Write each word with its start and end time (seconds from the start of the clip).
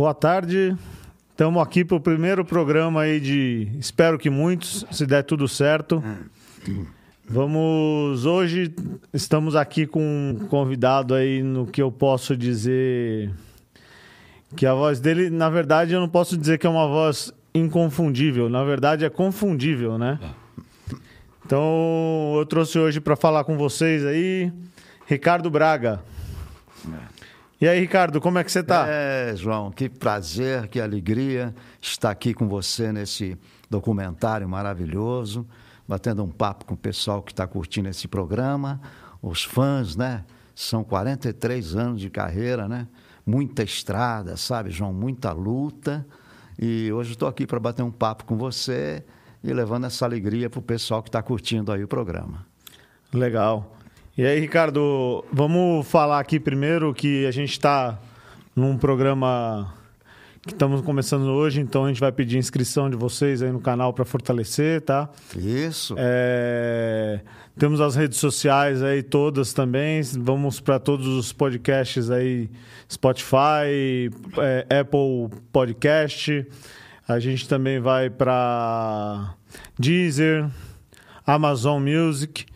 Boa 0.00 0.14
tarde. 0.14 0.74
Estamos 1.30 1.62
aqui 1.62 1.84
para 1.84 1.98
o 1.98 2.00
primeiro 2.00 2.42
programa 2.42 3.02
aí 3.02 3.20
de. 3.20 3.70
Espero 3.78 4.18
que 4.18 4.30
muitos, 4.30 4.86
se 4.90 5.04
der 5.04 5.22
tudo 5.24 5.46
certo. 5.46 6.02
Vamos. 7.28 8.24
Hoje 8.24 8.74
estamos 9.12 9.54
aqui 9.54 9.86
com 9.86 10.00
um 10.00 10.46
convidado 10.46 11.12
aí 11.12 11.42
no 11.42 11.66
que 11.66 11.82
eu 11.82 11.92
posso 11.92 12.34
dizer. 12.34 13.30
Que 14.56 14.64
a 14.64 14.72
voz 14.72 15.00
dele, 15.00 15.28
na 15.28 15.50
verdade, 15.50 15.92
eu 15.92 16.00
não 16.00 16.08
posso 16.08 16.34
dizer 16.34 16.56
que 16.56 16.66
é 16.66 16.70
uma 16.70 16.88
voz 16.88 17.30
inconfundível. 17.54 18.48
Na 18.48 18.64
verdade, 18.64 19.04
é 19.04 19.10
confundível, 19.10 19.98
né? 19.98 20.18
Então, 21.44 22.36
eu 22.38 22.46
trouxe 22.46 22.78
hoje 22.78 23.00
para 23.02 23.16
falar 23.16 23.44
com 23.44 23.58
vocês 23.58 24.06
aí, 24.06 24.50
Ricardo 25.06 25.50
Braga. 25.50 26.00
E 27.60 27.68
aí, 27.68 27.78
Ricardo, 27.78 28.22
como 28.22 28.38
é 28.38 28.44
que 28.44 28.50
você 28.50 28.60
está? 28.60 28.86
É, 28.88 29.36
João, 29.36 29.70
que 29.70 29.86
prazer, 29.86 30.66
que 30.68 30.80
alegria 30.80 31.54
estar 31.78 32.10
aqui 32.10 32.32
com 32.32 32.48
você 32.48 32.90
nesse 32.90 33.36
documentário 33.68 34.48
maravilhoso, 34.48 35.46
batendo 35.86 36.24
um 36.24 36.30
papo 36.30 36.64
com 36.64 36.72
o 36.72 36.76
pessoal 36.76 37.22
que 37.22 37.32
está 37.32 37.46
curtindo 37.46 37.86
esse 37.90 38.08
programa, 38.08 38.80
os 39.20 39.44
fãs, 39.44 39.94
né? 39.94 40.24
São 40.54 40.82
43 40.82 41.76
anos 41.76 42.00
de 42.00 42.08
carreira, 42.08 42.66
né? 42.66 42.88
Muita 43.26 43.62
estrada, 43.62 44.38
sabe, 44.38 44.70
João? 44.70 44.94
Muita 44.94 45.30
luta. 45.32 46.06
E 46.58 46.90
hoje 46.90 47.12
estou 47.12 47.28
aqui 47.28 47.46
para 47.46 47.60
bater 47.60 47.82
um 47.82 47.90
papo 47.90 48.24
com 48.24 48.38
você 48.38 49.04
e 49.44 49.52
levando 49.52 49.84
essa 49.84 50.06
alegria 50.06 50.48
para 50.48 50.60
o 50.60 50.62
pessoal 50.62 51.02
que 51.02 51.10
está 51.10 51.22
curtindo 51.22 51.70
aí 51.70 51.84
o 51.84 51.88
programa. 51.88 52.46
Legal. 53.12 53.76
E 54.20 54.26
aí, 54.26 54.38
Ricardo, 54.38 55.24
vamos 55.32 55.88
falar 55.88 56.20
aqui 56.20 56.38
primeiro 56.38 56.92
que 56.92 57.24
a 57.24 57.30
gente 57.30 57.52
está 57.52 57.98
num 58.54 58.76
programa 58.76 59.72
que 60.42 60.52
estamos 60.52 60.82
começando 60.82 61.22
hoje, 61.28 61.62
então 61.62 61.86
a 61.86 61.88
gente 61.88 62.00
vai 62.00 62.12
pedir 62.12 62.36
inscrição 62.36 62.90
de 62.90 62.98
vocês 62.98 63.40
aí 63.40 63.50
no 63.50 63.62
canal 63.62 63.94
para 63.94 64.04
fortalecer, 64.04 64.82
tá? 64.82 65.08
Isso. 65.34 65.94
É, 65.96 67.20
temos 67.58 67.80
as 67.80 67.96
redes 67.96 68.18
sociais 68.18 68.82
aí 68.82 69.02
todas 69.02 69.54
também. 69.54 70.02
Vamos 70.18 70.60
para 70.60 70.78
todos 70.78 71.06
os 71.06 71.32
podcasts 71.32 72.10
aí, 72.10 72.50
Spotify, 72.92 74.10
é, 74.36 74.80
Apple 74.80 75.30
Podcast. 75.50 76.46
A 77.08 77.18
gente 77.18 77.48
também 77.48 77.80
vai 77.80 78.10
para 78.10 79.34
Deezer, 79.78 80.46
Amazon 81.26 81.82
Music 81.82 82.49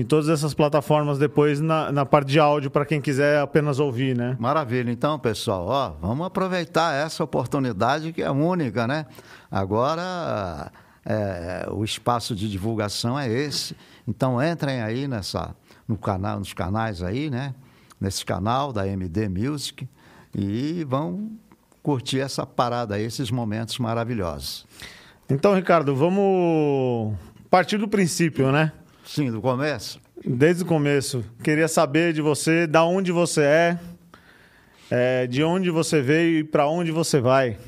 em 0.00 0.04
todas 0.04 0.28
essas 0.28 0.54
plataformas 0.54 1.18
depois 1.18 1.60
na, 1.60 1.90
na 1.92 2.06
parte 2.06 2.28
de 2.28 2.38
áudio 2.38 2.70
para 2.70 2.84
quem 2.84 3.00
quiser 3.00 3.40
apenas 3.40 3.78
ouvir, 3.78 4.16
né? 4.16 4.36
Maravilha. 4.38 4.90
Então, 4.90 5.18
pessoal, 5.18 5.66
ó, 5.66 5.90
vamos 6.00 6.26
aproveitar 6.26 6.94
essa 6.94 7.22
oportunidade 7.22 8.12
que 8.12 8.22
é 8.22 8.30
única, 8.30 8.86
né? 8.86 9.06
Agora 9.50 10.70
é, 11.04 11.66
o 11.70 11.84
espaço 11.84 12.34
de 12.34 12.48
divulgação 12.48 13.18
é 13.18 13.28
esse. 13.28 13.76
Então 14.06 14.42
entrem 14.42 14.82
aí 14.82 15.06
nessa 15.06 15.54
no 15.86 15.96
canal, 15.96 16.38
nos 16.38 16.52
canais 16.52 17.02
aí, 17.02 17.28
né? 17.28 17.54
Nesse 18.00 18.24
canal 18.24 18.72
da 18.72 18.86
MD 18.86 19.28
Music 19.28 19.88
e 20.34 20.84
vão 20.84 21.30
curtir 21.82 22.20
essa 22.20 22.46
parada 22.46 22.94
aí, 22.94 23.04
esses 23.04 23.30
momentos 23.30 23.78
maravilhosos. 23.78 24.66
Então, 25.28 25.54
Ricardo, 25.54 25.94
vamos 25.94 27.14
partir 27.50 27.78
do 27.78 27.88
princípio, 27.88 28.50
né? 28.52 28.72
Sim, 29.04 29.30
do 29.30 29.40
começo? 29.40 30.00
Desde 30.24 30.62
o 30.62 30.66
começo. 30.66 31.24
Queria 31.42 31.68
saber 31.68 32.12
de 32.12 32.22
você, 32.22 32.66
da 32.66 32.84
onde 32.84 33.10
você 33.10 33.42
é, 33.42 33.78
é 34.90 35.26
de 35.26 35.42
onde 35.42 35.70
você 35.70 36.00
veio 36.00 36.38
e 36.38 36.44
para 36.44 36.68
onde 36.68 36.92
você 36.92 37.20
vai. 37.20 37.58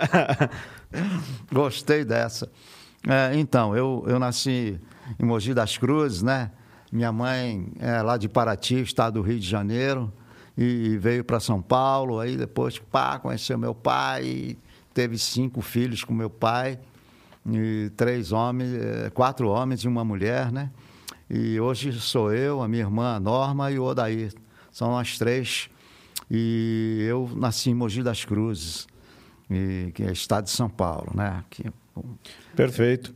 Gostei 1.52 2.04
dessa. 2.04 2.50
É, 3.06 3.36
então, 3.36 3.76
eu, 3.76 4.04
eu 4.06 4.18
nasci 4.18 4.80
em 5.20 5.24
Mogi 5.24 5.52
das 5.52 5.76
Cruzes, 5.76 6.22
né? 6.22 6.50
Minha 6.90 7.12
mãe 7.12 7.68
é 7.78 8.00
lá 8.00 8.16
de 8.16 8.28
Paraty, 8.28 8.80
estado 8.80 9.14
do 9.14 9.22
Rio 9.22 9.38
de 9.38 9.46
Janeiro, 9.46 10.12
e 10.56 10.96
veio 10.96 11.24
para 11.24 11.40
São 11.40 11.60
Paulo. 11.60 12.20
Aí 12.20 12.36
depois, 12.36 12.78
pá, 12.78 13.18
conheceu 13.18 13.58
meu 13.58 13.74
pai, 13.74 14.56
teve 14.94 15.18
cinco 15.18 15.60
filhos 15.60 16.02
com 16.02 16.14
meu 16.14 16.30
pai 16.30 16.78
e 17.50 17.90
três 17.96 18.32
homens, 18.32 18.72
eh, 18.72 19.10
quatro 19.10 19.48
homens 19.48 19.80
e 19.80 19.88
uma 19.88 20.04
mulher, 20.04 20.50
né? 20.50 20.70
E 21.28 21.58
hoje 21.58 21.92
sou 21.92 22.32
eu, 22.32 22.62
a 22.62 22.68
minha 22.68 22.82
irmã 22.82 23.18
Norma 23.18 23.70
e 23.70 23.78
o 23.78 23.84
Odair. 23.84 24.32
São 24.70 24.90
nós 24.90 25.18
três. 25.18 25.68
E 26.30 27.04
eu 27.08 27.30
nasci 27.36 27.70
em 27.70 27.74
Mogi 27.74 28.02
das 28.02 28.24
Cruzes, 28.24 28.86
e, 29.50 29.90
que 29.94 30.02
é 30.02 30.12
estado 30.12 30.44
de 30.44 30.50
São 30.50 30.68
Paulo, 30.68 31.12
né? 31.14 31.40
Aqui. 31.40 31.70
Perfeito. 32.56 33.14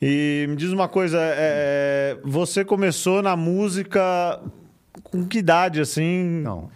E 0.00 0.46
me 0.48 0.56
diz 0.56 0.70
uma 0.72 0.88
coisa, 0.88 1.18
é, 1.20 2.18
você 2.24 2.64
começou 2.64 3.22
na 3.22 3.36
música 3.36 4.40
com 5.02 5.26
que 5.26 5.38
idade, 5.38 5.80
assim? 5.80 6.24
Não, 6.42 6.70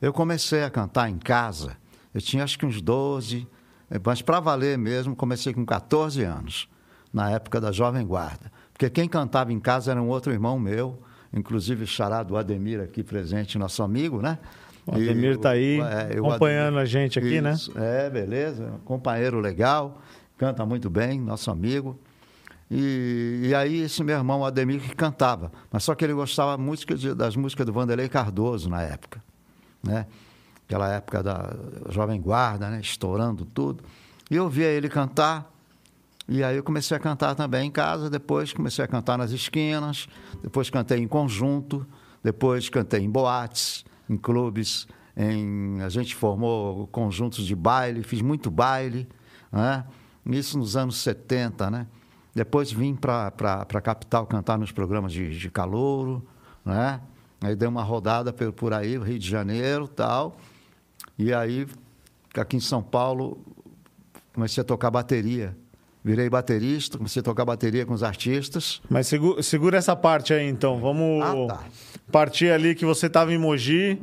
eu 0.00 0.12
comecei 0.12 0.62
a 0.62 0.70
cantar 0.70 1.08
em 1.08 1.18
casa, 1.18 1.76
eu 2.14 2.20
tinha 2.20 2.42
acho 2.42 2.58
que 2.58 2.66
uns 2.66 2.80
12, 2.80 3.46
mas 4.04 4.22
para 4.22 4.38
valer 4.38 4.78
mesmo, 4.78 5.16
comecei 5.16 5.52
com 5.52 5.64
14 5.64 6.22
anos, 6.22 6.68
na 7.12 7.30
época 7.30 7.60
da 7.60 7.72
Jovem 7.72 8.06
Guarda. 8.06 8.52
Porque 8.72 8.88
quem 8.88 9.08
cantava 9.08 9.52
em 9.52 9.58
casa 9.58 9.90
era 9.90 10.00
um 10.00 10.08
outro 10.08 10.32
irmão 10.32 10.58
meu, 10.58 11.02
inclusive 11.32 11.86
charado 11.86 12.36
Ademir 12.36 12.80
aqui 12.80 13.02
presente, 13.02 13.58
nosso 13.58 13.82
amigo, 13.82 14.22
né? 14.22 14.38
O 14.86 14.94
Ademir 14.94 15.34
está 15.34 15.50
aí 15.50 15.80
é, 15.80 16.18
acompanhando 16.18 16.78
Ademir, 16.78 16.82
a 16.82 16.84
gente 16.84 17.18
aqui, 17.18 17.40
né? 17.40 17.52
isso, 17.52 17.78
né? 17.78 18.06
É, 18.06 18.10
beleza. 18.10 18.80
Companheiro 18.84 19.38
legal, 19.40 20.00
canta 20.38 20.64
muito 20.64 20.88
bem, 20.88 21.20
nosso 21.20 21.50
amigo. 21.50 21.98
E, 22.70 23.48
e, 23.48 23.54
aí 23.54 23.80
esse 23.82 24.02
meu 24.04 24.16
irmão 24.16 24.44
Ademir 24.44 24.80
que 24.80 24.94
cantava, 24.94 25.50
mas 25.72 25.82
só 25.82 25.94
que 25.94 26.04
ele 26.04 26.14
gostava 26.14 26.56
música 26.56 26.94
de, 26.94 27.12
das 27.14 27.34
músicas 27.34 27.66
do 27.66 27.72
Vanderlei 27.72 28.08
Cardoso 28.08 28.70
na 28.70 28.80
época, 28.80 29.20
né? 29.82 30.06
Aquela 30.70 30.88
época 30.88 31.20
da 31.20 31.52
Jovem 31.88 32.20
Guarda, 32.20 32.70
né? 32.70 32.80
estourando 32.80 33.44
tudo. 33.44 33.82
E 34.30 34.36
eu 34.36 34.48
via 34.48 34.68
ele 34.68 34.88
cantar, 34.88 35.52
e 36.28 36.44
aí 36.44 36.56
eu 36.56 36.62
comecei 36.62 36.96
a 36.96 37.00
cantar 37.00 37.34
também 37.34 37.66
em 37.66 37.70
casa, 37.72 38.08
depois 38.08 38.52
comecei 38.52 38.84
a 38.84 38.86
cantar 38.86 39.18
nas 39.18 39.32
esquinas, 39.32 40.08
depois 40.40 40.70
cantei 40.70 41.00
em 41.00 41.08
conjunto, 41.08 41.84
depois 42.22 42.68
cantei 42.68 43.00
em 43.00 43.10
boates, 43.10 43.84
em 44.08 44.16
clubes, 44.16 44.86
em, 45.16 45.82
a 45.82 45.88
gente 45.88 46.14
formou 46.14 46.86
conjuntos 46.86 47.44
de 47.44 47.56
baile, 47.56 48.04
fiz 48.04 48.22
muito 48.22 48.48
baile, 48.48 49.08
né? 49.50 49.84
isso 50.26 50.56
nos 50.56 50.76
anos 50.76 50.98
70, 50.98 51.68
né? 51.68 51.86
Depois 52.32 52.70
vim 52.70 52.94
para 52.94 53.26
a 53.26 53.80
capital 53.80 54.24
cantar 54.24 54.56
nos 54.56 54.70
programas 54.70 55.12
de, 55.12 55.36
de 55.36 55.50
calouro, 55.50 56.24
né? 56.64 57.00
Aí 57.40 57.56
dei 57.56 57.66
uma 57.66 57.82
rodada 57.82 58.32
por, 58.32 58.52
por 58.52 58.72
aí, 58.72 58.96
Rio 58.96 59.18
de 59.18 59.28
Janeiro 59.28 59.88
tal. 59.88 60.36
E 61.22 61.34
aí, 61.34 61.66
aqui 62.34 62.56
em 62.56 62.60
São 62.60 62.82
Paulo, 62.82 63.44
comecei 64.32 64.62
a 64.62 64.64
tocar 64.64 64.90
bateria. 64.90 65.54
Virei 66.02 66.30
baterista, 66.30 66.96
comecei 66.96 67.20
a 67.20 67.22
tocar 67.22 67.44
bateria 67.44 67.84
com 67.84 67.92
os 67.92 68.02
artistas. 68.02 68.80
Mas 68.88 69.06
segura, 69.06 69.42
segura 69.42 69.76
essa 69.76 69.94
parte 69.94 70.32
aí, 70.32 70.48
então. 70.48 70.80
Vamos 70.80 71.22
ah, 71.22 71.46
tá. 71.46 71.64
partir 72.10 72.50
ali 72.50 72.74
que 72.74 72.86
você 72.86 73.06
estava 73.06 73.34
em 73.34 73.36
Mogi 73.36 74.00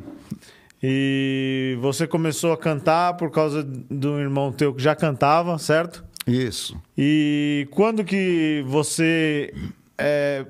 e 0.84 1.76
você 1.82 2.06
começou 2.06 2.54
a 2.54 2.58
cantar 2.58 3.16
por 3.16 3.32
causa 3.32 3.64
do 3.64 4.20
irmão 4.20 4.52
teu 4.52 4.72
que 4.72 4.84
já 4.84 4.96
cantava, 4.96 5.58
certo? 5.58 6.06
Isso. 6.28 6.80
E 6.96 7.68
quando 7.72 8.04
que 8.04 8.64
você 8.68 9.52
é, 9.98 10.46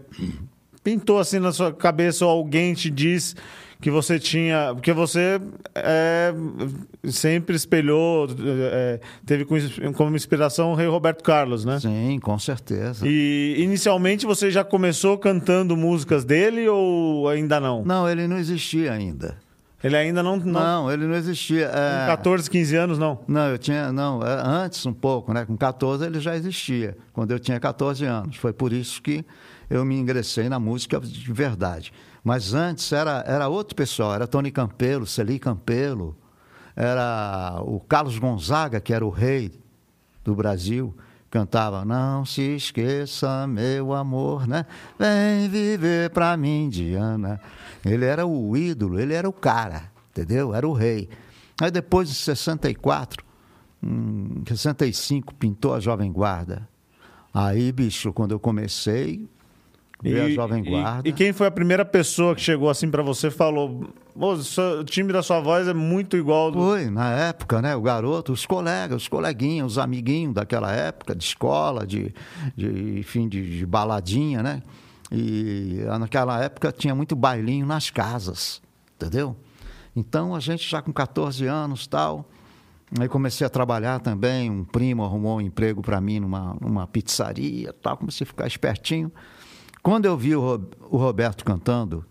pintou 0.83 1.17
assim 1.17 1.39
na 1.39 1.53
sua 1.53 1.71
cabeça 1.71 2.25
ou 2.25 2.31
alguém 2.31 2.73
te 2.73 2.89
disse 2.89 3.35
que 3.79 3.91
você 3.91 4.19
tinha. 4.19 4.71
Porque 4.73 4.93
você 4.93 5.39
é, 5.75 6.33
sempre 7.05 7.55
espelhou, 7.55 8.27
é, 8.71 8.99
teve 9.25 9.45
como 9.45 10.15
inspiração 10.15 10.71
o 10.71 10.75
rei 10.75 10.87
Roberto 10.87 11.23
Carlos, 11.23 11.65
né? 11.65 11.79
Sim, 11.79 12.19
com 12.21 12.37
certeza. 12.39 13.07
E 13.07 13.55
inicialmente 13.59 14.25
você 14.25 14.49
já 14.49 14.63
começou 14.63 15.17
cantando 15.17 15.75
músicas 15.77 16.23
dele 16.23 16.67
ou 16.67 17.29
ainda 17.29 17.59
não? 17.59 17.83
Não, 17.83 18.09
ele 18.09 18.27
não 18.27 18.37
existia 18.37 18.91
ainda. 18.91 19.37
Ele 19.83 19.95
ainda 19.95 20.23
não, 20.23 20.37
não. 20.37 20.59
Não, 20.59 20.91
ele 20.91 21.05
não 21.05 21.15
existia. 21.15 21.67
É... 21.67 22.01
Com 22.01 22.07
14, 22.07 22.49
15 22.49 22.75
anos, 22.75 22.97
não? 22.97 23.19
Não, 23.27 23.47
eu 23.49 23.57
tinha. 23.59 23.91
Não, 23.91 24.25
é, 24.25 24.41
antes 24.43 24.83
um 24.87 24.93
pouco, 24.93 25.31
né? 25.31 25.45
Com 25.45 25.55
14 25.55 26.03
ele 26.03 26.19
já 26.19 26.35
existia, 26.35 26.97
quando 27.13 27.31
eu 27.31 27.39
tinha 27.39 27.59
14 27.59 28.03
anos. 28.03 28.37
Foi 28.37 28.51
por 28.51 28.73
isso 28.73 29.01
que 29.01 29.23
eu 29.69 29.85
me 29.85 29.95
ingressei 29.95 30.49
na 30.49 30.59
música 30.59 30.99
de 30.99 31.31
verdade. 31.31 31.93
Mas 32.23 32.53
antes 32.53 32.91
era, 32.91 33.23
era 33.27 33.47
outro 33.47 33.75
pessoal, 33.75 34.13
era 34.13 34.27
Tony 34.27 34.51
Campelo, 34.51 35.05
Celi 35.05 35.39
Campelo, 35.39 36.15
era 36.75 37.59
o 37.61 37.79
Carlos 37.79 38.19
Gonzaga, 38.19 38.79
que 38.79 38.93
era 38.93 39.05
o 39.05 39.09
rei 39.09 39.51
do 40.23 40.35
Brasil, 40.35 40.95
cantava 41.29 41.83
Não 41.83 42.25
se 42.25 42.41
esqueça, 42.55 43.47
meu 43.47 43.93
amor, 43.93 44.47
né? 44.47 44.65
Vem 44.99 45.49
viver 45.49 46.09
pra 46.11 46.35
mim, 46.37 46.69
Diana. 46.69 47.39
Ele 47.85 48.05
era 48.05 48.25
o 48.25 48.55
ídolo, 48.55 48.99
ele 48.99 49.13
era 49.13 49.27
o 49.27 49.33
cara, 49.33 49.91
entendeu? 50.11 50.53
Era 50.53 50.67
o 50.67 50.73
rei. 50.73 51.09
Aí 51.61 51.71
depois, 51.71 52.09
em 52.09 52.13
64, 52.13 53.25
em 53.81 54.43
65, 54.45 55.33
pintou 55.35 55.73
a 55.73 55.79
Jovem 55.79 56.11
Guarda. 56.11 56.67
Aí, 57.33 57.71
bicho, 57.71 58.13
quando 58.13 58.31
eu 58.31 58.39
comecei, 58.39 59.27
veio 60.01 60.25
a 60.25 60.29
Jovem 60.29 60.63
Guarda. 60.63 61.07
E, 61.07 61.11
e, 61.11 61.13
quem 61.13 61.33
foi 61.33 61.47
a 61.47 61.51
primeira 61.51 61.83
pessoa 61.83 62.35
que 62.35 62.41
chegou 62.41 62.69
assim 62.69 62.89
para 62.89 63.01
você 63.01 63.27
e 63.27 63.31
falou: 63.31 63.89
o 64.15 64.83
time 64.83 65.11
da 65.11 65.21
sua 65.21 65.39
voz 65.39 65.67
é 65.67 65.73
muito 65.73 66.17
igual 66.17 66.51
do... 66.51 66.59
Foi, 66.59 66.89
na 66.89 67.11
época, 67.11 67.61
né? 67.61 67.75
O 67.75 67.81
garoto, 67.81 68.31
os 68.31 68.45
colegas, 68.45 69.03
os 69.03 69.07
coleguinhas, 69.07 69.73
os 69.73 69.77
amiguinhos 69.77 70.33
daquela 70.33 70.71
época, 70.71 71.15
de 71.15 71.23
escola, 71.23 71.85
de, 71.85 72.13
de 72.55 72.99
enfim, 72.99 73.27
de, 73.27 73.57
de 73.57 73.65
baladinha, 73.65 74.41
né? 74.41 74.63
E 75.11 75.81
naquela 75.99 76.43
época 76.43 76.71
tinha 76.71 76.93
muito 76.93 77.15
bailinho 77.15 77.65
nas 77.65 77.89
casas, 77.89 78.61
entendeu? 78.95 79.35
Então 79.95 80.35
a 80.35 80.39
gente 80.39 80.69
já 80.69 80.81
com 80.81 80.91
14 80.91 81.45
anos 81.47 81.87
tal, 81.87 82.29
aí 82.99 83.07
comecei 83.07 83.47
a 83.47 83.49
trabalhar 83.49 83.99
também, 83.99 84.49
um 84.49 84.63
primo 84.63 85.03
arrumou 85.03 85.37
um 85.37 85.41
emprego 85.41 85.81
para 85.81 85.99
mim 86.01 86.19
numa, 86.19 86.55
numa 86.59 86.85
pizzaria, 86.85 87.73
tal, 87.73 87.97
comecei 87.97 88.25
a 88.25 88.27
ficar 88.27 88.47
espertinho. 88.47 89.11
Quando 89.87 90.03
eu 90.03 90.17
vi 90.17 90.35
o, 90.35 90.61
o 90.89 90.97
Roberto 90.97 91.45
cantando 91.45 92.03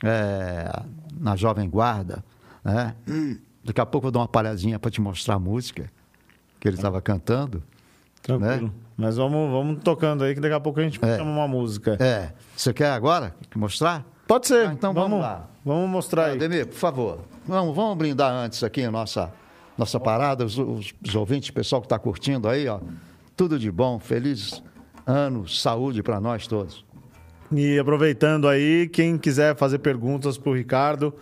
é, 0.00 0.70
na 1.18 1.34
Jovem 1.34 1.68
Guarda, 1.68 2.24
né? 2.62 2.94
Daqui 3.64 3.80
a 3.80 3.84
pouco 3.84 4.06
eu 4.06 4.10
dou 4.12 4.22
uma 4.22 4.28
palhadinha 4.28 4.78
para 4.78 4.92
te 4.92 5.00
mostrar 5.00 5.34
a 5.34 5.38
música 5.40 5.90
que 6.60 6.68
ele 6.68 6.76
estava 6.76 7.02
cantando. 7.02 7.64
Tranquilo. 8.22 8.68
Né? 8.68 8.72
Mas 8.96 9.16
vamos, 9.16 9.50
vamos 9.50 9.82
tocando 9.82 10.22
aí, 10.22 10.36
que 10.36 10.40
daqui 10.40 10.54
a 10.54 10.60
pouco 10.60 10.78
a 10.78 10.84
gente 10.84 11.04
é. 11.04 11.16
chama 11.16 11.28
uma 11.28 11.48
música. 11.48 11.96
É. 11.98 12.30
Você 12.56 12.72
quer 12.72 12.92
agora 12.92 13.34
mostrar? 13.56 14.06
Pode 14.28 14.46
ser. 14.46 14.68
Ah, 14.68 14.72
então 14.72 14.94
vamos, 14.94 15.10
vamos, 15.10 15.24
lá. 15.24 15.48
Vamos 15.64 15.90
mostrar 15.90 16.26
aí. 16.26 16.36
Ademir, 16.36 16.68
por 16.68 16.76
favor. 16.76 17.18
Vamos, 17.44 17.74
vamos 17.74 17.98
brindar 17.98 18.32
antes 18.32 18.62
aqui 18.62 18.84
a 18.84 18.90
nossa, 18.92 19.32
nossa 19.76 19.98
parada, 19.98 20.44
os, 20.44 20.56
os, 20.56 20.94
os 21.04 21.14
ouvintes, 21.16 21.48
o 21.48 21.52
pessoal 21.52 21.82
que 21.82 21.86
está 21.86 21.98
curtindo 21.98 22.48
aí, 22.48 22.68
ó. 22.68 22.78
Tudo 23.36 23.58
de 23.58 23.68
bom, 23.68 23.98
feliz 23.98 24.62
ano, 25.04 25.48
saúde 25.48 26.04
para 26.04 26.20
nós 26.20 26.46
todos. 26.46 26.85
E 27.52 27.78
aproveitando 27.78 28.48
aí, 28.48 28.88
quem 28.88 29.16
quiser 29.16 29.56
fazer 29.56 29.78
perguntas 29.78 30.36
para 30.36 30.50
o 30.50 30.54
Ricardo, 30.54 31.14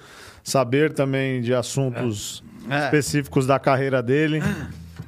saber 0.43 0.93
também 0.93 1.41
de 1.41 1.55
assuntos 1.55 2.43
é. 2.69 2.77
É. 2.77 2.85
específicos 2.85 3.47
da 3.47 3.59
carreira 3.59 4.03
dele, 4.03 4.43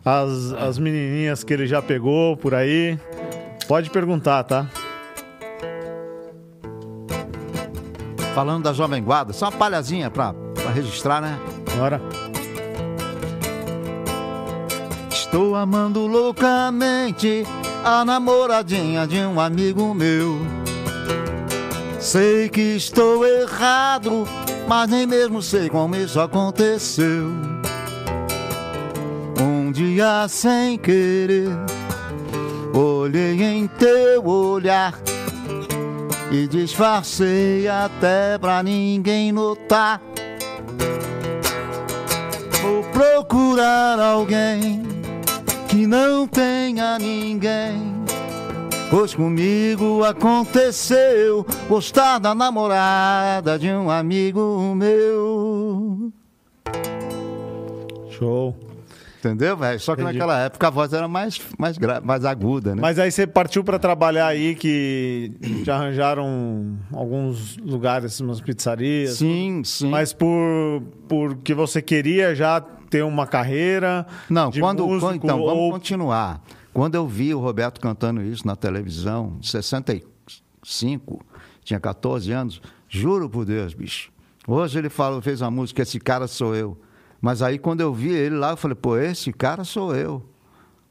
as, 0.05 0.53
as 0.53 0.79
menininhas 0.79 1.43
que 1.43 1.53
ele 1.53 1.67
já 1.67 1.81
pegou 1.81 2.37
por 2.37 2.55
aí, 2.55 2.99
pode 3.67 3.91
perguntar, 3.91 4.45
tá? 4.45 4.69
Falando 8.35 8.65
da 8.65 8.73
Jovem 8.75 9.03
Guarda, 9.03 9.33
só 9.33 9.47
uma 9.47 9.53
palhazinha 9.53 10.11
para 10.11 10.35
registrar, 10.75 11.23
né? 11.23 11.39
Bora. 11.79 12.01
Estou 15.11 15.57
amando 15.57 16.07
loucamente 16.07 17.45
a 17.83 18.05
namoradinha 18.05 19.07
de 19.07 19.19
um 19.19 19.41
amigo 19.41 19.95
meu. 19.95 20.39
Sei 22.07 22.49
que 22.49 22.77
estou 22.77 23.27
errado, 23.27 24.29
mas 24.69 24.89
nem 24.89 25.09
mesmo 25.09 25.43
sei 25.43 25.69
como 25.69 25.97
isso 25.97 26.21
aconteceu. 26.21 27.33
Um 29.43 29.73
dia 29.73 30.29
sem 30.29 30.79
querer, 30.79 31.49
olhei 32.73 33.43
em 33.43 33.67
teu 33.67 34.25
olhar 34.25 34.95
e 36.31 36.47
disfarcei 36.47 37.67
até 37.67 38.39
pra 38.39 38.63
ninguém 38.63 39.33
notar. 39.33 40.01
Vou 42.63 42.85
procurar 42.93 43.99
alguém 43.99 44.81
que 45.69 45.89
não 45.89 46.29
tenha 46.29 47.01
ninguém 47.01 47.96
Pois 48.99 49.15
comigo 49.15 50.03
aconteceu 50.05 51.45
gostar 51.69 52.19
da 52.19 52.35
namorada 52.35 53.59
de 53.59 53.69
um 53.69 53.91
amigo 53.91 54.75
meu. 54.75 56.11
Show. 58.09 58.57
Entendeu, 59.19 59.55
velho? 59.55 59.79
Só 59.81 59.95
que 59.95 60.01
Entendi. 60.01 60.17
naquela 60.17 60.41
época 60.41 60.69
a 60.69 60.71
voz 60.71 60.95
era 60.95 61.07
mais, 61.07 61.39
mais, 61.59 61.77
mais 62.03 62.25
aguda, 62.25 62.75
né? 62.75 62.81
Mas 62.81 62.99
aí 62.99 63.13
você 63.13 63.27
partiu 63.27 63.63
para 63.63 63.79
trabalhar 63.79 64.29
aí 64.29 64.55
que 64.55 65.31
já 65.63 65.77
arranjaram 65.77 66.79
alguns 66.91 67.59
lugares, 67.59 68.19
umas 68.21 68.41
pizzarias. 68.41 69.19
Sim, 69.19 69.61
sim. 69.63 69.91
Mas 69.91 70.15
por, 70.15 70.83
por 71.07 71.37
que 71.37 71.53
você 71.53 71.83
queria 71.83 72.35
já 72.35 72.63
ter 72.89 73.03
uma 73.05 73.27
carreira? 73.27 74.07
Não, 74.31 74.51
quando, 74.51 74.87
músico, 74.87 75.07
quando, 75.07 75.17
então, 75.17 75.45
vamos 75.45 75.65
ou... 75.65 75.73
continuar. 75.73 76.41
Quando 76.77 76.95
eu 76.95 77.09
vi 77.09 77.33
o 77.33 77.41
Roberto 77.41 77.81
cantando 77.81 78.21
isso 78.21 78.47
na 78.47 78.55
televisão, 78.55 79.39
em 79.41 79.43
65, 79.43 81.25
tinha 81.65 81.81
14 81.81 82.31
anos, 82.31 82.61
juro 82.87 83.31
por 83.31 83.47
Deus, 83.47 83.73
bicho. 83.73 84.13
Hoje 84.47 84.79
ele 84.79 84.91
fala, 84.91 85.23
fez 85.23 85.41
uma 85.41 85.51
música, 85.51 85.81
esse 85.81 85.99
cara 85.99 86.27
sou 86.27 86.55
eu. 86.55 86.79
Mas 87.19 87.41
aí 87.41 87.59
quando 87.59 87.81
eu 87.81 87.95
vi 87.95 88.11
ele 88.11 88.37
lá, 88.37 88.51
eu 88.51 88.59
falei, 88.59 88.75
pô, 88.75 88.99
esse 88.99 89.33
cara 89.33 89.65
sou 89.65 89.97
eu. 89.97 90.23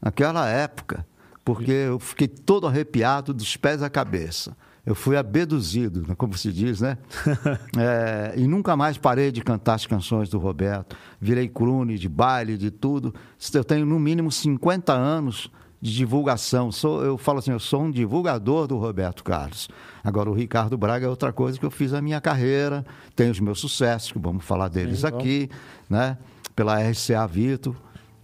Naquela 0.01 0.49
época. 0.49 1.05
Porque 1.43 1.71
eu 1.71 1.99
fiquei 1.99 2.27
todo 2.27 2.65
arrepiado 2.65 3.31
dos 3.31 3.55
pés 3.55 3.83
à 3.83 3.89
cabeça. 3.89 4.57
Eu 4.83 4.95
fui 4.95 5.15
abduzido, 5.15 6.03
né, 6.07 6.15
como 6.15 6.35
se 6.35 6.51
diz, 6.51 6.81
né? 6.81 6.97
é, 7.77 8.33
e 8.35 8.47
nunca 8.47 8.75
mais 8.75 8.97
parei 8.97 9.31
de 9.31 9.43
cantar 9.43 9.75
as 9.75 9.85
canções 9.85 10.29
do 10.29 10.39
Roberto. 10.39 10.97
Virei 11.21 11.47
crune 11.47 11.99
de 11.99 12.09
baile, 12.09 12.57
de 12.57 12.71
tudo. 12.71 13.13
Eu 13.53 13.63
tenho 13.63 13.85
no 13.85 13.99
mínimo 13.99 14.31
50 14.31 14.91
anos 14.91 15.51
de 15.81 15.93
divulgação. 15.93 16.71
Sou, 16.71 17.03
eu 17.03 17.17
falo 17.17 17.39
assim, 17.39 17.51
eu 17.51 17.59
sou 17.59 17.83
um 17.83 17.91
divulgador 17.91 18.67
do 18.67 18.77
Roberto 18.77 19.23
Carlos. 19.23 19.69
Agora, 20.03 20.29
o 20.29 20.33
Ricardo 20.33 20.77
Braga 20.77 21.05
é 21.05 21.09
outra 21.09 21.33
coisa 21.33 21.59
que 21.59 21.65
eu 21.65 21.71
fiz 21.71 21.93
a 21.93 22.01
minha 22.01 22.21
carreira, 22.21 22.85
tenho 23.15 23.31
os 23.31 23.39
meus 23.39 23.59
sucessos, 23.59 24.11
que 24.11 24.19
vamos 24.19 24.43
falar 24.45 24.67
deles 24.67 24.99
Sim, 24.99 25.07
aqui, 25.07 25.49
né? 25.89 26.17
pela 26.55 26.79
RCA 26.79 27.27
Vitor. 27.27 27.75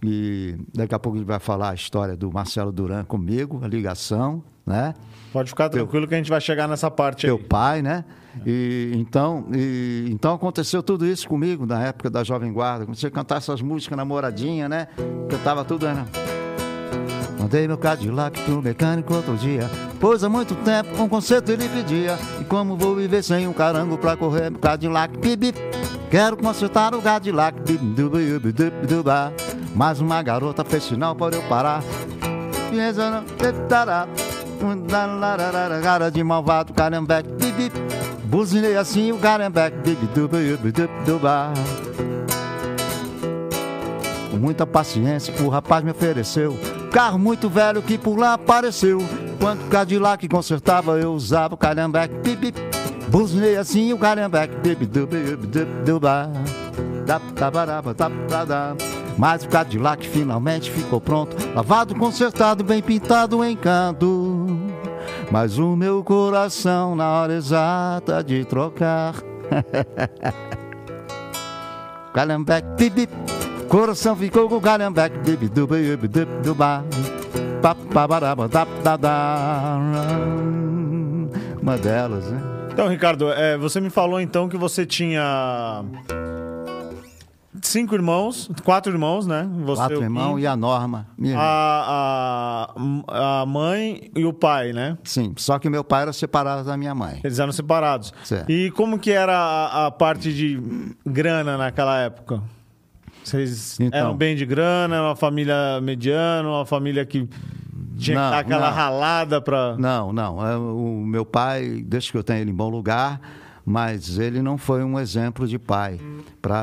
E 0.02 0.56
daqui 0.74 0.94
a 0.94 0.98
pouco 0.98 1.16
a 1.16 1.20
gente 1.20 1.28
vai 1.28 1.38
falar 1.38 1.70
a 1.70 1.74
história 1.74 2.16
do 2.16 2.32
Marcelo 2.32 2.72
Duran 2.72 3.04
comigo, 3.04 3.60
a 3.62 3.68
ligação, 3.68 4.42
né? 4.66 4.94
Pode 5.32 5.50
ficar 5.50 5.68
tranquilo 5.68 6.02
teu, 6.02 6.08
que 6.08 6.14
a 6.14 6.18
gente 6.18 6.30
vai 6.30 6.40
chegar 6.40 6.66
nessa 6.66 6.90
parte 6.90 7.26
teu 7.26 7.36
aí. 7.36 7.40
Teu 7.40 7.48
pai, 7.48 7.82
né? 7.82 8.04
E, 8.44 8.92
então, 8.96 9.46
e, 9.54 10.08
então 10.10 10.34
aconteceu 10.34 10.82
tudo 10.82 11.06
isso 11.06 11.28
comigo 11.28 11.66
na 11.66 11.84
época 11.84 12.10
da 12.10 12.24
Jovem 12.24 12.52
Guarda. 12.52 12.84
Comecei 12.84 13.08
a 13.08 13.12
cantar 13.12 13.36
essas 13.36 13.62
músicas 13.62 13.96
namoradinha, 13.96 14.68
né? 14.68 14.88
Cantava 15.28 15.64
tudo, 15.64 15.86
né? 15.86 16.04
Mandei 17.42 17.66
meu 17.66 17.76
Cadillac 17.76 18.40
pro 18.42 18.62
mecânico 18.62 19.12
outro 19.12 19.36
dia 19.36 19.68
Pois 19.98 20.22
há 20.22 20.28
muito 20.28 20.54
tempo 20.54 21.02
um 21.02 21.08
concerto 21.08 21.50
ele 21.50 21.68
pedia. 21.68 22.16
E 22.40 22.44
como 22.44 22.76
vou 22.76 22.94
viver 22.94 23.22
sem 23.22 23.48
um 23.48 23.52
carango 23.52 23.98
pra 23.98 24.16
correr 24.16 24.48
meu 24.48 24.60
Cadillac? 24.60 25.18
Bip, 25.18 25.52
Quero 26.08 26.36
consertar 26.36 26.94
o 26.94 27.02
Cadillac. 27.02 27.58
Mas 29.74 30.00
uma 30.00 30.22
garota 30.22 30.64
fez 30.64 30.84
sinal 30.84 31.16
para 31.16 31.34
eu 31.34 31.42
parar. 31.42 31.82
Cara 35.82 36.10
de 36.10 36.22
malvado, 36.22 36.72
carambeque 36.72 37.28
Buzinei 38.24 38.76
assim 38.76 39.10
o 39.10 39.18
carambeque 39.18 39.76
Com 44.30 44.36
muita 44.36 44.66
paciência 44.66 45.34
o 45.42 45.48
rapaz 45.48 45.84
me 45.84 45.90
ofereceu 45.90 46.56
Carro 46.92 47.18
muito 47.18 47.48
velho 47.48 47.80
que 47.80 47.96
por 47.96 48.18
lá 48.18 48.34
apareceu. 48.34 48.98
Quando 49.40 49.62
o 49.62 49.68
Cadillac 49.70 50.28
consertava, 50.28 50.98
eu 50.98 51.14
usava 51.14 51.54
o 51.54 51.56
calhambeque. 51.56 52.14
Bip, 52.22 52.52
bip. 52.52 52.60
Buzinei 53.08 53.56
assim 53.56 53.94
o 53.94 53.98
calhambeque. 53.98 54.54
Bip, 54.56 54.84
dub, 54.84 55.10
dub, 55.10 55.46
dub, 55.84 56.04
Mas 59.16 59.42
o 59.42 59.48
Cadillac 59.48 60.06
finalmente 60.06 60.70
ficou 60.70 61.00
pronto. 61.00 61.34
Lavado, 61.54 61.94
consertado, 61.94 62.62
bem 62.62 62.82
pintado, 62.82 63.42
encanto. 63.42 64.46
Mas 65.30 65.56
o 65.56 65.74
meu 65.74 66.04
coração, 66.04 66.94
na 66.94 67.10
hora 67.10 67.32
exata 67.32 68.22
de 68.22 68.44
trocar. 68.44 69.14
Calhambeque, 72.12 72.68
bip, 72.76 72.90
bip. 72.90 73.51
Coração 73.72 74.14
ficou 74.14 74.50
com 74.50 74.60
bibi 75.24 75.48
do 75.48 76.54
bar. 76.54 76.84
Uma 81.62 81.78
delas, 81.78 82.30
né? 82.30 82.42
Então, 82.70 82.86
Ricardo, 82.86 83.32
é, 83.32 83.56
você 83.56 83.80
me 83.80 83.88
falou 83.88 84.20
então 84.20 84.46
que 84.46 84.58
você 84.58 84.84
tinha 84.84 85.82
cinco 87.62 87.94
irmãos, 87.94 88.50
quatro 88.62 88.92
irmãos, 88.92 89.26
né? 89.26 89.48
Você, 89.64 89.80
quatro 89.80 90.02
irmãos 90.02 90.38
e 90.38 90.46
a 90.46 90.54
Norma. 90.54 91.06
A, 91.34 92.68
a, 92.76 93.40
a, 93.40 93.46
mãe 93.46 94.10
e 94.14 94.26
o 94.26 94.34
pai, 94.34 94.74
né? 94.74 94.98
Sim, 95.02 95.32
só 95.38 95.58
que 95.58 95.70
meu 95.70 95.82
pai 95.82 96.02
era 96.02 96.12
separado 96.12 96.62
da 96.62 96.76
minha 96.76 96.94
mãe. 96.94 97.20
Eles 97.24 97.38
eram 97.38 97.52
separados. 97.52 98.12
Certo. 98.22 98.52
E 98.52 98.70
como 98.72 98.98
que 98.98 99.12
era 99.12 99.34
a, 99.34 99.86
a 99.86 99.90
parte 99.90 100.30
de 100.30 100.60
grana 101.06 101.56
naquela 101.56 101.98
época? 101.98 102.42
Vocês 103.32 103.80
Então. 103.80 103.98
eram 103.98 104.16
bem 104.16 104.36
de 104.36 104.44
grana, 104.44 105.02
uma 105.02 105.16
família 105.16 105.80
mediana, 105.80 106.48
uma 106.48 106.66
família 106.66 107.04
que 107.06 107.26
tinha 107.96 108.16
Não, 108.18 108.24
que 108.26 108.30
dar 108.30 108.38
aquela 108.38 108.68
não. 108.70 108.76
ralada 108.76 109.40
pra. 109.40 109.76
Não, 109.78 110.12
não. 110.12 110.46
É, 110.46 110.56
O 110.56 111.02
meu 111.04 111.24
pai, 111.24 111.82
desde 111.86 112.12
que 112.12 112.18
eu 112.18 112.22
tenho 112.24 112.40
ele 112.40 112.50
em 112.50 112.54
bom 112.54 112.68
lugar, 112.68 113.20
mas 113.64 114.18
ele 114.18 114.42
não 114.42 114.58
foi 114.58 114.84
um 114.84 114.98
exemplo 114.98 115.46
de 115.46 115.58
pai 115.58 115.98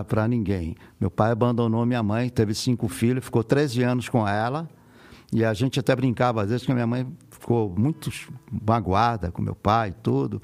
para 0.05 0.27
ninguém. 0.27 0.75
Meu 0.99 1.09
pai 1.09 1.31
abandonou 1.31 1.85
minha 1.85 2.03
mãe, 2.03 2.29
teve 2.29 2.53
cinco 2.53 2.87
filhos, 2.87 3.25
ficou 3.25 3.43
13 3.43 3.81
anos 3.83 4.09
com 4.09 4.27
ela. 4.27 4.67
E 5.31 5.45
a 5.45 5.53
gente 5.53 5.79
até 5.79 5.95
brincava, 5.95 6.41
às 6.43 6.49
vezes, 6.49 6.65
que 6.65 6.71
a 6.71 6.75
minha 6.75 6.87
mãe 6.87 7.07
ficou 7.31 7.73
muito 7.77 8.11
magoada 8.65 9.31
com 9.31 9.41
meu 9.41 9.55
pai 9.55 9.89
e 9.89 9.93
tudo. 9.93 10.41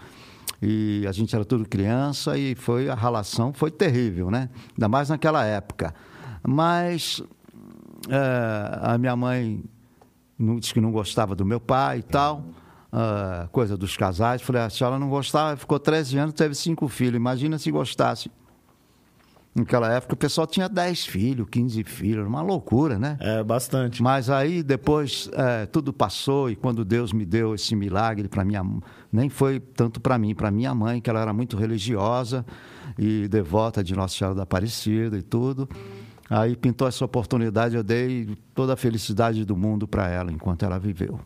E 0.62 1.06
a 1.08 1.12
gente 1.12 1.36
era 1.36 1.44
tudo 1.44 1.68
criança 1.68 2.38
e 2.38 2.56
foi 2.56 2.90
a 2.90 2.96
relação 2.96 3.52
foi 3.52 3.70
terrível, 3.70 4.32
né? 4.32 4.50
Ainda 4.74 4.88
mais 4.88 5.10
naquela 5.10 5.44
época. 5.44 5.94
Mas 6.48 7.22
é, 8.10 8.80
a 8.82 8.98
minha 8.98 9.16
mãe 9.16 9.64
não, 10.38 10.60
disse 10.60 10.74
que 10.74 10.82
não 10.82 10.92
gostava 10.92 11.36
do 11.36 11.46
meu 11.46 11.60
pai 11.60 12.00
e 12.00 12.04
tal, 12.04 12.44
ah, 12.92 13.48
coisa 13.52 13.76
dos 13.76 13.98
casais. 13.98 14.42
Falei, 14.42 14.62
a 14.62 14.70
senhora 14.70 14.98
não 14.98 15.10
gostava, 15.10 15.58
ficou 15.58 15.80
13 15.80 16.18
anos, 16.18 16.34
teve 16.34 16.56
cinco 16.56 16.88
filhos. 16.88 17.16
Imagina 17.16 17.58
se 17.58 17.70
gostasse. 17.72 18.32
Naquela 19.54 19.90
época 19.90 20.14
o 20.14 20.18
pessoal 20.18 20.46
tinha 20.46 20.68
10 20.68 21.06
filhos, 21.06 21.48
15 21.50 21.84
filhos, 21.86 22.28
uma 22.28 22.42
loucura, 22.42 23.00
né? 23.00 23.18
É, 23.22 23.42
bastante. 23.42 24.04
Mas 24.04 24.30
aí 24.30 24.62
depois 24.62 25.30
eh, 25.32 25.66
tudo 25.68 25.94
passou 25.94 26.50
e 26.50 26.58
quando 26.58 26.84
Deus 26.84 27.14
me 27.14 27.26
deu 27.26 27.56
esse 27.56 27.74
milagre 27.74 28.28
para 28.28 28.44
minha 28.44 28.62
nem 29.10 29.30
foi 29.30 29.62
tanto 29.62 30.02
para 30.02 30.18
mim, 30.18 30.36
para 30.36 30.52
minha 30.52 30.76
mãe 30.76 31.00
que 31.00 31.10
ela 31.10 31.22
era 31.22 31.32
muito 31.32 31.56
religiosa 31.56 32.46
e 33.00 33.30
devota 33.30 33.82
de 33.82 33.96
Nossa 33.96 34.18
Senhora 34.18 34.36
da 34.36 34.44
Aparecida 34.44 35.18
e 35.18 35.22
tudo. 35.22 35.70
Aí 36.30 36.56
pintou 36.56 36.88
essa 36.88 37.06
oportunidade, 37.06 37.76
eu 37.76 37.84
dei 37.84 38.36
toda 38.54 38.74
a 38.74 38.76
felicidade 38.76 39.46
do 39.46 39.56
mundo 39.56 39.88
para 39.88 40.10
ela 40.10 40.32
enquanto 40.32 40.64
ela 40.64 40.80
viveu. 40.80 41.20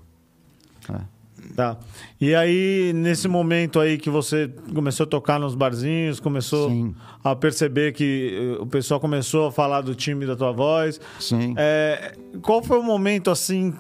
É. 0.90 1.20
Tá. 1.56 1.78
E 2.20 2.36
aí, 2.36 2.92
nesse 2.94 3.28
momento 3.28 3.80
aí 3.80 3.98
que 3.98 4.10
você 4.10 4.52
começou 4.74 5.06
a 5.06 5.08
tocar 5.08 5.40
nos 5.40 5.56
barzinhos, 5.56 6.20
começou 6.20 6.70
Sim. 6.70 6.96
a 7.24 7.36
perceber 7.36 7.94
que 7.94 8.58
eh, 8.58 8.62
o 8.62 8.68
pessoal 8.68 9.00
começou 9.00 9.48
a 9.48 9.52
falar 9.52 9.82
do 9.82 9.96
time 9.96 10.26
da 10.26 10.36
tua 10.36 10.52
voz. 10.52 11.00
Sim. 11.20 11.54
É, 11.58 12.16
qual 12.42 12.62
foi 12.62 12.78
o 12.78 12.84
momento, 12.84 13.32
assim, 13.32 13.74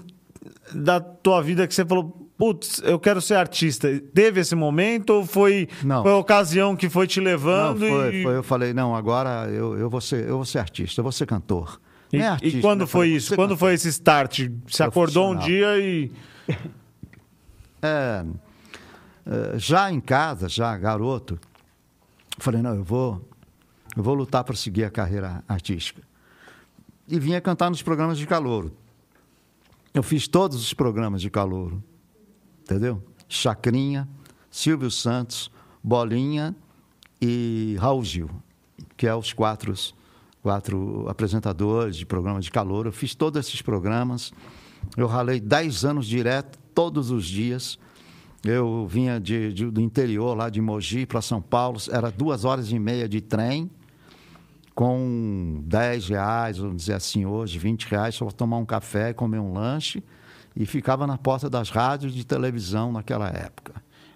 da 0.74 1.00
tua 1.00 1.42
vida 1.42 1.68
que 1.68 1.74
você 1.74 1.86
falou, 1.86 2.19
putz, 2.40 2.82
eu 2.86 2.98
quero 2.98 3.22
ser 3.22 3.36
artista? 3.36 3.90
Teve 4.14 4.40
esse 4.40 4.56
momento 4.56 5.10
ou 5.10 5.26
foi, 5.26 5.68
Não. 5.84 6.02
foi 6.02 6.14
a 6.14 6.16
ocasião 6.16 6.74
que 6.74 6.90
foi 6.90 7.06
te 7.06 7.20
Não, 7.20 7.26
levando? 7.26 7.80
foi, 7.86 8.16
e... 8.16 8.24
foi. 8.24 8.38
Eu 8.38 8.44
falei, 8.44 8.74
não, 8.74 8.96
agora 8.96 9.50
eu, 9.50 9.78
eu, 9.78 9.90
vou 9.90 10.00
ser, 10.00 10.26
eu 10.26 10.38
vou 10.38 10.46
ser 10.46 10.60
artista, 10.60 11.02
eu 11.02 11.04
vou 11.04 11.12
ser 11.12 11.26
cantor. 11.28 11.80
E, 12.14 12.18
e 12.18 12.22
artista, 12.24 12.62
quando 12.62 12.82
né? 12.82 12.86
foi 12.88 13.08
Falei, 13.08 13.16
isso? 13.18 13.28
"Vou 13.28 13.30
ser 13.30 13.36
Quando 13.36 13.50
cantor." 13.50 13.60
foi 13.60 13.74
esse 13.74 13.90
start? 13.90 14.40
Você 14.66 14.82
acordou 14.82 15.32
um 15.34 15.36
dia 15.36 15.78
e... 15.78 16.12
É, 17.82 18.26
é, 19.26 19.58
já 19.58 19.90
em 19.90 20.02
casa, 20.02 20.50
já 20.50 20.76
garoto, 20.78 21.40
falei, 22.38 22.62
não, 22.62 22.76
eu 22.76 22.84
vou, 22.84 23.26
eu 23.96 24.04
vou 24.04 24.14
lutar 24.14 24.44
para 24.44 24.54
seguir 24.54 24.84
a 24.84 24.90
carreira 24.90 25.42
artística. 25.48 26.02
E 27.08 27.18
vinha 27.18 27.40
cantar 27.40 27.70
nos 27.70 27.82
programas 27.82 28.18
de 28.18 28.28
calouro. 28.28 28.74
Eu 29.94 30.04
fiz 30.04 30.28
todos 30.28 30.58
os 30.62 30.74
programas 30.74 31.22
de 31.22 31.30
calouro, 31.30 31.82
entendeu? 32.70 33.02
Chacrinha, 33.28 34.08
Silvio 34.52 34.92
Santos, 34.92 35.52
Bolinha 35.84 36.56
e 37.22 37.76
Raul 37.80 38.04
Gil, 38.04 38.30
que 38.96 39.08
é 39.08 39.16
os 39.16 39.34
quatro, 39.34 39.74
quatro 40.44 41.06
apresentadores 41.10 41.96
de 41.96 42.06
programa 42.06 42.40
de 42.40 42.52
calor. 42.52 42.86
Eu 42.86 42.92
fiz 42.92 43.16
todos 43.16 43.40
esses 43.48 43.62
programas. 43.62 44.32
Eu 44.96 45.08
ralei 45.08 45.40
10 45.40 45.84
anos 45.86 46.08
direto, 46.08 46.58
todos 46.74 47.12
os 47.12 47.26
dias. 47.26 47.78
Eu 48.44 48.88
vinha 48.88 49.20
de, 49.20 49.52
de- 49.52 49.70
do 49.70 49.82
interior, 49.82 50.36
lá 50.38 50.50
de 50.50 50.62
Mogi 50.62 51.06
para 51.06 51.22
São 51.22 51.42
Paulo. 51.42 51.78
Era 51.92 52.10
duas 52.10 52.46
horas 52.46 52.72
e 52.72 52.80
meia 52.80 53.08
de 53.10 53.20
trem, 53.20 53.70
com 54.74 55.62
10 55.66 56.08
reais, 56.10 56.58
vamos 56.58 56.78
dizer 56.78 56.94
assim 56.94 57.26
hoje, 57.26 57.60
20 57.60 57.84
reais, 57.88 58.16
só 58.16 58.26
para 58.26 58.34
tomar 58.34 58.58
um 58.58 58.66
café, 58.66 59.12
comer 59.14 59.40
um 59.40 59.52
lanche. 59.54 60.02
E 60.56 60.66
ficava 60.66 61.06
na 61.08 61.18
porta 61.18 61.50
das 61.50 61.70
rádios 61.70 62.14
de 62.14 62.26
televisão 62.26 62.92
naquela 62.92 63.28
época. 63.30 63.74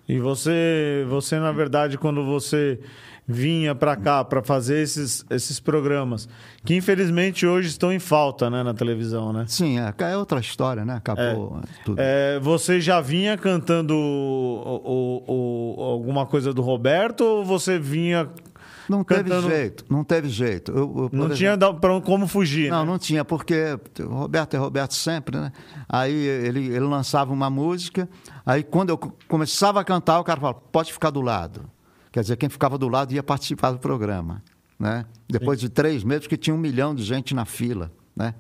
E 0.08 0.20
você, 0.20 1.06
você 1.10 1.40
na 1.40 1.52
verdade, 1.52 1.98
quando 1.98 2.26
você 2.26 2.80
vinha 3.26 3.74
para 3.74 3.96
cá 3.96 4.22
para 4.22 4.44
fazer 4.44 4.82
esses, 4.82 5.26
esses 5.30 5.58
programas, 5.58 6.28
que 6.66 6.76
infelizmente 6.76 7.48
hoje 7.48 7.70
estão 7.70 7.94
em 7.94 8.00
falta, 8.00 8.50
né, 8.50 8.64
na 8.64 8.74
televisão, 8.74 9.32
né? 9.32 9.46
Sim, 9.48 9.80
é, 9.80 9.94
é 10.12 10.18
outra 10.18 10.42
história, 10.42 10.84
né? 10.84 10.96
Acabou 10.96 11.62
tudo. 11.86 11.98
É, 12.02 12.38
você 12.42 12.82
já 12.82 13.00
vinha 13.00 13.38
cantando 13.38 13.96
o- 13.96 14.82
o- 15.26 15.78
o- 15.78 15.84
alguma 15.84 16.26
coisa 16.26 16.54
do 16.54 16.62
Roberto 16.62 17.22
ou 17.22 17.46
você 17.46 17.80
vinha 17.80 18.28
não 18.90 19.04
teve 19.04 19.24
cantando- 19.30 19.50
jeito, 19.50 19.86
não 19.90 20.04
teve 20.04 20.30
jeito. 20.30 20.72
Eu- 20.72 20.78
eu, 20.78 21.10
não 21.12 21.26
exemplo, 21.32 21.36
tinha 21.36 21.58
pra 21.74 22.02
como 22.02 22.28
fugir? 22.28 22.70
Não, 22.72 22.86
né? 22.86 22.92
não 22.92 22.98
tinha, 23.00 23.24
porque 23.26 23.78
o 24.00 24.08
Roberto 24.08 24.54
é 24.56 24.58
Roberto 24.58 24.94
sempre, 24.94 25.38
né? 25.38 25.52
Aí 25.88 26.14
ele, 26.14 26.66
ele 26.68 26.80
lançava 26.86 27.32
uma 27.34 27.50
música, 27.50 28.10
aí 28.46 28.64
quando 28.64 28.90
eu 28.90 28.98
co- 28.98 29.14
começava 29.28 29.80
a 29.80 29.84
cantar, 29.84 30.20
o 30.20 30.24
cara 30.24 30.40
falava, 30.40 30.60
pode 30.72 30.92
ficar 30.92 31.10
do 31.10 31.22
lado. 31.22 31.70
Quer 32.12 32.22
dizer, 32.22 32.38
quem 32.38 32.50
ficava 32.50 32.78
do 32.78 32.88
lado 32.88 33.14
ia 33.14 33.24
participar 33.24 33.72
do 33.72 33.80
programa, 33.80 34.44
né? 34.78 35.06
Depois 35.30 35.60
de 35.60 35.70
três 35.70 36.04
meses, 36.04 36.24
porque 36.24 36.38
tinha 36.38 36.54
um 36.56 36.60
milhão 36.60 36.94
de 36.94 37.04
gente 37.04 37.34
na 37.34 37.46
fila, 37.46 37.92
né? 38.16 38.36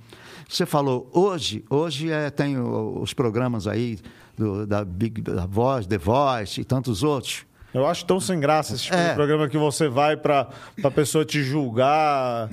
Você 0.47 0.65
falou, 0.65 1.09
hoje, 1.13 1.63
hoje 1.69 2.11
é, 2.11 2.29
tem 2.29 2.59
os 2.59 3.13
programas 3.13 3.65
aí 3.65 3.97
do- 4.37 4.67
da 4.67 4.83
Big 4.85 5.21
da 5.21 5.45
Voz, 5.47 5.87
The 5.87 5.97
Voice 5.97 6.61
e 6.61 6.63
tantos 6.65 7.01
outros. 7.01 7.45
Eu 7.73 7.87
acho 7.87 8.05
tão 8.05 8.19
sem 8.19 8.39
graça 8.39 8.75
esse 8.75 8.83
tipo 8.85 8.95
É. 8.95 9.09
de 9.09 9.15
programa 9.15 9.47
que 9.49 9.57
você 9.57 9.87
vai 9.87 10.15
pra, 10.15 10.47
pra 10.81 10.91
pessoa 10.91 11.25
te 11.25 11.41
julgar. 11.43 12.49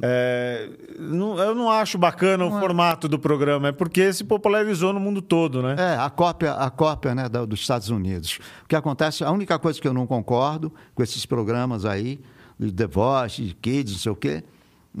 É, 0.00 0.68
não- 0.98 1.36
eu 1.38 1.54
não 1.54 1.70
acho 1.70 1.98
bacana 1.98 2.44
o 2.44 2.50
formato 2.60 3.08
do 3.08 3.18
programa, 3.18 3.68
é 3.68 3.72
porque 3.72 4.12
se 4.12 4.22
popularizou 4.22 4.92
no 4.92 5.00
mundo 5.00 5.20
todo, 5.20 5.60
né? 5.62 5.74
É, 5.76 5.96
a 5.98 6.08
cópia, 6.08 6.52
a 6.52 6.70
cópia 6.70 7.14
né, 7.14 7.28
da- 7.28 7.44
dos 7.44 7.60
Estados 7.60 7.88
Unidos. 7.88 8.38
O 8.64 8.68
que 8.68 8.76
acontece, 8.76 9.24
a 9.24 9.30
única 9.32 9.58
coisa 9.58 9.80
que 9.80 9.88
eu 9.88 9.92
não 9.94 10.06
concordo 10.06 10.72
com 10.94 11.02
esses 11.02 11.26
programas 11.26 11.84
aí, 11.84 12.20
de 12.60 12.70
The 12.72 12.86
Voice, 12.86 13.42
de 13.42 13.54
Kids, 13.54 13.92
não 13.94 13.98
sei 14.00 14.12
o 14.12 14.16
quê, 14.16 14.44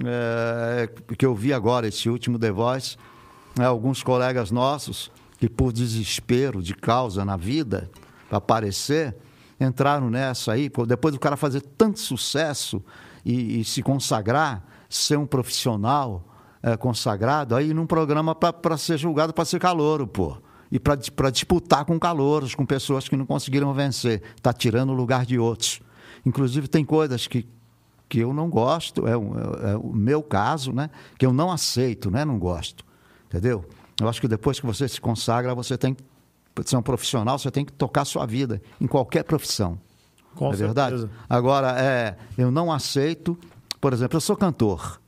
é, 0.04 0.88
que 1.16 1.26
eu 1.26 1.34
vi 1.34 1.52
agora, 1.52 1.86
esse 1.86 2.08
último 2.08 2.38
The 2.38 2.50
Voice, 2.50 2.96
é, 3.58 3.64
alguns 3.64 4.02
colegas 4.02 4.50
nossos, 4.50 5.10
que 5.38 5.48
por 5.48 5.72
desespero 5.72 6.60
de 6.62 6.74
causa 6.74 7.24
na 7.24 7.36
vida, 7.36 7.88
para 8.28 8.38
aparecer, 8.38 9.14
entraram 9.60 10.08
nessa 10.10 10.52
aí, 10.52 10.70
depois 10.86 11.14
do 11.14 11.20
cara 11.20 11.36
fazer 11.36 11.60
tanto 11.60 11.98
sucesso 12.00 12.82
e, 13.24 13.60
e 13.60 13.64
se 13.64 13.82
consagrar, 13.82 14.62
ser 14.88 15.18
um 15.18 15.26
profissional 15.26 16.24
é, 16.62 16.76
consagrado, 16.76 17.54
aí 17.54 17.72
num 17.74 17.86
programa 17.86 18.34
para 18.34 18.76
ser 18.76 18.98
julgado 18.98 19.32
para 19.32 19.44
ser 19.44 19.58
calouro, 19.60 20.06
pô. 20.06 20.36
E 20.70 20.78
para 20.78 21.30
disputar 21.30 21.84
com 21.86 21.98
calouros, 21.98 22.54
com 22.54 22.66
pessoas 22.66 23.08
que 23.08 23.16
não 23.16 23.24
conseguiram 23.24 23.72
vencer. 23.72 24.22
Está 24.36 24.52
tirando 24.52 24.90
o 24.90 24.94
lugar 24.94 25.24
de 25.24 25.38
outros. 25.38 25.80
Inclusive, 26.26 26.68
tem 26.68 26.84
coisas 26.84 27.26
que, 27.26 27.48
que 28.06 28.18
eu 28.18 28.34
não 28.34 28.50
gosto, 28.50 29.06
é, 29.08 29.16
o- 29.16 29.34
é 29.66 29.76
o 29.78 29.90
meu 29.94 30.22
caso, 30.22 30.70
né? 30.72 30.90
Que 31.18 31.24
eu 31.24 31.32
não 31.32 31.50
aceito, 31.50 32.10
né? 32.10 32.22
Não 32.22 32.38
gosto. 32.38 32.84
Entendeu? 33.28 33.64
Eu 33.98 34.10
acho 34.10 34.20
que 34.20 34.28
depois 34.28 34.60
que 34.60 34.66
você 34.66 34.86
se 34.86 35.00
consagra, 35.00 35.54
você 35.54 35.78
tem 35.78 35.94
que 35.94 36.04
ser 36.66 36.76
um 36.76 36.82
profissional, 36.82 37.38
você 37.38 37.50
tem 37.50 37.64
que 37.64 37.72
tocar 37.72 38.02
a 38.02 38.04
sua 38.04 38.26
vida 38.26 38.60
em 38.80 38.86
qualquer 38.86 39.24
profissão. 39.24 39.78
Com 40.34 40.52
é 40.52 40.56
verdade? 40.56 40.98
certeza. 40.98 41.10
Agora, 41.28 41.78
é, 41.80 42.16
eu 42.36 42.50
não 42.50 42.72
aceito, 42.72 43.36
por 43.80 43.92
exemplo, 43.92 44.16
eu 44.16 44.20
sou 44.20 44.36
cantor, 44.36 45.00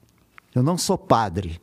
eu 0.55 0.63
não 0.63 0.77
sou 0.77 0.99
padre, 0.99 1.61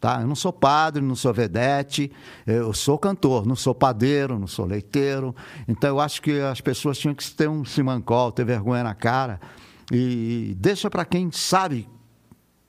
tá? 0.00 0.20
Eu 0.20 0.26
não 0.26 0.34
sou 0.34 0.52
padre, 0.52 1.02
não 1.02 1.16
sou 1.16 1.32
vedete, 1.32 2.10
eu 2.46 2.72
sou 2.72 2.98
cantor, 2.98 3.46
não 3.46 3.56
sou 3.56 3.74
padeiro, 3.74 4.38
não 4.38 4.46
sou 4.46 4.64
leiteiro. 4.64 5.34
Então, 5.66 5.90
eu 5.90 6.00
acho 6.00 6.22
que 6.22 6.40
as 6.40 6.60
pessoas 6.60 6.98
tinham 6.98 7.14
que 7.14 7.28
ter 7.30 7.48
um 7.48 7.64
simancol, 7.64 8.30
ter 8.30 8.44
vergonha 8.44 8.84
na 8.84 8.94
cara 8.94 9.40
e 9.90 10.54
deixa 10.58 10.88
para 10.88 11.04
quem 11.04 11.30
sabe 11.32 11.88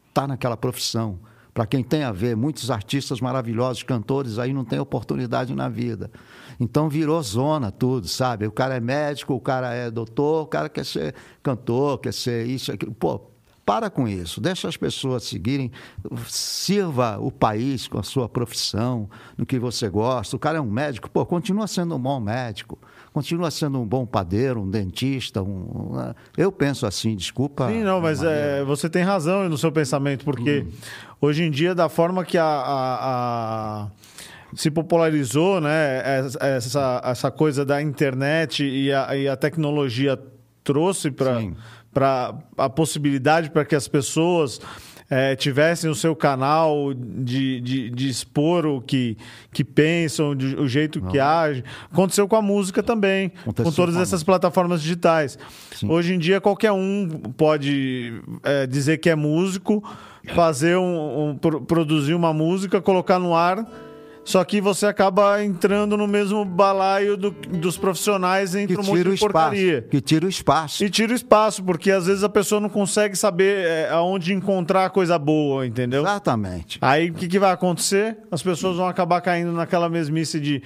estar 0.07 0.27
naquela 0.27 0.57
profissão. 0.57 1.19
Para 1.53 1.65
quem 1.65 1.83
tem 1.83 2.03
a 2.03 2.11
ver, 2.11 2.37
muitos 2.37 2.71
artistas 2.71 3.19
maravilhosos, 3.19 3.83
cantores 3.83 4.39
aí 4.39 4.53
não 4.53 4.63
têm 4.63 4.79
oportunidade 4.79 5.53
na 5.53 5.67
vida. 5.67 6.09
Então 6.59 6.89
virou 6.89 7.21
zona 7.23 7.71
tudo, 7.71 8.07
sabe? 8.07 8.45
O 8.45 8.51
cara 8.51 8.75
é 8.75 8.79
médico, 8.79 9.33
o 9.33 9.39
cara 9.39 9.73
é 9.73 9.89
doutor, 9.89 10.43
o 10.43 10.47
cara 10.47 10.67
quer 10.67 10.85
ser 10.85 11.15
cantor, 11.41 11.99
quer 11.99 12.13
ser 12.13 12.45
isso, 12.47 12.71
aquilo. 12.71 12.91
Pô, 12.93 13.21
para 13.65 13.89
com 13.89 14.07
isso, 14.07 14.41
deixa 14.41 14.67
as 14.67 14.75
pessoas 14.75 15.23
seguirem, 15.23 15.71
sirva 16.27 17.17
o 17.19 17.31
país 17.31 17.87
com 17.87 17.99
a 17.99 18.03
sua 18.03 18.27
profissão, 18.27 19.09
no 19.37 19.45
que 19.45 19.59
você 19.59 19.87
gosta. 19.89 20.35
O 20.35 20.39
cara 20.39 20.57
é 20.57 20.61
um 20.61 20.69
médico, 20.69 21.09
pô, 21.09 21.25
continua 21.25 21.67
sendo 21.67 21.95
um 21.95 21.99
bom 21.99 22.19
médico. 22.19 22.77
continua 23.11 23.49
sendo 23.49 23.79
um 23.81 23.85
bom 23.87 24.05
padeiro, 24.05 24.61
um 24.61 24.69
dentista. 24.69 25.41
Um, 25.41 25.47
um- 25.97 26.13
eu 26.37 26.51
penso 26.51 26.85
assim, 26.85 27.15
desculpa. 27.15 27.67
Sim, 27.67 27.81
não, 27.83 27.99
mas 27.99 28.21
é, 28.23 28.63
você 28.63 28.87
tem 28.87 29.01
razão 29.03 29.49
no 29.49 29.57
seu 29.57 29.71
pensamento, 29.71 30.23
porque 30.23 30.67
hoje 31.19 31.43
em 31.43 31.49
dia, 31.49 31.73
da 31.73 31.89
forma 31.89 32.23
que 32.23 32.37
a- 32.37 32.45
a- 32.45 33.48
se 34.55 34.71
popularizou, 34.71 35.61
né, 35.61 36.01
essa, 36.03 37.01
essa, 37.03 37.31
coisa 37.31 37.63
da 37.65 37.81
internet 37.81 38.63
e 38.65 38.91
a, 38.91 39.15
e 39.15 39.27
a 39.27 39.35
tecnologia 39.35 40.17
trouxe 40.63 41.11
para 41.11 41.39
Sim. 41.39 41.55
a 42.57 42.69
possibilidade 42.69 43.49
para 43.49 43.65
que 43.65 43.75
as 43.75 43.87
pessoas 43.87 44.59
eh, 45.09 45.35
tivessem 45.35 45.89
o 45.89 45.95
seu 45.95 46.15
canal 46.15 46.93
de, 46.93 47.59
de, 47.61 47.89
de 47.89 48.09
expor 48.09 48.65
o 48.67 48.79
que, 48.79 49.17
que 49.51 49.63
pensam, 49.63 50.35
de- 50.35 50.55
o 50.55 50.67
jeito 50.67 51.01
que 51.01 51.17
agem. 51.19 51.63
Aconteceu 51.91 52.27
com 52.27 52.35
a 52.35 52.41
música 52.41 52.83
também, 52.83 53.31
Aconteceu 53.41 53.65
com 53.65 53.71
todas 53.71 53.95
essas 53.97 54.23
plataformas 54.23 54.81
digitais. 54.83 55.37
Hoje 55.87 56.13
em 56.13 56.19
dia, 56.19 56.39
qualquer 56.39 56.71
um 56.71 57.07
pode 57.35 58.21
é, 58.43 58.67
dizer 58.67 58.99
que 58.99 59.09
é 59.09 59.15
músico, 59.15 59.83
fazer 60.35 60.77
um, 60.77 61.29
um- 61.29 61.37
pro- 61.37 61.61
produzir 61.61 62.13
uma 62.13 62.31
música, 62.31 62.79
colocar 62.79 63.17
no 63.17 63.35
ar. 63.35 63.65
Só 64.29 64.43
que 64.43 64.61
você 64.61 64.85
acaba 64.85 65.43
entrando 65.43 65.97
no 65.97 66.07
mesmo 66.07 66.45
balaio 66.45 67.17
do- 67.17 67.31
dos 67.31 67.79
profissionais 67.79 68.51
que 68.53 68.59
entre 68.59 68.75
um 68.79 68.83
monte 68.83 69.03
de 69.03 69.09
espaço. 69.15 69.19
porcaria. 69.33 69.81
Que 69.89 69.99
tira 69.99 70.27
o 70.27 70.29
espaço. 70.29 70.83
E 70.83 70.89
tira 70.91 71.11
o 71.11 71.15
espaço, 71.15 71.63
porque 71.63 71.89
às 71.89 72.05
vezes 72.05 72.23
a 72.23 72.29
pessoa 72.29 72.61
não 72.61 72.69
consegue 72.69 73.15
saber 73.15 73.65
é, 73.65 73.89
aonde 73.89 74.31
encontrar 74.31 74.85
a 74.85 74.89
coisa 74.91 75.17
boa, 75.17 75.65
entendeu? 75.65 76.03
Exatamente. 76.03 76.77
Aí 76.79 77.09
o 77.09 77.13
que, 77.15 77.27
que 77.27 77.39
vai 77.39 77.51
acontecer? 77.51 78.17
As 78.29 78.43
pessoas 78.43 78.77
vão 78.77 78.87
acabar 78.87 79.19
caindo 79.21 79.51
naquela 79.51 79.89
mesmice 79.89 80.39
de 80.39 80.61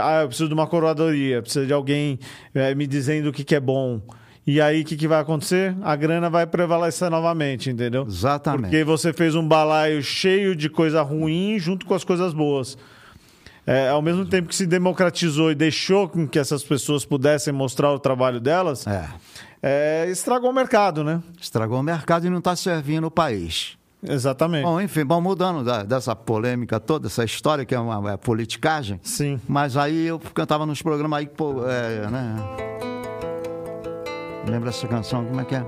ah, 0.00 0.22
eu 0.22 0.28
preciso 0.28 0.48
de 0.48 0.54
uma 0.54 0.66
coroadoria, 0.66 1.42
preciso 1.42 1.66
de 1.66 1.72
alguém 1.74 2.18
eh, 2.54 2.74
me 2.74 2.86
dizendo 2.86 3.28
o 3.28 3.32
que, 3.32 3.44
que 3.44 3.54
é 3.54 3.60
bom. 3.60 4.00
E 4.46 4.58
aí 4.58 4.80
o 4.80 4.84
que, 4.86 4.96
que 4.96 5.06
vai 5.06 5.20
acontecer? 5.20 5.76
A 5.82 5.94
grana 5.94 6.30
vai 6.30 6.46
prevalecer 6.46 7.10
novamente, 7.10 7.68
entendeu? 7.68 8.06
Exatamente. 8.08 8.62
Porque 8.70 8.82
você 8.84 9.12
fez 9.12 9.34
um 9.34 9.46
balaio 9.46 10.02
cheio 10.02 10.56
de 10.56 10.70
coisa 10.70 11.02
ruim 11.02 11.58
junto 11.58 11.84
com 11.84 11.92
as 11.92 12.04
coisas 12.04 12.32
boas. 12.32 12.78
É, 13.66 13.88
ao 13.88 14.02
mesmo 14.02 14.24
tempo 14.26 14.48
que 14.48 14.56
se 14.56 14.66
democratizou 14.66 15.50
e 15.50 15.54
deixou 15.54 16.08
com 16.08 16.26
que 16.26 16.38
essas 16.38 16.64
pessoas 16.64 17.04
pudessem 17.04 17.52
mostrar 17.52 17.92
o 17.92 17.98
trabalho 17.98 18.40
delas, 18.40 18.86
É. 18.86 19.08
é, 19.62 20.06
estragou 20.10 20.50
o 20.50 20.52
mercado, 20.52 21.04
né? 21.04 21.22
Estragou 21.40 21.78
o 21.78 21.82
mercado 21.82 22.26
e 22.26 22.30
não 22.30 22.38
está 22.38 22.56
servindo 22.56 23.06
o 23.06 23.10
país. 23.10 23.78
Exatamente. 24.04 24.64
Bom, 24.64 24.80
enfim, 24.80 25.04
bom, 25.04 25.20
mudando 25.20 25.62
da- 25.62 25.84
dessa 25.84 26.16
polêmica 26.16 26.80
toda, 26.80 27.06
essa 27.06 27.22
história 27.24 27.64
que 27.64 27.72
é 27.72 27.78
uma 27.78 28.12
é 28.12 28.16
politicagem. 28.16 28.98
Sim. 29.00 29.40
Mas 29.46 29.76
aí 29.76 30.06
eu 30.08 30.18
cantava 30.34 30.66
nos 30.66 30.82
programas 30.82 31.20
aí, 31.20 31.26
pô, 31.28 31.64
é, 31.68 32.10
né? 32.10 32.36
Lembra 34.48 34.70
essa 34.70 34.88
canção? 34.88 35.24
Como 35.24 35.40
é 35.40 35.44
que 35.44 35.54
é? 35.54 35.64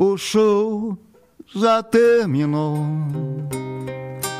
O 0.00 0.16
show 0.16 0.96
já 1.56 1.82
terminou. 1.82 2.78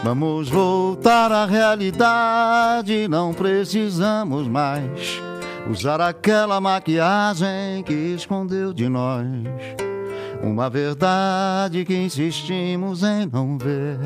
Vamos 0.04 0.48
voltar 0.48 1.32
à 1.32 1.44
realidade, 1.46 3.08
não 3.08 3.34
precisamos 3.34 4.46
mais 4.46 5.20
usar 5.68 6.00
aquela 6.00 6.60
maquiagem 6.60 7.82
que 7.84 7.92
escondeu 7.92 8.72
de 8.72 8.88
nós 8.88 9.26
uma 10.40 10.70
verdade 10.70 11.84
que 11.84 11.96
insistimos 11.96 13.02
em 13.02 13.26
não 13.26 13.58
ver. 13.58 13.98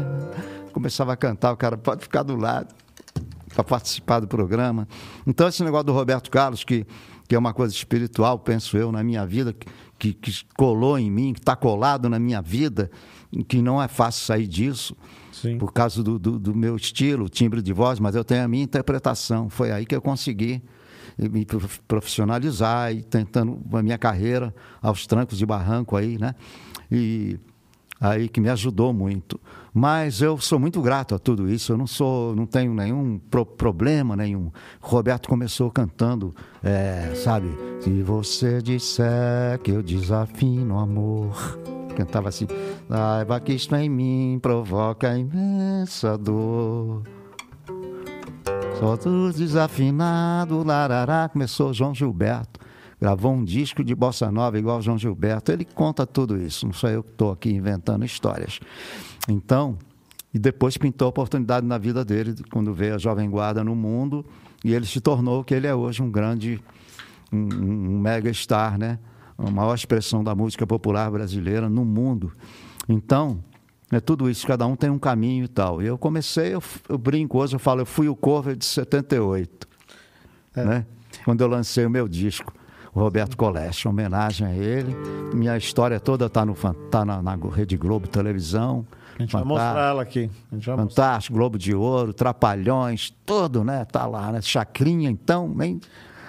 Começava 0.73 1.13
a 1.13 1.17
cantar, 1.19 1.53
o 1.53 1.57
cara 1.59 1.77
pode 1.77 2.01
ficar 2.01 2.23
do 2.23 2.35
lado 2.35 2.75
para 3.53 3.63
participar 3.63 4.21
do 4.21 4.27
programa. 4.27 4.89
Então, 5.27 5.47
esse 5.49 5.63
negócio 5.63 5.85
do 5.85 5.93
Roberto 5.93 6.31
Carlos, 6.31 6.65
que, 6.65 6.87
que 7.29 7.35
é 7.35 7.39
uma 7.39 7.53
coisa 7.53 7.75
espiritual, 7.75 8.39
penso 8.39 8.79
eu, 8.79 8.91
na 8.91 9.05
minha 9.05 9.27
vida, 9.27 9.55
que 10.11 10.33
colou 10.57 10.99
em 10.99 11.11
mim, 11.11 11.33
que 11.33 11.39
está 11.41 11.55
colado 11.55 12.09
na 12.09 12.19
minha 12.19 12.43
vida, 12.43 12.91
que 13.47 13.63
não 13.63 13.81
é 13.81 13.87
fácil 13.87 14.25
sair 14.25 14.47
disso 14.47 14.97
Sim. 15.31 15.59
por 15.59 15.73
causa 15.73 16.03
do, 16.03 16.19
do, 16.19 16.39
do 16.39 16.55
meu 16.55 16.75
estilo, 16.75 17.29
timbre 17.29 17.63
de 17.63 17.73
voz, 17.73 18.01
mas 18.01 18.15
eu 18.15 18.25
tenho 18.25 18.45
a 18.45 18.49
minha 18.49 18.65
interpretação. 18.65 19.49
Foi 19.49 19.71
aí 19.71 19.87
que 19.87 19.95
eu 19.95 20.03
consegui 20.03 20.63
me 21.19 21.45
prof- 21.45 21.81
profissionalizar 21.87 22.93
e 22.93 23.03
tentando 23.03 23.61
a 23.73 23.83
minha 23.83 23.99
carreira 23.99 24.55
aos 24.81 25.07
trancos 25.07 25.39
de 25.39 25.47
barranco 25.47 25.97
aí, 25.97 26.19
né? 26.19 26.35
E 26.91 27.39
aí 28.03 28.29
que 28.29 28.41
me 28.41 28.49
ajudou 28.49 28.93
muito. 28.93 29.41
Mas 29.73 30.21
eu 30.21 30.37
sou 30.39 30.59
muito 30.59 30.83
grato 30.83 31.15
a 31.15 31.19
tudo 31.19 31.49
isso. 31.49 31.73
Eu 31.73 31.79
não 31.79 31.87
sou, 31.87 32.35
não 32.35 32.45
tenho 32.45 32.75
nenhum 32.75 33.19
pro- 33.31 33.47
problema 33.47 34.17
nenhum. 34.17 34.51
Roberto 34.81 35.29
começou 35.29 35.71
cantando, 35.71 36.35
é, 36.63 37.13
sabe? 37.15 37.49
Se 37.81 38.03
você 38.03 38.61
disser 38.61 39.59
que 39.63 39.71
eu 39.71 39.83
desafino 39.83 40.79
amor, 40.79 41.59
cantava 41.97 42.29
assim: 42.29 42.47
saiba 42.89 43.41
que 43.41 43.53
isto 43.55 43.75
em 43.77 43.89
mim 43.89 44.39
provoca 44.43 45.17
imensa 45.17 46.19
dor. 46.19 47.03
Só 48.79 48.97
dos 48.97 49.37
desafinados, 49.37 50.65
larará. 50.67 51.29
Começou 51.29 51.73
João 51.73 51.95
Gilberto. 51.95 52.61
Gravou 53.03 53.33
um 53.33 53.43
disco 53.43 53.83
de 53.83 53.97
bossa 53.97 54.31
nova 54.31 54.57
igual 54.57 54.81
João 54.81 54.97
Gilberto. 54.97 55.51
Ele 55.51 55.65
conta 55.65 56.07
tudo 56.07 56.41
isso. 56.41 56.65
Não 56.65 56.73
sou 56.73 56.89
eu 56.89 57.03
que 57.03 57.11
estou 57.11 57.33
aqui 57.33 57.51
inventando 57.51 58.05
histórias. 58.05 58.61
Então, 59.29 59.77
e 60.33 60.39
depois 60.39 60.77
pintou 60.77 61.07
a 61.07 61.09
oportunidade 61.09 61.67
na 61.67 61.79
vida 61.79 62.05
dele, 62.05 62.33
quando 62.53 62.73
veio 62.73 62.95
a 62.95 62.99
Jovem 62.99 63.29
Guarda 63.29 63.65
no 63.65 63.75
mundo. 63.75 64.25
E 64.65 64.73
ele 64.73 64.87
se 64.87 65.01
tornou 65.01 65.41
o 65.41 65.45
que 65.45 65.53
ele 65.53 65.67
é 65.67 65.75
hoje, 65.75 66.01
um 66.01 66.13
grande, 66.13 66.63
um, 67.33 67.39
um 67.39 67.99
mega 67.99 68.33
star, 68.33 68.79
né? 68.79 69.01
A 69.37 69.51
maior 69.51 69.75
expressão 69.75 70.23
da 70.23 70.33
música 70.33 70.65
popular 70.65 71.11
brasileira 71.11 71.69
no 71.69 71.85
mundo. 71.85 72.31
Então, 72.89 73.43
é 73.91 73.99
tudo 73.99 74.31
isso, 74.31 74.47
cada 74.47 74.65
um 74.65 74.77
tem 74.77 74.91
um 74.91 74.99
caminho 75.01 75.47
e 75.47 75.49
tal. 75.49 75.83
E 75.83 75.87
eu 75.87 75.99
comecei, 75.99 76.55
eu, 76.55 76.63
eu 76.89 76.99
brinco 76.99 77.39
hoje, 77.39 77.57
eu 77.57 77.59
falo, 77.59 77.81
eu 77.81 77.87
fui 77.87 78.09
o 78.09 78.15
cover 78.15 78.55
de 78.55 78.65
78, 78.65 79.67
né? 80.55 80.87
Quando 81.25 81.41
eu 81.41 81.49
lancei 81.49 81.85
o 81.85 81.91
meu 81.91 82.07
disco, 82.07 82.62
Roberto 82.93 83.37
Coleste, 83.37 83.89
homenagem 83.89 84.47
a 84.47 84.55
ele. 84.55 84.95
Minha 85.35 85.57
história 85.57 85.99
toda 85.99 86.27
está 86.27 86.45
tá 86.91 87.05
na, 87.05 87.23
na 87.23 87.39
Rede 87.53 87.77
Globo 87.77 88.07
Televisão. 88.07 88.87
A 89.19 89.23
gente 89.23 89.33
vai 89.33 89.43
Fantástico. 89.43 89.47
mostrar 89.49 89.89
ela 89.89 90.03
aqui. 90.03 90.31
Vai. 90.51 90.77
Fantástico, 90.77 91.37
Globo 91.37 91.59
de 91.59 91.75
Ouro, 91.75 92.13
Trapalhões, 92.13 93.15
tudo, 93.25 93.65
né? 93.65 93.85
Tá 93.85 94.07
lá, 94.07 94.33
né? 94.33 94.41
Chacrinha, 94.43 95.11
então, 95.11 95.49
nem 95.49 95.81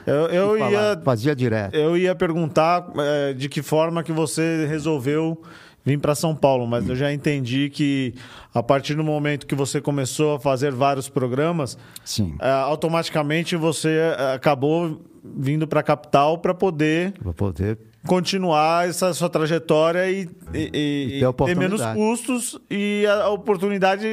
Eu, 0.05 0.27
eu 0.27 0.57
falar, 0.57 0.71
ia, 0.71 1.01
fazia 1.03 1.35
direto. 1.35 1.75
eu 1.75 1.97
ia 1.97 2.13
perguntar 2.15 2.87
é, 2.97 3.33
de 3.33 3.47
que 3.49 3.61
forma 3.61 4.03
que 4.03 4.11
você 4.11 4.65
resolveu 4.67 5.41
vir 5.85 5.99
para 5.99 6.15
São 6.15 6.35
Paulo, 6.35 6.65
mas 6.65 6.87
eu 6.87 6.95
já 6.95 7.11
entendi 7.13 7.69
que 7.69 8.13
a 8.53 8.63
partir 8.63 8.95
do 8.95 9.03
momento 9.03 9.45
que 9.45 9.55
você 9.55 9.81
começou 9.81 10.35
a 10.35 10.39
fazer 10.39 10.71
vários 10.71 11.09
programas, 11.09 11.77
Sim, 12.05 12.35
é, 12.39 12.49
automaticamente 12.49 13.55
você 13.55 13.89
é, 14.17 14.33
acabou 14.33 15.01
vindo 15.23 15.67
para 15.67 15.79
a 15.79 15.83
capital 15.83 16.37
para 16.37 16.53
poder 16.53 17.13
poder 17.35 17.77
continuar 18.05 18.87
essa 18.87 19.13
sua 19.13 19.29
trajetória 19.29 20.09
e, 20.11 20.27
e- 20.53 20.69
e- 20.73 21.19
ter 21.19 21.33
ter 21.45 21.55
menos 21.55 21.81
custos 21.93 22.59
e 22.69 23.05
a 23.07 23.29
oportunidade, 23.29 24.05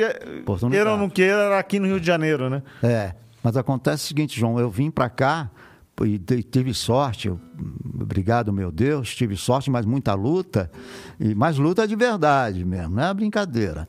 Oportunidade. 0.42 0.70
queira 0.70 0.92
ou 0.92 0.96
não 0.96 1.09
queira, 1.11 1.59
aqui 1.59 1.80
no 1.80 1.87
Rio 1.88 2.00
de 2.00 2.06
Janeiro, 2.06 2.48
né? 2.48 2.62
É, 2.83 3.12
mas 3.42 3.56
acontece 3.56 4.04
o 4.04 4.06
seguinte, 4.09 4.38
João, 4.38 4.59
eu 4.61 4.70
vim 4.70 4.90
para 4.90 5.09
cá 5.11 5.50
e 6.04 6.18
tive 6.42 6.72
sorte, 6.74 7.32
obrigado, 8.00 8.52
meu 8.52 8.70
Deus, 8.70 9.14
tive 9.14 9.36
sorte, 9.36 9.70
mas 9.70 9.84
muita 9.84 10.14
luta, 10.14 10.70
e 11.18 11.34
mais 11.34 11.58
luta 11.58 11.86
de 11.86 11.94
verdade 11.94 12.64
mesmo, 12.64 12.96
não 12.96 13.04
é 13.04 13.14
brincadeira. 13.14 13.88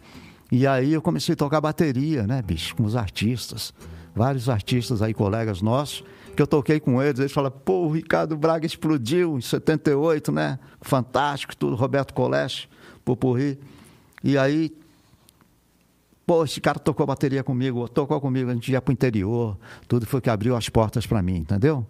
E 0.51 0.67
aí 0.67 0.93
eu 0.93 1.01
comecei 1.01 1.33
a 1.33 1.35
tocar 1.35 1.61
bateria, 1.61 2.27
né, 2.27 2.41
bicho, 2.41 2.75
com 2.75 2.83
os 2.83 2.95
artistas, 2.95 3.73
vários 4.13 4.49
artistas 4.49 5.01
aí, 5.01 5.13
colegas 5.13 5.61
nossos, 5.61 6.03
que 6.35 6.41
eu 6.41 6.47
toquei 6.47 6.79
com 6.79 7.01
eles, 7.01 7.19
eles 7.19 7.31
falaram, 7.31 7.55
pô, 7.63 7.85
o 7.85 7.91
Ricardo 7.91 8.35
Braga 8.37 8.65
explodiu 8.65 9.37
em 9.37 9.41
78, 9.41 10.31
né, 10.31 10.59
fantástico, 10.81 11.55
tudo, 11.55 11.75
Roberto 11.75 12.13
Coleste, 12.13 12.69
Popurri, 13.05 13.59
e 14.23 14.37
aí 14.37 14.71
Pô, 16.31 16.45
esse 16.45 16.61
cara 16.61 16.79
tocou 16.79 17.05
bateria 17.05 17.43
comigo, 17.43 17.89
tocou 17.89 18.21
comigo, 18.21 18.49
a 18.49 18.53
gente 18.53 18.71
ia 18.71 18.81
pro 18.81 18.93
interior, 18.93 19.57
tudo 19.85 20.05
foi 20.05 20.21
que 20.21 20.29
abriu 20.29 20.55
as 20.55 20.69
portas 20.69 21.05
para 21.05 21.21
mim, 21.21 21.37
entendeu? 21.37 21.85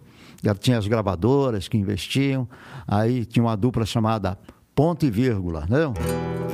Tinha 0.58 0.78
as 0.78 0.86
gravadoras 0.86 1.68
que 1.68 1.76
investiam, 1.76 2.48
aí 2.86 3.24
tinha 3.24 3.44
uma 3.44 3.56
dupla 3.56 3.86
chamada 3.86 4.36
Ponto 4.74 5.06
e 5.06 5.10
Vírgula, 5.10 5.60
entendeu? 5.60 5.94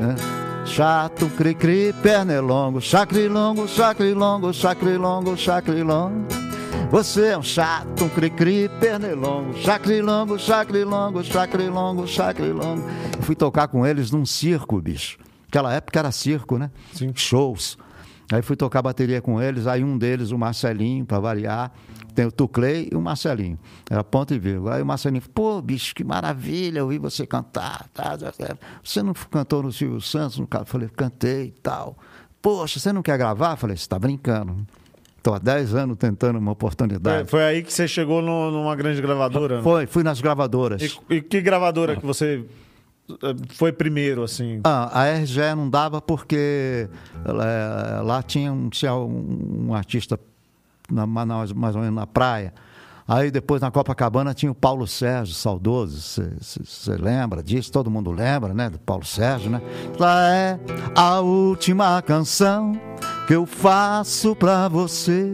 É. 0.00 0.66
Chato, 0.66 1.26
cri-cri, 1.30 1.94
pernelongo, 2.02 2.80
chacrilongo, 2.80 3.66
chacrilongo, 3.66 4.52
chacrilongo, 4.52 5.36
chacrilongo. 5.36 6.26
Você 6.90 7.28
é 7.28 7.38
um 7.38 7.42
chato, 7.42 8.04
um 8.04 8.08
cri-cri, 8.08 8.70
pernilongo, 8.80 9.54
chacrilongo, 9.58 10.38
chacrilongo, 10.38 11.24
chacrilongo, 11.24 12.06
chacrilongo. 12.06 12.82
Eu 13.16 13.22
fui 13.22 13.34
tocar 13.34 13.68
com 13.68 13.86
eles 13.86 14.10
num 14.10 14.26
circo, 14.26 14.80
bicho. 14.80 15.18
Naquela 15.46 15.72
época 15.72 15.98
era 15.98 16.12
circo, 16.12 16.58
né? 16.58 16.70
Sim. 16.92 17.12
Shows. 17.14 17.78
Aí 18.30 18.42
fui 18.42 18.56
tocar 18.56 18.82
bateria 18.82 19.22
com 19.22 19.40
eles, 19.40 19.66
aí 19.66 19.82
um 19.82 19.96
deles, 19.96 20.30
o 20.30 20.38
Marcelinho, 20.38 21.06
para 21.06 21.18
variar, 21.18 21.72
tem 22.18 22.26
o 22.26 22.32
Tuclei 22.32 22.88
e 22.90 22.96
o 22.96 23.00
Marcelinho. 23.00 23.56
Era 23.88 24.02
ponto 24.02 24.34
e 24.34 24.40
vírgula. 24.40 24.74
Aí 24.74 24.82
o 24.82 24.86
Marcelinho, 24.86 25.22
pô, 25.32 25.62
bicho, 25.62 25.94
que 25.94 26.02
maravilha, 26.02 26.80
eu 26.80 26.88
vi 26.88 26.98
você 26.98 27.24
cantar. 27.24 27.86
Tá, 27.94 28.18
tá, 28.18 28.32
tá. 28.32 28.56
Você 28.82 29.04
não 29.04 29.12
cantou 29.14 29.62
no 29.62 29.70
Silvio 29.70 30.00
Santos? 30.00 30.36
No 30.36 30.44
caso, 30.44 30.64
falei, 30.66 30.88
cantei 30.88 31.44
e 31.44 31.50
tal. 31.62 31.96
Poxa, 32.42 32.80
você 32.80 32.92
não 32.92 33.02
quer 33.02 33.16
gravar? 33.18 33.54
Falei, 33.54 33.76
você 33.76 33.82
está 33.82 33.96
brincando. 34.00 34.66
Estou 35.16 35.32
há 35.32 35.38
10 35.38 35.76
anos 35.76 35.96
tentando 35.96 36.40
uma 36.40 36.50
oportunidade. 36.50 37.28
Foi, 37.30 37.38
foi 37.40 37.44
aí 37.48 37.62
que 37.62 37.72
você 37.72 37.86
chegou 37.86 38.20
no- 38.20 38.50
numa 38.50 38.74
grande 38.74 39.00
gravadora? 39.00 39.58
né? 39.58 39.62
Foi, 39.62 39.86
fui 39.86 40.02
nas 40.02 40.20
gravadoras. 40.20 40.82
E, 40.82 41.14
e 41.14 41.22
que 41.22 41.40
gravadora 41.40 41.94
que 41.94 42.04
você 42.04 42.44
eh, 43.10 43.34
foi 43.50 43.70
primeiro, 43.70 44.24
assim? 44.24 44.58
Ah, 44.64 45.02
a 45.02 45.08
RGE 45.18 45.54
não 45.56 45.70
dava 45.70 46.02
porque 46.02 46.88
eh, 47.24 48.00
lá 48.02 48.24
tinha 48.24 48.52
um, 48.52 48.68
tinha 48.68 48.92
um, 48.96 49.66
um 49.68 49.74
artista 49.74 50.18
na, 50.90 51.06
mais, 51.06 51.52
mais 51.52 51.74
ou 51.74 51.82
menos 51.82 51.96
na 51.96 52.06
praia. 52.06 52.52
Aí 53.06 53.30
depois 53.30 53.62
na 53.62 53.70
Copacabana 53.70 54.34
tinha 54.34 54.52
o 54.52 54.54
Paulo 54.54 54.86
Sérgio, 54.86 55.34
saudoso. 55.34 56.22
Você 56.40 56.96
lembra 56.96 57.42
disso? 57.42 57.72
Todo 57.72 57.90
mundo 57.90 58.10
lembra, 58.10 58.52
né? 58.52 58.68
Do 58.68 58.78
Paulo 58.78 59.04
Sérgio, 59.04 59.50
né? 59.50 59.62
Lá 59.98 60.30
é 60.34 60.60
a 60.94 61.20
última 61.20 62.02
canção 62.02 62.78
que 63.26 63.34
eu 63.34 63.46
faço 63.46 64.36
pra 64.36 64.68
você. 64.68 65.32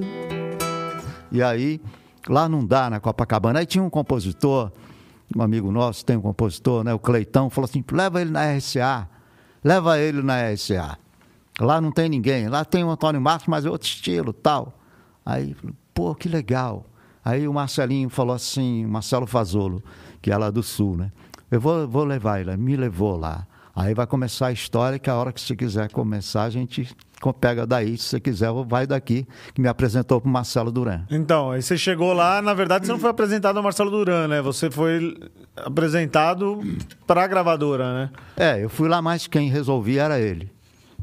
E 1.33 1.43
aí, 1.43 1.81
lá 2.29 2.49
não 2.49 2.65
dá 2.65 2.89
na 2.89 3.01
Copacabana. 3.01 3.59
Aí 3.59 3.67
tinha 3.67 3.83
um 3.83 3.91
compositor, 3.91 4.71
um 5.37 5.43
amigo 5.43 5.73
nosso, 5.73 6.05
tem 6.05 6.17
um 6.17 6.21
compositor, 6.21 6.85
né? 6.85 6.95
O 6.95 6.99
Cleitão, 7.01 7.51
falou 7.51 7.69
assim: 7.69 7.85
leva 7.91 8.21
ele 8.21 8.31
na 8.31 8.53
RCA, 8.53 9.09
leva 9.65 9.99
ele 9.99 10.23
na 10.23 10.49
RCA. 10.53 10.97
Lá 11.59 11.81
não 11.81 11.91
tem 11.91 12.09
ninguém, 12.09 12.49
lá 12.49 12.65
tem 12.65 12.85
o 12.85 12.91
Antônio 12.91 13.21
Marcos, 13.21 13.49
mas 13.49 13.67
é 13.67 13.71
outro 13.71 13.89
estilo 13.89 14.33
tal. 14.33 14.73
Aí, 15.25 15.57
pô, 15.93 16.15
que 16.15 16.29
legal. 16.29 16.87
Aí 17.25 17.49
o 17.49 17.53
Marcelinho 17.55 18.11
falou 18.11 18.35
assim, 18.35 18.85
Marcelo 18.87 19.27
Fazolo, 19.27 19.83
que 20.21 20.31
é 20.31 20.37
lá 20.37 20.51
do 20.51 20.63
Sul, 20.63 20.97
né? 20.97 21.11
Eu 21.51 21.61
vou, 21.61 21.89
vou 21.89 22.05
levar 22.05 22.41
ele, 22.41 22.57
me 22.57 22.77
levou 22.77 23.17
lá. 23.17 23.47
Aí 23.75 23.93
vai 23.93 24.07
começar 24.07 24.49
a 24.49 24.53
história, 24.53 24.99
que 24.99 25.11
a 25.11 25.17
hora 25.17 25.33
que 25.33 25.41
você 25.41 25.57
quiser 25.57 25.91
começar, 25.91 26.45
a 26.45 26.51
gente 26.51 26.95
pega 27.41 27.67
daí, 27.67 27.97
se 27.97 28.05
você 28.05 28.21
quiser, 28.21 28.51
vai 28.67 28.87
daqui, 28.87 29.27
que 29.53 29.61
me 29.61 29.67
apresentou 29.67 30.21
para 30.21 30.29
o 30.29 30.33
Marcelo 30.33 30.71
Duran. 30.71 31.03
Então, 31.11 31.51
aí 31.51 31.63
você 31.63 31.77
chegou 31.77 32.13
lá, 32.13 32.43
na 32.43 32.55
verdade 32.55 32.87
você 32.87 32.93
não 32.93 32.99
foi 32.99 33.11
apresentado 33.11 33.57
ao 33.57 33.63
Marcelo 33.63 33.91
Duran, 33.91 34.29
né? 34.29 34.43
Você 34.43 34.71
foi 34.71 35.17
apresentado 35.57 36.61
para 37.07 37.25
a 37.25 37.27
gravadora, 37.27 37.95
né? 37.95 38.11
É, 38.37 38.63
eu 38.63 38.69
fui 38.69 38.89
lá, 38.89 39.01
mas 39.01 39.27
quem 39.27 39.49
resolvia 39.49 40.03
era 40.03 40.21
ele, 40.21 40.53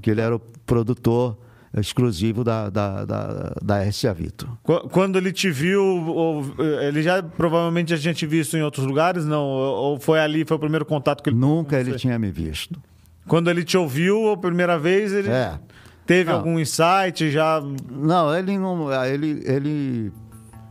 que 0.01 0.11
ele 0.11 0.21
era 0.21 0.35
o 0.35 0.39
produtor 0.39 1.37
exclusivo 1.77 2.43
da, 2.43 2.69
da, 2.69 3.05
da, 3.05 3.55
da 3.61 3.83
RCA 3.83 4.13
Vito. 4.13 4.57
Qu- 4.63 4.89
Quando 4.89 5.17
ele 5.17 5.31
te 5.31 5.49
viu, 5.49 6.53
ele 6.81 7.01
já 7.01 7.23
provavelmente 7.23 7.89
já 7.95 7.97
tinha 7.97 8.13
te 8.13 8.25
visto 8.25 8.57
em 8.57 8.61
outros 8.61 8.85
lugares, 8.85 9.25
não? 9.25 9.41
Ou 9.43 9.99
foi 9.99 10.19
ali, 10.19 10.43
foi 10.45 10.57
o 10.57 10.59
primeiro 10.59 10.85
contato 10.85 11.23
que 11.23 11.29
ele 11.29 11.37
Nunca 11.37 11.79
ele 11.79 11.95
tinha 11.95 12.19
me 12.19 12.29
visto. 12.31 12.79
Quando 13.27 13.49
ele 13.49 13.63
te 13.63 13.77
ouviu 13.77 14.31
a 14.31 14.37
primeira 14.37 14.77
vez, 14.77 15.13
ele 15.13 15.29
É. 15.29 15.57
teve 16.05 16.29
Não. 16.29 16.37
algum 16.39 16.59
insight 16.59 17.31
já. 17.31 17.61
Não, 17.89 18.35
ele 18.35 18.57
não. 18.57 18.91
Ele, 19.05 19.41
ele 19.45 20.11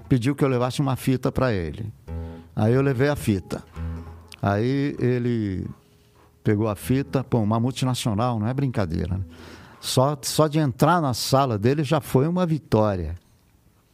pediu 0.09 0.35
que 0.35 0.45
eu 0.45 0.49
levasse 0.49 0.81
uma 0.83 0.97
fita 0.97 1.33
para 1.33 1.53
ele. 1.53 1.91
Aí 2.55 2.75
eu 2.75 2.83
levei 2.83 3.09
a 3.09 3.17
fita. 3.17 3.63
Aí 4.43 4.95
ele 4.99 5.67
pegou 6.43 6.69
a 6.69 6.75
fita, 6.75 7.23
pô, 7.23 7.39
uma 7.39 7.61
multinacional, 7.61 8.39
não 8.39 8.47
é 8.49 8.53
brincadeira. 8.55 9.17
Né? 9.17 9.25
Só, 9.81 10.17
só 10.23 10.47
de 10.47 10.59
entrar 10.59 11.01
na 11.01 11.15
sala 11.15 11.59
dele 11.59 11.83
já 11.83 12.01
foi 12.01 12.29
uma 12.29 12.45
vitória. 12.45 13.17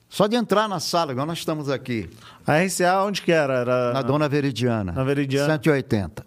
Só 0.08 0.26
de 0.26 0.36
entrar 0.36 0.68
na 0.68 0.80
sala, 0.80 1.12
igual 1.12 1.26
nós 1.26 1.38
estamos 1.38 1.68
aqui, 1.68 2.08
A 2.46 2.58
RCA 2.58 3.04
onde 3.04 3.22
que 3.22 3.32
era? 3.32 3.54
Era 3.54 3.92
na 3.92 4.02
Dona 4.02 4.28
Veridiana. 4.28 4.92
Na 4.92 5.04
Veridiana. 5.04 5.54
180. 5.54 6.26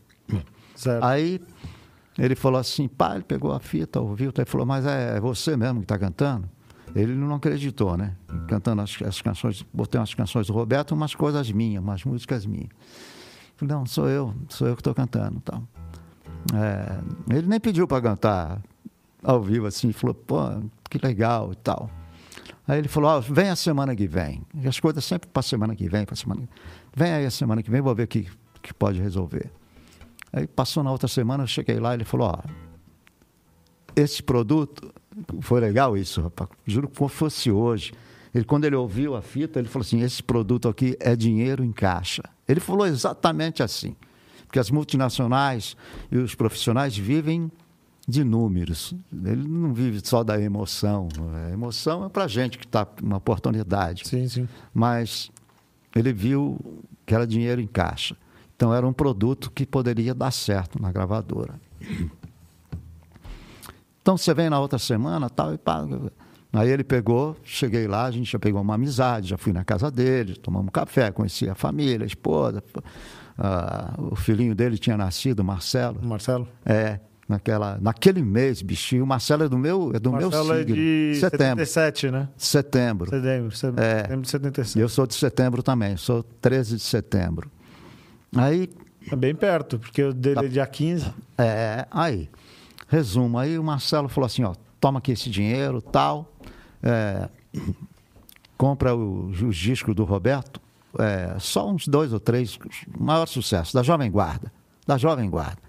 Certo. 0.76 1.04
Aí 1.04 1.41
ele 2.17 2.36
falou 2.36 2.60
assim, 2.60 2.88
pá, 2.88 3.15
ele 3.15 3.24
pegou 3.24 3.52
a 3.52 3.60
fita, 3.60 4.00
ouviu, 4.00 4.32
ele 4.36 4.45
falou, 4.45 4.65
mas 4.65 4.86
é 4.86 5.19
você 5.19 5.58
mesmo 5.58 5.80
que 5.80 5.86
está 5.86 5.98
cantando? 5.98 6.50
Ele 6.95 7.13
não 7.13 7.36
acreditou, 7.36 7.95
né? 7.98 8.15
Cantando 8.48 8.82
as, 8.82 8.98
as 9.02 9.22
canções, 9.22 9.65
botei 9.74 10.00
umas 10.00 10.13
canções 10.13 10.48
do 10.48 10.54
Roberto, 10.54 10.93
umas 10.93 11.13
coisas 11.13 11.52
minhas, 11.52 11.84
umas 11.84 12.04
músicas 12.04 12.45
minhas. 12.45 12.69
Falei, 13.56 13.76
não, 13.76 13.86
sou 13.86 14.08
eu, 14.08 14.34
sou 14.48 14.67
eu 14.67 14.76
que 14.76 14.82
estou 14.82 14.95
cantando. 14.95 15.39
Tal. 15.41 15.63
É, 16.54 17.36
ele 17.36 17.48
nem 17.48 17.60
pediu 17.60 17.88
para 17.88 18.02
cantar 18.02 18.62
ao 19.24 19.42
vivo 19.42 19.66
assim, 19.66 19.92
falou, 19.92 20.14
pô, 20.14 20.38
que 20.90 20.98
legal 20.98 21.52
e 21.52 21.56
tal. 21.56 21.90
Aí 22.68 22.78
ele 22.78 22.88
falou, 22.88 23.10
ó, 23.10 23.20
vem 23.20 23.50
a 23.50 23.56
semana 23.56 23.96
que 23.96 24.08
vem. 24.08 24.44
E 24.54 24.68
as 24.68 24.80
coisas 24.80 25.04
sempre 25.04 25.28
para 25.28 25.42
semana 25.42 25.76
que 25.76 25.90
vem, 25.90 26.06
para 26.06 26.16
semana 26.16 26.42
que 26.42 26.50
Vem 26.96 27.12
aí 27.12 27.26
a 27.26 27.32
semana 27.32 27.62
que 27.62 27.70
vem, 27.70 27.82
vou 27.82 27.94
ver 27.94 28.04
o 28.04 28.08
que, 28.08 28.28
que 28.62 28.74
pode 28.74 29.00
resolver. 29.00 29.52
Aí 30.32 30.48
passou 30.48 30.84
na 30.84 30.92
outra 30.92 31.08
semana, 31.08 31.44
eu 31.44 31.48
cheguei 31.48 31.80
lá, 31.80 31.94
ele 31.94 32.04
falou, 32.04 32.28
ó, 32.28 32.40
esse 33.96 34.22
produto, 34.22 34.94
foi 35.42 35.60
legal 35.60 35.98
isso, 35.98 36.22
rapaz, 36.22 36.50
juro 36.66 36.88
que 36.88 37.10
fosse 37.10 37.52
hoje. 37.52 37.94
Ele, 38.34 38.46
quando 38.46 38.66
ele 38.66 38.76
ouviu 38.76 39.16
a 39.16 39.22
fita, 39.22 39.60
ele 39.60 39.68
falou 39.68 39.86
assim, 39.86 40.02
esse 40.02 40.22
produto 40.22 40.70
aqui 40.70 40.96
é 41.00 41.16
dinheiro 41.16 41.64
em 41.64 41.72
caixa. 41.72 42.24
Ele 42.48 42.60
falou 42.60 42.86
exatamente 42.86 43.64
assim, 43.64 43.96
porque 44.46 44.60
as 44.60 44.70
multinacionais 44.70 45.76
e 46.12 46.18
os 46.18 46.36
profissionais 46.36 46.96
vivem 46.96 47.52
de 48.10 48.24
números. 48.24 48.93
Ele 49.13 49.48
não 49.48 49.74
vive 49.74 50.02
só 50.04 50.24
da 50.24 50.41
emoção. 50.41 51.08
A 51.48 51.52
emoção 51.52 52.06
é 52.06 52.10
para 52.10 52.28
gente 52.28 52.58
que 52.58 52.65
está 52.65 52.88
uma 53.02 53.17
oportunidade 53.17 54.08
Sim, 54.08 54.28
sim. 54.28 54.48
mas 54.74 55.30
ele 55.95 56.12
viu 56.12 56.58
que 57.06 57.13
era 57.13 57.26
dinheiro 57.28 57.62
em 57.62 57.67
caixa. 57.67 58.17
Então 58.56 58.74
era 58.74 58.86
um 58.86 58.91
produto 58.91 59.52
que 59.52 59.65
poderia 59.65 60.13
dar 60.13 60.32
certo 60.32 60.82
na 60.82 60.91
gravadora. 60.91 61.56
Então 64.02 64.17
você 64.17 64.34
vem 64.34 64.50
na 64.50 64.60
outra 64.60 64.80
semana, 64.80 65.30
tal 65.30 65.54
e 65.54 65.58
pá. 65.58 65.86
Aí 66.52 66.67
ele 66.69 66.84
pegou, 66.84 67.38
cheguei 67.43 67.88
lá, 67.88 68.06
a 68.06 68.12
gente 68.12 68.32
já 68.32 68.39
pegou 68.39 68.60
uma 68.60 68.74
amizade, 68.74 69.30
já 69.30 69.38
fui 69.38 69.54
na 69.54 69.63
casa 69.63 69.91
dele, 69.91 70.36
tomamos 70.36 70.72
café, 70.72 71.12
conheci 71.12 71.48
a 71.48 71.54
família, 71.54 72.04
a 72.04 72.08
esposa. 72.08 72.63
ah, 73.38 73.93
o 73.98 74.15
filhinho 74.15 74.56
dele 74.56 74.78
tinha 74.80 74.98
nascido, 74.98 75.43
Marcelo. 75.43 76.04
Marcelo? 76.04 76.48
É, 76.65 77.00
naquela, 77.30 77.78
naquele 77.80 78.22
mês, 78.24 78.62
bichinho. 78.62 79.04
O 79.04 79.08
Marcelo 79.08 79.44
é 79.44 79.48
do 79.50 79.58
meu, 79.58 79.92
é 79.94 80.00
do 80.00 80.12
Marcelo 80.12 80.46
meu 80.46 80.54
é 80.56 80.58
signo. 80.60 80.76
de 80.76 81.15
Setembro. 81.20 81.65
77, 81.65 82.12
né? 82.12 82.30
Setembro. 82.36 83.10
Setembro. 83.10 83.52
Setembro, 83.56 83.84
É. 83.84 84.02
setembro 84.02 84.22
de 84.24 84.30
77. 84.30 84.80
Eu 84.80 84.89
sou 84.89 85.06
de 85.08 85.13
setembro 85.13 85.62
também, 85.63 85.96
sou 85.96 86.24
13 86.24 86.76
de 86.78 86.82
setembro. 86.82 87.50
Aí, 88.36 88.70
É 89.12 89.15
bem 89.15 89.34
perto, 89.36 89.78
porque 89.80 90.04
o 90.04 90.13
dele 90.13 90.46
é 90.46 90.48
dia 90.50 90.65
15. 90.68 91.13
é, 91.38 91.88
aí, 91.92 92.30
resumo, 92.88 93.38
aí 93.38 93.58
o 93.58 93.63
Marcelo 93.63 94.10
falou 94.10 94.26
assim, 94.26 94.44
ó, 94.44 94.54
toma 94.80 94.98
aqui 95.00 95.12
esse 95.12 95.30
dinheiro, 95.30 95.82
tal, 95.82 96.34
é, 96.84 97.30
compra 98.58 98.96
o- 98.96 99.28
os 99.30 99.56
discos 99.56 99.96
do 99.96 100.04
Roberto, 100.04 100.60
é, 100.98 101.36
só 101.39 101.70
uns 101.70 101.88
dois 101.88 102.12
ou 102.13 102.20
três, 102.20 102.58
maior 103.00 103.26
sucesso, 103.28 103.74
da 103.74 103.82
Jovem 103.84 104.10
Guarda, 104.12 104.52
da 104.86 104.98
Jovem 104.98 105.30
Guarda. 105.30 105.62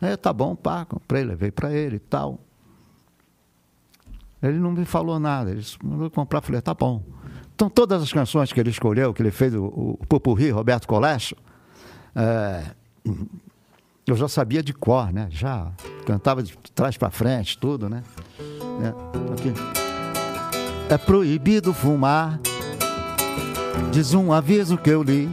Aí, 0.00 0.16
tá 0.16 0.32
bom, 0.32 0.54
pá, 0.54 0.84
comprei, 0.84 1.24
levei 1.24 1.50
para 1.50 1.72
ele 1.72 1.96
e 1.96 2.00
tal. 2.00 2.38
Ele 4.42 4.58
não 4.58 4.70
me 4.70 4.84
falou 4.84 5.18
nada, 5.18 5.50
ele 5.50 5.64
mandou 5.82 6.10
comprar, 6.10 6.40
falei, 6.40 6.60
tá 6.60 6.72
bom. 6.72 7.02
Então, 7.54 7.68
todas 7.68 8.02
as 8.02 8.12
canções 8.12 8.52
que 8.52 8.60
ele 8.60 8.70
escolheu, 8.70 9.12
que 9.12 9.20
ele 9.20 9.32
fez, 9.32 9.52
o, 9.52 9.64
o 9.64 10.06
Popurri, 10.08 10.50
Roberto 10.50 10.86
Colesso, 10.86 11.34
é, 12.14 12.62
eu 14.06 14.16
já 14.16 14.28
sabia 14.28 14.62
de 14.62 14.72
cor, 14.72 15.12
né? 15.12 15.26
Já 15.30 15.72
cantava 16.06 16.42
de 16.42 16.56
trás 16.74 16.96
para 16.96 17.10
frente, 17.10 17.58
tudo, 17.58 17.88
né? 17.88 18.02
É. 20.88 20.94
É 20.94 20.96
proibido 20.96 21.74
fumar, 21.74 22.40
diz 23.92 24.14
um 24.14 24.32
aviso 24.32 24.78
que 24.78 24.88
eu 24.88 25.02
li. 25.02 25.28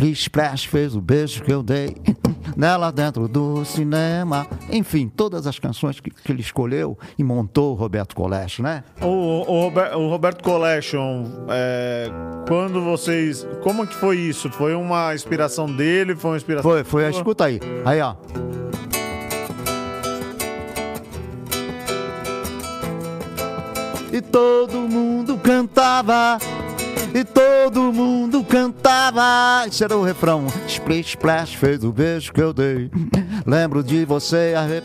Splish 0.00 0.22
Splash 0.22 0.64
fez 0.64 0.96
o 0.96 1.00
beijo 1.00 1.42
que 1.42 1.52
eu 1.52 1.62
dei 1.62 1.94
nela 2.56 2.90
dentro 2.90 3.28
do 3.28 3.64
cinema. 3.66 4.46
Enfim, 4.72 5.08
todas 5.14 5.46
as 5.46 5.58
canções 5.58 6.00
que, 6.00 6.10
que 6.10 6.32
ele 6.32 6.40
escolheu 6.40 6.98
e 7.18 7.22
montou 7.22 7.72
o 7.72 7.74
Roberto 7.74 8.16
Colecho, 8.16 8.62
né? 8.62 8.82
O, 9.02 9.06
o, 9.06 9.60
Rober- 9.64 9.94
o 9.98 10.08
Roberto 10.08 10.42
Collection, 10.42 11.26
é, 11.50 12.08
quando 12.48 12.82
vocês. 12.82 13.46
Como 13.62 13.86
que 13.86 13.94
foi 13.94 14.16
isso? 14.16 14.50
Foi 14.50 14.74
uma 14.74 15.14
inspiração 15.14 15.66
dele? 15.66 16.16
Foi 16.16 16.30
uma 16.30 16.36
inspiração. 16.38 16.70
Foi, 16.70 16.82
foi, 16.82 17.10
escuta 17.10 17.44
aí. 17.44 17.60
Aí, 17.84 18.00
ó. 18.00 18.14
e 24.12 24.20
todo 24.20 24.78
mundo 24.88 25.38
cantava. 25.38 26.38
E 27.14 27.24
todo 27.24 27.92
mundo 27.92 28.44
cantava. 28.44 29.66
Isso 29.66 29.82
era 29.82 29.96
o 29.96 30.02
refrão. 30.02 30.46
Splish, 30.66 31.10
splash, 31.10 31.54
fez 31.54 31.82
o 31.84 31.92
beijo 31.92 32.32
que 32.32 32.40
eu 32.40 32.52
dei. 32.52 32.90
Lembro 33.46 33.82
de 33.82 34.04
você, 34.04 34.54
arre... 34.56 34.82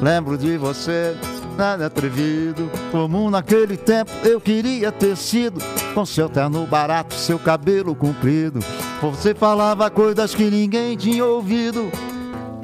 lembro 0.00 0.36
de 0.36 0.56
você. 0.56 1.16
Nada 1.56 1.86
atrevido, 1.86 2.70
como 2.90 3.30
naquele 3.30 3.76
tempo 3.76 4.10
eu 4.24 4.40
queria 4.40 4.90
ter 4.90 5.16
sido. 5.16 5.60
Com 5.94 6.06
seu 6.06 6.28
terno 6.28 6.66
barato, 6.66 7.14
seu 7.14 7.38
cabelo 7.38 7.94
comprido. 7.94 8.60
Você 9.02 9.34
falava 9.34 9.90
coisas 9.90 10.34
que 10.34 10.50
ninguém 10.50 10.96
tinha 10.96 11.24
ouvido. 11.24 11.90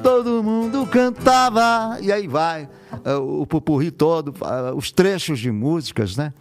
Todo 0.03 0.43
mundo 0.43 0.87
cantava. 0.87 1.99
E 2.01 2.11
aí 2.13 2.27
vai 2.27 2.69
eh, 3.05 3.15
o 3.15 3.47
pupurri 3.47 3.91
todo, 3.91 4.35
eh, 4.41 4.73
os 4.75 4.91
trechos 4.91 5.39
de 5.39 5.51
músicas, 5.51 6.17
né? 6.17 6.33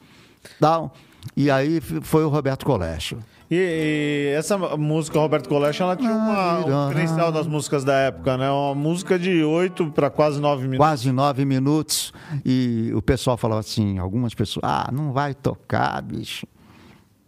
Tal. 0.60 0.94
E 1.36 1.50
aí 1.50 1.80
foi 1.82 2.24
o 2.24 2.30
Roberto 2.30 2.66
Colégio. 2.66 3.20
E, 3.50 3.56
e, 3.56 4.34
essa 4.36 4.58
música 4.58 5.20
Roberto 5.20 5.48
Colégio, 5.48 5.84
ela 5.84 5.96
tinha 5.96 6.12
uma, 6.12 6.60
um 6.60 6.88
diferencial 6.90 7.32
das 7.32 7.46
músicas 7.46 7.84
da 7.84 7.94
época, 7.94 8.38
né? 8.38 8.50
Uma 8.50 8.74
música 8.74 9.20
de 9.20 9.44
oito 9.44 9.92
para 9.92 10.10
quase 10.10 10.40
nove 10.40 10.64
minutos. 10.64 10.80
Quase 10.80 11.12
nove 11.12 11.46
minutos. 11.46 12.12
E 12.44 12.92
o 12.96 13.02
pessoal 13.02 13.38
falava 13.38 13.60
assim, 13.60 14.00
algumas 14.00 14.34
pessoas, 14.34 14.64
ah, 14.64 14.90
não 14.92 15.14
vai 15.14 15.34
tocar, 15.34 16.02
bicho. 16.02 16.48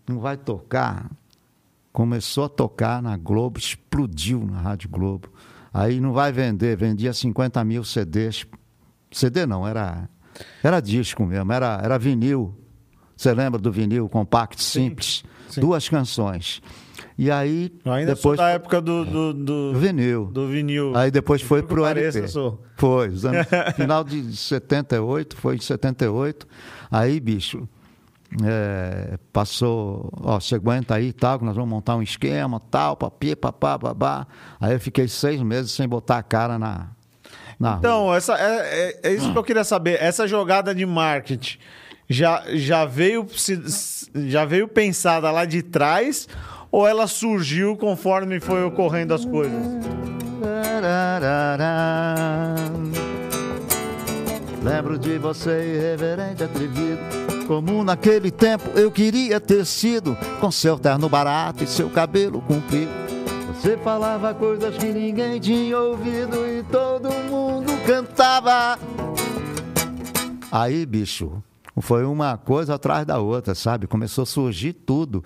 Não 0.08 0.20
vai 0.20 0.38
tocar. 0.38 1.10
Começou 1.94 2.46
a 2.46 2.50
tocar 2.50 3.02
na 3.02 3.16
Globo, 3.16 3.60
explodiu 3.60 4.44
na 4.44 4.60
Rádio 4.60 4.90
Globo. 4.90 5.30
Aí 5.74 6.00
não 6.00 6.14
vai 6.14 6.32
vender, 6.32 6.76
vendia 6.76 7.14
50 7.14 7.64
mil 7.64 7.84
CDs. 7.84 8.46
CD 9.12 9.46
não, 9.46 9.68
era, 9.68 10.10
era 10.64 10.80
disco 10.80 11.26
mesmo, 11.26 11.52
era, 11.52 11.80
era 11.84 12.00
vinil 12.00 12.56
você 13.18 13.34
lembra 13.34 13.60
do 13.60 13.72
vinil 13.72 14.08
compacto 14.08 14.62
simples? 14.62 15.24
Sim. 15.50 15.62
Duas 15.62 15.90
canções. 15.90 16.62
E 17.18 17.32
aí. 17.32 17.74
Eu 17.84 17.92
ainda 17.92 18.14
depois 18.14 18.38
da 18.38 18.50
época 18.50 18.80
do, 18.80 19.04
do, 19.04 19.34
do, 19.34 19.74
vinil. 19.74 20.26
Do 20.26 20.48
vinil. 20.48 20.96
Aí 20.96 21.10
depois 21.10 21.42
foi 21.42 21.64
pro 21.64 21.82
pareça, 21.82 22.20
LP. 22.20 22.32
Sou. 22.32 22.62
Foi. 22.76 23.08
Anos, 23.08 23.48
final 23.76 24.04
de 24.04 24.36
78, 24.36 25.36
foi 25.36 25.56
em 25.56 25.60
78. 25.60 26.48
Aí, 26.92 27.20
bicho, 27.20 27.68
é, 28.44 29.18
passou, 29.34 30.12
ó, 30.22 30.40
você 30.40 30.56
aguenta 30.56 30.94
aí 30.94 31.12
tal, 31.12 31.40
que 31.40 31.46
nós 31.46 31.56
vamos 31.56 31.72
montar 31.72 31.96
um 31.96 32.04
esquema, 32.04 32.62
tal, 32.70 32.96
papi, 32.96 33.36
papá, 33.36 33.80
babá. 33.80 34.28
Aí 34.60 34.74
eu 34.74 34.80
fiquei 34.80 35.08
seis 35.08 35.42
meses 35.42 35.72
sem 35.72 35.88
botar 35.88 36.20
a 36.20 36.24
cara 36.24 36.60
na. 36.60 36.90
na 37.60 37.78
então, 37.80 38.14
essa, 38.14 38.36
é, 38.36 39.00
é, 39.04 39.10
é 39.10 39.14
isso 39.14 39.32
que 39.32 39.38
eu 39.38 39.44
queria 39.44 39.64
saber. 39.64 39.98
Essa 40.00 40.28
jogada 40.28 40.76
de 40.76 40.86
marketing 40.86 41.58
já, 42.10 42.44
já, 42.54 42.86
veio, 42.86 43.28
já 44.16 44.46
veio 44.46 44.68
pensada 44.68 45.30
lá 45.32 45.46
de 45.46 45.62
trás 45.62 46.28
ou 46.72 46.88
ela 46.88 47.08
surgiu 47.08 47.76
conforme 47.76 48.40
foi 48.40 48.64
ocorrendo 48.64 49.14
as 49.14 49.26
coisas? 49.26 49.62
Lembro 54.64 54.98
de 54.98 55.18
você, 55.18 55.76
irreverente, 55.76 56.44
atrevido. 56.44 57.00
Como 57.48 57.84
naquele 57.84 58.30
tempo 58.30 58.70
eu 58.76 58.92
queria 58.92 59.40
ter 59.40 59.66
sido, 59.66 60.18
com 60.42 60.52
seu 60.52 60.78
terno 60.78 61.08
barato 61.08 61.64
e 61.64 61.68
seu 61.68 61.90
cabelo 61.90 62.42
comprido. 62.42 62.92
Você 63.54 63.78
falava 63.78 64.34
coisas 64.34 64.78
que 64.78 64.88
ninguém 64.88 65.40
tinha 65.40 65.80
ouvido 65.80 66.46
e 66.46 66.64
todo 66.64 67.10
mundo 67.30 67.72
cantava. 67.86 68.78
Aí, 70.52 70.86
bicho, 70.86 71.42
foi 71.82 72.06
uma 72.06 72.38
coisa 72.38 72.76
atrás 72.76 73.06
da 73.06 73.20
outra, 73.20 73.54
sabe? 73.54 73.88
Começou 73.88 74.24
a 74.24 74.26
surgir 74.26 74.74
tudo. 74.74 75.24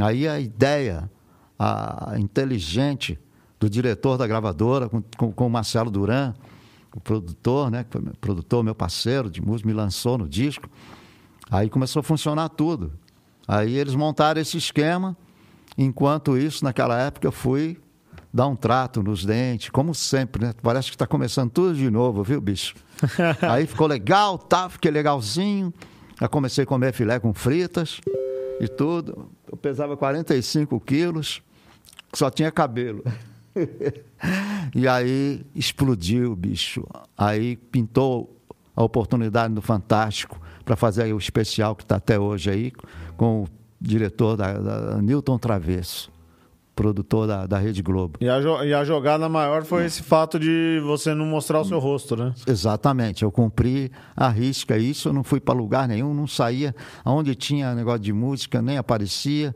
Aí 0.00 0.28
a 0.28 0.38
ideia, 0.38 1.10
a 1.58 2.14
inteligente 2.18 3.18
do 3.58 3.68
diretor 3.68 4.16
da 4.16 4.26
gravadora, 4.26 4.88
com, 4.88 5.02
com, 5.16 5.32
com 5.32 5.46
o 5.46 5.50
Marcelo 5.50 5.90
Duran, 5.90 6.34
o 6.94 7.00
produtor, 7.00 7.70
né? 7.70 7.84
Que 7.84 7.92
foi 7.92 8.00
meu 8.00 8.14
produtor, 8.20 8.62
meu 8.62 8.74
parceiro 8.74 9.28
de 9.30 9.40
música, 9.40 9.68
me 9.68 9.74
lançou 9.74 10.16
no 10.16 10.28
disco. 10.28 10.68
Aí 11.50 11.68
começou 11.68 12.00
a 12.00 12.02
funcionar 12.02 12.48
tudo. 12.50 12.92
Aí 13.46 13.76
eles 13.76 13.94
montaram 13.94 14.40
esse 14.40 14.56
esquema. 14.56 15.16
Enquanto 15.76 16.36
isso, 16.36 16.64
naquela 16.64 16.98
época, 16.98 17.26
eu 17.26 17.32
fui 17.32 17.80
dar 18.32 18.46
um 18.46 18.56
trato 18.56 19.02
nos 19.02 19.24
dentes, 19.24 19.70
como 19.70 19.94
sempre, 19.94 20.44
né? 20.44 20.54
Parece 20.62 20.90
que 20.90 20.94
está 20.94 21.06
começando 21.06 21.50
tudo 21.50 21.74
de 21.74 21.90
novo, 21.90 22.22
viu, 22.22 22.40
bicho? 22.40 22.74
Aí 23.42 23.66
ficou 23.66 23.86
legal, 23.86 24.38
tá? 24.38 24.68
Fiquei 24.68 24.90
legalzinho. 24.90 25.72
Aí 26.20 26.28
comecei 26.28 26.64
a 26.64 26.66
comer 26.66 26.92
filé 26.92 27.18
com 27.18 27.32
fritas 27.32 28.00
e 28.60 28.68
tudo. 28.68 29.30
Eu 29.50 29.56
pesava 29.56 29.96
45 29.96 30.80
quilos, 30.80 31.42
só 32.12 32.30
tinha 32.30 32.50
cabelo. 32.50 33.04
e 34.74 34.86
aí 34.88 35.44
explodiu, 35.54 36.34
bicho. 36.34 36.84
Aí 37.16 37.56
pintou 37.56 38.36
a 38.74 38.82
oportunidade 38.82 39.54
do 39.54 39.62
Fantástico 39.62 40.40
para 40.64 40.76
fazer 40.76 41.12
o 41.12 41.18
especial 41.18 41.74
que 41.74 41.82
está 41.82 41.96
até 41.96 42.18
hoje 42.18 42.50
aí, 42.50 42.72
com 43.16 43.44
o 43.44 43.48
diretor 43.80 44.36
da, 44.36 44.52
da 44.52 45.02
Newton 45.02 45.38
Travesso 45.38 46.10
produtor 46.78 47.26
da, 47.26 47.44
da 47.44 47.58
Rede 47.58 47.82
Globo. 47.82 48.20
E 48.20 48.28
a, 48.28 48.38
e 48.64 48.72
a 48.72 48.84
jogada 48.84 49.28
maior 49.28 49.64
foi 49.64 49.84
esse 49.84 50.00
fato 50.00 50.38
de 50.38 50.80
você 50.84 51.12
não 51.12 51.26
mostrar 51.26 51.60
o 51.60 51.64
seu 51.64 51.80
rosto, 51.80 52.14
né? 52.14 52.32
Exatamente. 52.46 53.24
Eu 53.24 53.32
cumpri 53.32 53.90
a 54.16 54.28
risca 54.28 54.78
isso, 54.78 55.08
eu 55.08 55.12
não 55.12 55.24
fui 55.24 55.40
para 55.40 55.54
lugar 55.54 55.88
nenhum, 55.88 56.14
não 56.14 56.28
saía. 56.28 56.72
Onde 57.04 57.34
tinha 57.34 57.74
negócio 57.74 57.98
de 57.98 58.12
música, 58.12 58.62
nem 58.62 58.78
aparecia. 58.78 59.52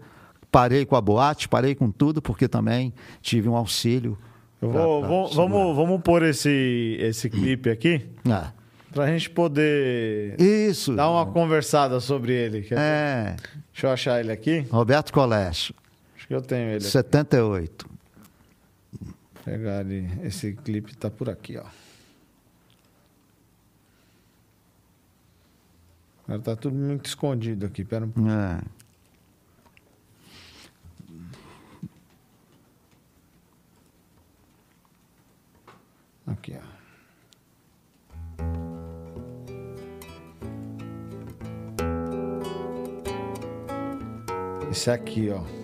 Parei 0.51 0.85
com 0.85 0.97
a 0.97 1.01
boate, 1.01 1.49
parei 1.49 1.77
com 1.77 1.93
tudo, 1.93 2.21
porque 2.21 2.49
também 2.49 2.93
tive 3.21 3.49
um 3.49 3.55
auxílio. 3.55 4.19
Vou, 4.61 4.73
pra, 4.73 5.09
vamos, 5.09 5.35
vamos, 5.37 5.77
vamos 5.77 6.03
pôr 6.03 6.25
esse, 6.25 6.97
esse 6.99 7.31
clipe 7.31 7.71
aqui. 7.71 8.05
É. 8.29 8.47
Pra 8.93 9.07
gente 9.07 9.31
poder 9.31 10.35
Isso. 10.41 10.95
dar 10.95 11.09
uma 11.09 11.25
conversada 11.25 12.01
sobre 12.01 12.33
ele. 12.33 12.67
É. 12.73 13.37
Deixa 13.73 13.87
eu 13.87 13.91
achar 13.91 14.21
ele 14.21 14.33
aqui. 14.33 14.67
Roberto 14.71 15.13
Colégio. 15.13 15.73
Eu 16.33 16.41
tenho 16.41 16.71
ele. 16.71 16.81
78. 16.81 17.87
Vou 19.03 19.15
pegar 19.45 19.81
ali. 19.81 20.09
Esse 20.23 20.55
clipe 20.55 20.97
tá 20.97 21.11
por 21.11 21.29
aqui, 21.29 21.59
ó. 21.59 21.67
Agora 26.25 26.41
tá 26.41 26.57
tudo 26.57 26.75
muito 26.75 27.05
escondido 27.05 27.67
aqui. 27.67 27.85
Pera 27.85 28.07
um 28.07 28.31
É. 28.31 28.63
Aqui, 36.27 36.57
ó. 36.57 36.63
Esse 44.71 44.91
aqui, 44.91 45.29
ó. 45.29 45.62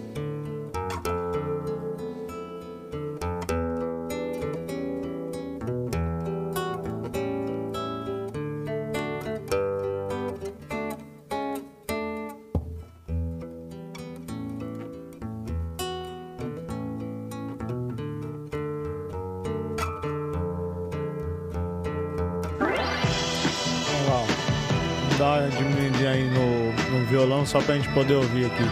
Só 27.48 27.60
pra 27.60 27.74
gente 27.74 27.88
poder 27.88 28.14
ouvir 28.14 28.46
aqui. 28.46 28.64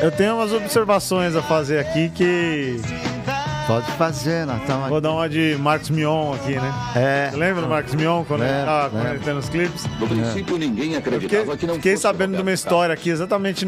Eu 0.00 0.12
tenho 0.12 0.36
umas 0.36 0.52
observações 0.52 1.34
a 1.34 1.42
fazer 1.42 1.78
aqui 1.78 2.10
que. 2.10 2.80
Pode 3.66 3.90
fazer, 3.92 4.46
nós 4.46 4.62
estamos 4.62 4.88
Vou 4.88 4.98
dar 4.98 5.12
uma 5.12 5.28
de 5.28 5.54
Marcos 5.60 5.90
Mion 5.90 6.32
aqui, 6.32 6.54
né? 6.54 6.72
É. 6.96 7.28
Você 7.30 7.36
lembra 7.36 7.60
do 7.60 7.68
Marcos 7.68 7.94
Mion 7.94 8.24
quando 8.24 8.40
Lembro, 8.40 9.10
ele 9.10 9.18
tava 9.18 9.38
os 9.38 9.48
clipes? 9.50 9.84
No 10.00 10.08
princípio, 10.08 10.56
ninguém 10.56 10.96
acreditava 10.96 11.42
Fiquei, 11.42 11.56
que 11.58 11.66
não 11.66 11.74
fiquei 11.74 11.92
fosse 11.92 12.02
sabendo 12.02 12.34
de 12.34 12.40
uma 12.40 12.52
história 12.52 12.94
aqui, 12.94 13.10
exatamente 13.10 13.66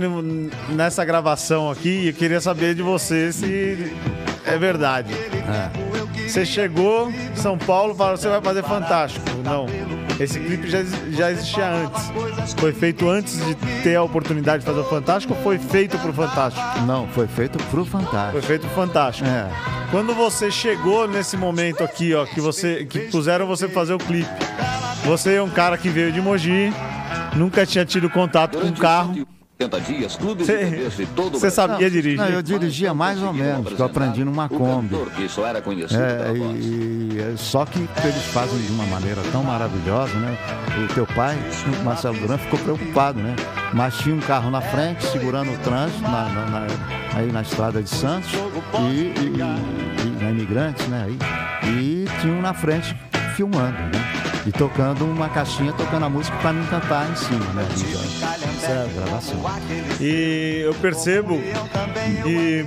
nessa 0.70 1.04
gravação 1.04 1.70
aqui, 1.70 2.04
e 2.04 2.08
eu 2.08 2.14
queria 2.14 2.40
saber 2.40 2.74
de 2.74 2.80
você 2.80 3.30
se 3.30 3.94
é 4.46 4.56
verdade. 4.56 5.14
Você 6.26 6.46
chegou 6.46 7.10
em 7.10 7.36
São 7.36 7.58
Paulo 7.58 7.92
e 7.92 7.96
falou, 7.96 8.16
você 8.16 8.28
vai 8.28 8.40
fazer 8.40 8.62
Fantástico. 8.62 9.26
Não. 9.44 9.66
Esse 10.20 10.38
clipe 10.38 10.68
já, 10.68 10.84
já 11.10 11.30
existia 11.32 11.66
antes. 11.70 12.52
Foi 12.58 12.72
feito 12.72 13.08
antes 13.08 13.42
de 13.44 13.54
ter 13.82 13.96
a 13.96 14.02
oportunidade 14.02 14.60
de 14.60 14.66
fazer 14.66 14.80
o 14.80 14.84
Fantástico 14.84 15.34
ou 15.34 15.42
foi 15.42 15.58
feito 15.58 15.98
pro 15.98 16.12
Fantástico? 16.12 16.80
Não, 16.86 17.08
foi 17.08 17.26
feito 17.26 17.58
pro 17.70 17.84
Foi 17.86 18.00
Fantástico. 18.02 18.42
feito 18.42 18.66
pro 18.66 18.74
Fantástico. 18.74 19.28
É. 19.28 19.48
Quando 19.90 20.14
você 20.14 20.50
chegou 20.50 21.08
nesse 21.08 21.36
momento 21.36 21.82
aqui, 21.82 22.14
ó, 22.14 22.26
que 22.26 22.40
você 22.40 22.84
que 22.84 23.00
puseram 23.10 23.46
você 23.46 23.68
fazer 23.68 23.94
o 23.94 23.98
clipe, 23.98 24.28
Você 25.04 25.34
é 25.36 25.42
um 25.42 25.48
cara 25.48 25.78
que 25.78 25.88
veio 25.88 26.12
de 26.12 26.20
Mogi, 26.20 26.70
nunca 27.34 27.64
tinha 27.64 27.86
tido 27.86 28.10
contato 28.10 28.58
com 28.58 28.66
um 28.66 28.72
carro. 28.72 29.26
80 29.60 29.80
dias, 29.82 30.16
clubes 30.16 30.48
e 30.48 30.52
TVs 30.56 30.96
de 30.96 31.06
todo 31.06 31.36
o 31.36 31.38
Você 31.38 31.50
sabia 31.50 31.90
dirigir? 31.90 32.16
Não, 32.18 32.26
eu 32.28 32.40
dirigia 32.42 32.94
mais 32.94 33.22
ou 33.22 33.30
menos, 33.32 33.78
eu 33.78 33.84
aprendi 33.84 34.24
numa 34.24 34.48
Kombi. 34.48 34.96
que 35.14 35.28
só 35.28 35.46
era 35.46 35.60
conhecido 35.60 36.00
É, 36.00 36.32
e, 36.34 37.18
e- 37.34 37.34
só 37.36 37.66
que 37.66 37.78
eles 37.78 38.24
fazem 38.32 38.58
de 38.58 38.72
uma 38.72 38.86
maneira 38.86 39.20
tão 39.30 39.42
maravilhosa, 39.44 40.14
né? 40.14 40.36
O 40.90 40.94
teu 40.94 41.06
pai, 41.06 41.36
o 41.78 41.84
Marcelo 41.84 42.18
Duran, 42.18 42.38
ficou 42.38 42.58
preocupado, 42.60 43.20
né? 43.20 43.36
Mas 43.74 43.96
tinha 43.98 44.14
um 44.14 44.20
carro 44.20 44.50
na 44.50 44.62
frente, 44.62 45.04
segurando 45.06 45.52
o 45.52 45.58
trânsito 45.58 46.00
na, 46.02 46.24
na- 46.30 46.46
na- 46.46 46.66
aí 47.16 47.30
na 47.30 47.42
estrada 47.42 47.82
de 47.82 47.90
Santos, 47.90 48.30
e, 48.32 48.94
e- 48.94 49.34
e- 49.36 50.22
na 50.22 50.30
Imigrantes, 50.30 50.86
né? 50.88 51.06
Aí, 51.06 51.68
e 51.70 52.06
tinha 52.22 52.32
um 52.32 52.40
na 52.40 52.54
frente 52.54 52.96
filmando, 53.36 53.72
né? 53.72 53.90
E 54.46 54.52
tocando 54.52 55.04
uma 55.04 55.28
caixinha, 55.28 55.70
tocando 55.74 56.06
a 56.06 56.08
música 56.08 56.34
para 56.38 56.50
mim 56.54 56.64
cantar 56.70 57.06
em 57.10 57.14
cima, 57.14 57.44
né? 57.52 57.64
Certo. 58.60 58.94
Gravação. 58.94 59.36
E 60.00 60.62
eu 60.64 60.74
percebo 60.74 61.40
que 62.22 62.64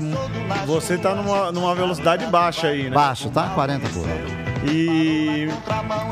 você 0.66 0.98
tá 0.98 1.14
numa, 1.16 1.52
numa 1.52 1.76
velocidade 1.76 2.26
baixa 2.28 2.68
aí, 2.68 2.84
né? 2.86 2.92
Baixo, 2.96 3.30
tá? 3.30 3.50
40 3.56 3.90
por 3.90 4.04
hora. 4.04 4.44
E 4.66 5.48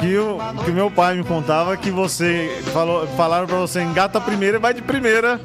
que 0.02 0.17
o 0.17 0.38
que 0.65 0.72
meu 0.72 0.91
pai 0.91 1.15
me 1.15 1.24
contava 1.24 1.76
que 1.78 1.89
você 1.89 2.62
falou, 2.74 3.08
falaram 3.15 3.48
pra 3.48 3.58
você 3.58 3.82
engata 3.82 4.17
a 4.17 4.22
primeira 4.22 4.58
e 4.58 4.60
vai 4.60 4.74
de 4.74 4.82
primeira, 4.82 5.39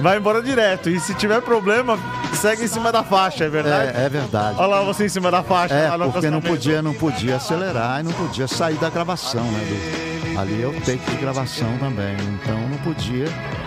vai 0.00 0.18
embora 0.18 0.42
direto. 0.42 0.90
E 0.90 0.98
se 0.98 1.14
tiver 1.14 1.40
problema, 1.40 1.96
segue 2.34 2.64
em 2.64 2.68
cima 2.68 2.90
da 2.90 3.04
faixa, 3.04 3.44
é 3.44 3.48
verdade? 3.48 3.96
É, 3.96 4.06
é 4.06 4.08
verdade. 4.08 4.56
Olha 4.58 4.66
lá 4.66 4.82
você 4.82 5.04
em 5.06 5.08
cima 5.08 5.30
da 5.30 5.42
faixa. 5.44 5.72
É, 5.74 5.88
porque 6.12 6.30
não 6.30 6.40
podia, 6.40 6.82
não 6.82 6.94
podia 6.94 7.36
acelerar 7.36 8.00
e 8.00 8.02
não 8.02 8.12
podia 8.12 8.48
sair 8.48 8.74
da 8.76 8.90
gravação, 8.90 9.44
né? 9.44 9.60
do- 9.68 10.12
ali 10.40 10.62
é 10.62 10.66
o 10.66 10.72
take 10.80 10.98
de 11.10 11.16
gravação 11.18 11.76
também. 11.78 12.16
Então 12.42 12.58
não 12.68 12.78
podia. 12.78 13.26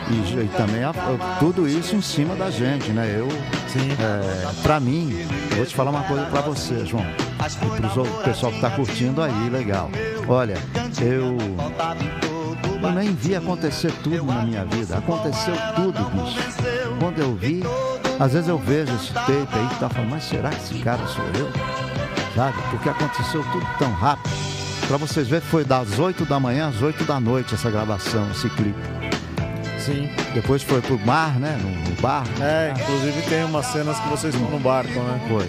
E, 0.10 0.44
e 0.44 0.48
também 0.56 0.84
a- 0.84 0.94
tudo 1.39 1.68
isso 1.68 1.96
em 1.96 2.02
cima 2.02 2.36
da 2.36 2.52
gente, 2.52 2.91
né? 2.91 3.12
Eu, 3.18 3.28
é, 3.28 4.62
pra 4.62 4.80
mim, 4.80 5.12
eu 5.52 5.58
vou 5.58 5.65
te 5.65 5.76
falar 5.76 5.89
uma 5.91 6.04
coisa 6.04 6.26
pra 6.26 6.41
você, 6.41 6.86
João. 6.86 7.06
E 7.06 7.82
pro 7.82 7.89
zo- 7.89 8.24
pessoal 8.24 8.52
que 8.52 8.62
tá 8.62 8.70
curtindo 8.70 9.22
aí, 9.22 9.50
legal. 9.50 9.89
Olha, 10.28 10.58
eu. 11.02 11.36
Eu 12.82 12.91
nem 12.91 13.13
vi 13.15 13.36
acontecer 13.36 13.91
tudo 14.04 14.24
na 14.26 14.44
minha 14.44 14.63
vida. 14.65 14.98
Aconteceu 14.98 15.56
tudo, 15.76 16.04
bicho. 16.12 16.38
Quando 17.00 17.20
eu 17.20 17.36
vi, 17.36 17.63
às 18.20 18.34
vezes 18.34 18.48
eu 18.48 18.60
vejo 18.60 18.94
esse 18.96 19.12
tape 19.12 19.32
aí 19.54 19.65
e 19.72 19.80
tá 19.80 19.89
falando, 19.89 20.12
mas 20.12 20.24
será 20.24 20.50
que 20.52 20.58
esse 20.63 20.76
cara 20.84 21.06
sou 21.08 21.26
eu? 21.39 21.50
Sabe? 22.36 22.58
Porque 22.70 22.89
aconteceu 22.89 23.44
tudo 23.52 23.65
tão 23.80 23.91
rápido. 23.94 24.30
Pra 24.88 24.98
vocês 24.98 25.28
verem, 25.28 25.48
foi 25.48 25.63
das 25.65 25.98
8 25.98 26.26
da 26.26 26.39
manhã 26.39 26.68
às 26.68 26.80
8 26.82 27.04
da 27.06 27.20
noite 27.20 27.56
essa 27.56 27.72
gravação, 27.72 28.30
esse 28.32 28.48
clipe. 28.52 28.80
Sim. 29.86 30.10
Depois 30.34 30.63
foi 30.63 30.82
pro 30.82 30.98
mar, 31.06 31.39
né? 31.39 31.58
No, 31.62 31.69
no 31.69 32.02
bar. 32.02 32.24
É, 32.41 32.74
inclusive 32.80 33.21
tem 33.30 33.43
umas 33.43 33.65
cenas 33.67 34.00
que 34.00 34.10
vocês 34.10 34.34
estão 34.34 34.50
no 34.50 34.60
barco, 34.60 34.91
né? 35.00 35.19
Foi. 35.28 35.48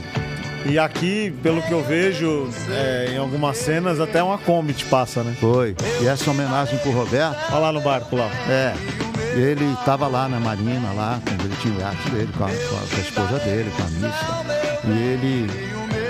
E 0.71 0.79
aqui, 0.79 1.33
pelo 1.43 1.63
que 1.63 1.71
eu 1.73 1.83
vejo, 1.83 2.49
é, 2.71 3.13
em 3.15 3.19
algumas 3.19 3.57
cenas, 3.57 4.01
até 4.01 4.21
uma 4.23 4.37
Kombi 4.37 4.73
te 4.73 4.85
passa, 4.87 5.23
né? 5.23 5.35
Foi. 5.41 5.77
E 6.03 6.07
essa 6.09 6.29
homenagem 6.31 6.77
pro 6.81 6.91
Roberto, 6.91 7.37
Olha 7.51 7.59
lá 7.61 7.73
no 7.73 7.81
barco 7.81 8.17
lá. 8.17 8.29
É, 8.49 8.75
ele 9.35 9.65
estava 9.79 10.09
lá 10.09 10.29
na 10.29 10.41
marina, 10.41 10.93
lá, 10.93 11.21
quando 11.25 11.43
ele 11.45 11.55
tinha 11.63 11.75
o 11.75 11.81
iate 11.81 12.11
dele, 12.11 12.29
com 12.37 12.45
a, 12.45 12.49
com 12.49 12.53
a- 12.53 12.89
com 12.89 12.97
a 12.97 13.01
esposa 13.01 13.39
dele, 13.45 13.71
com 13.77 13.83
a 13.83 13.87
missa. 13.87 14.81
E 14.87 14.91
ele, 14.91 15.51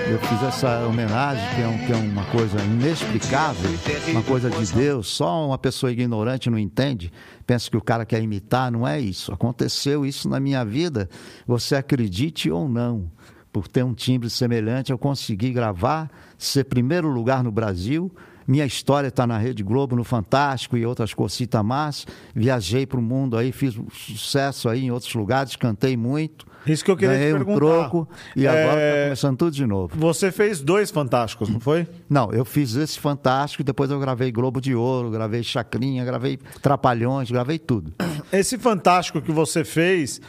eu 0.09 0.19
fiz 0.19 0.41
essa 0.43 0.85
homenagem, 0.87 1.43
que 1.55 1.61
é, 1.61 1.67
um- 1.67 1.85
que 1.85 1.91
é 1.91 1.95
uma 1.95 2.23
coisa 2.25 2.57
inexplicável, 2.63 3.69
uma 4.11 4.23
coisa 4.23 4.49
de 4.49 4.73
Deus, 4.73 5.07
só 5.07 5.45
uma 5.47 5.57
pessoa 5.57 5.91
ignorante 5.91 6.49
não 6.49 6.57
entende, 6.57 7.11
pensa 7.45 7.69
que 7.69 7.75
o 7.77 7.81
cara 7.81 8.05
quer 8.05 8.21
imitar, 8.21 8.71
não 8.71 8.87
é 8.87 8.99
isso. 8.99 9.33
Aconteceu 9.33 10.05
isso 10.05 10.29
na 10.29 10.39
minha 10.39 10.63
vida, 10.63 11.09
você 11.45 11.75
acredite 11.75 12.49
ou 12.49 12.67
não. 12.69 13.11
Por 13.51 13.67
ter 13.67 13.83
um 13.83 13.93
timbre 13.93 14.29
semelhante, 14.29 14.91
eu 14.91 14.97
consegui 14.97 15.51
gravar, 15.51 16.09
ser 16.37 16.65
primeiro 16.65 17.09
lugar 17.09 17.43
no 17.43 17.51
Brasil, 17.51 18.11
minha 18.47 18.65
história 18.65 19.07
está 19.07 19.25
na 19.27 19.37
Rede 19.37 19.63
Globo, 19.63 19.95
no 19.95 20.03
Fantástico 20.03 20.77
e 20.77 20.85
outras 20.85 21.13
cositas 21.13 21.63
más. 21.65 22.05
Viajei 22.35 22.85
para 22.85 22.99
o 22.99 23.01
mundo 23.03 23.35
aí, 23.35 23.51
fiz 23.51 23.73
sucesso 23.91 24.69
aí 24.69 24.85
em 24.85 24.91
outros 24.91 25.13
lugares, 25.15 25.55
cantei 25.55 25.97
muito. 25.97 26.45
Isso 26.67 26.83
que 26.83 26.91
eu 26.91 26.97
queria 26.97 27.15
ganhei 27.15 27.29
te 27.29 27.35
um 27.35 27.37
perguntar. 27.45 27.57
troco 27.65 28.09
e 28.35 28.47
agora 28.47 28.79
É, 28.79 28.89
está 28.91 29.03
começando 29.05 29.37
tudo 29.37 29.51
de 29.51 29.65
novo. 29.65 29.95
Você 29.97 30.31
fez 30.31 30.61
dois 30.61 30.91
fantásticos, 30.91 31.49
não 31.49 31.59
foi? 31.59 31.87
Não, 32.09 32.31
eu 32.31 32.43
fiz 32.45 32.75
esse 32.75 32.99
Fantástico, 32.99 33.63
depois 33.63 33.89
eu 33.91 33.99
gravei 33.99 34.31
Globo 34.31 34.59
de 34.59 34.73
Ouro, 34.75 35.09
gravei 35.09 35.43
Chacrinha, 35.43 36.03
gravei 36.03 36.37
Trapalhões, 36.61 37.29
gravei 37.31 37.57
tudo. 37.59 37.93
Esse 38.31 38.57
fantástico 38.57 39.21
que 39.21 39.31
você 39.31 39.63
fez, 39.63 40.19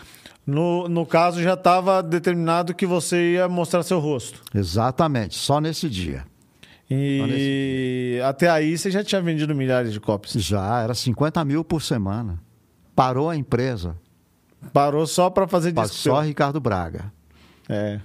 no, 0.47 0.89
no 0.89 1.05
caso, 1.05 1.43
já 1.43 1.55
estava 1.55 2.03
determinado 2.03 2.75
que 2.75 2.87
você 2.87 3.33
ia 3.35 3.49
mostrar 3.49 3.83
seu 3.83 3.99
rosto. 3.99 4.41
Exatamente, 4.55 5.35
só 5.37 5.61
nesse 5.61 5.89
dia. 5.89 6.25
E 6.91 8.19
até 8.25 8.49
aí 8.49 8.77
você 8.79 8.91
já 8.91 9.05
tinha 9.05 9.21
vendido 9.21 9.55
milhares 9.55 9.93
de 9.93 10.01
cópias. 10.01 10.33
Já, 10.43 10.81
era 10.83 10.95
50 10.95 11.45
mil 11.45 11.63
por 11.65 11.83
semana. 11.83 12.41
Parou 12.97 13.29
a 13.29 13.37
empresa, 13.37 13.97
Parou 14.73 15.07
só 15.07 15.31
para 15.31 15.47
fazer 15.47 15.73
disco. 15.73 15.89
só 15.97 16.21
Ricardo 16.21 16.61
Braga. 16.61 17.13
É. 17.69 18.01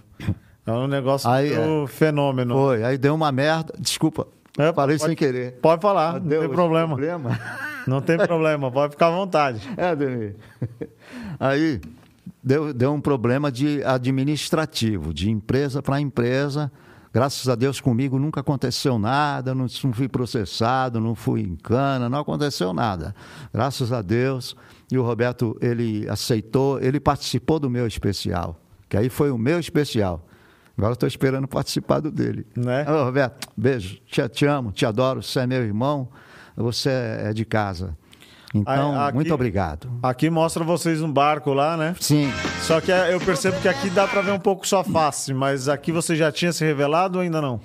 É 0.66 0.72
um 0.72 0.88
negócio 0.88 1.30
Aí, 1.30 1.50
meio 1.50 1.88
fenômeno. 1.88 2.54
Foi, 2.56 2.84
aí 2.84 2.98
deu 2.98 3.14
uma 3.16 3.32
merda, 3.34 3.74
desculpa, 3.78 4.28
É, 4.58 4.72
falei 4.72 4.98
pode- 4.98 5.08
sem 5.10 5.16
querer. 5.16 5.54
Pode 5.62 5.82
falar, 5.82 6.20
não 6.22 6.28
Deu 6.28 6.42
tem 6.42 6.50
problema. 6.50 6.88
problema. 6.96 7.40
Não 7.86 8.00
tem 8.02 8.18
problema, 8.18 8.72
pode 8.72 8.92
ficar 8.94 9.08
à 9.08 9.12
vontade. 9.12 9.60
É, 9.76 9.88
Ademir. 9.90 10.38
Aí 11.38 11.82
deu, 12.42 12.74
deu 12.74 12.94
um 12.94 13.02
problema 13.02 13.52
de 13.52 13.84
administrativo, 13.84 15.14
de 15.14 15.30
empresa 15.30 15.82
para 15.82 16.00
empresa. 16.00 16.72
Graças 17.14 17.48
a 17.48 17.54
Deus 17.54 17.80
comigo 17.80 18.18
nunca 18.18 18.42
aconteceu 18.42 18.98
nada, 18.98 19.54
não, 19.54 19.68
não 19.84 19.94
fui 19.94 20.10
processado, 20.10 21.00
não 21.00 21.14
fui 21.14 21.42
em 21.42 21.56
cana, 21.56 22.10
não 22.10 22.20
aconteceu 22.20 22.74
nada. 22.74 23.14
Graças 23.54 23.94
a 23.94 24.02
Deus. 24.02 24.56
E 24.92 24.98
o 24.98 25.04
Roberto, 25.04 25.56
ele 25.62 26.10
aceitou, 26.10 26.82
ele 26.82 27.00
participou 27.00 27.60
do 27.60 27.70
meu 27.70 27.86
especial, 27.86 28.60
que 28.90 28.98
aí 28.98 29.10
foi 29.10 29.30
o 29.30 29.38
meu 29.38 29.60
especial. 29.60 30.28
Agora 30.76 30.94
estou 30.94 31.08
esperando 31.08 31.48
participar 31.48 32.00
do 32.00 32.12
dele. 32.12 32.48
Né? 32.56 32.84
Ô, 32.90 33.06
Roberto, 33.06 33.48
beijo, 33.56 34.00
te, 34.08 34.28
te 34.30 34.46
amo, 34.48 34.72
te 34.72 34.84
adoro, 34.84 35.22
você 35.22 35.42
é 35.42 35.48
meu 35.48 35.64
irmão, 35.64 36.10
você 36.56 36.90
é 36.90 37.32
de 37.32 37.46
casa. 37.46 37.96
Então, 38.54 39.02
aqui- 39.02 39.16
muito 39.16 39.34
obrigado. 39.34 39.90
Aqui 40.04 40.30
mostra 40.30 40.64
vocês 40.64 41.02
no 41.02 41.08
barco 41.08 41.54
lá, 41.54 41.76
né? 41.76 41.96
Sim, 42.00 42.32
Só 42.62 42.80
que 42.80 42.92
é, 42.92 43.14
eu 43.14 43.20
percebo 43.20 43.60
que 43.60 43.68
aqui 43.68 43.90
dá 43.90 44.08
para 44.08 44.22
ver 44.22 44.32
um 44.32 44.40
pouco 44.40 44.68
sua 44.68 44.84
face, 44.84 45.34
mas 45.34 45.68
aqui 45.68 45.92
você 45.92 46.16
já 46.16 46.32
tinha 46.32 46.54
se 46.54 46.64
revelado 46.64 47.18
ou 47.18 47.24
ainda 47.24 47.42
não? 47.42 47.60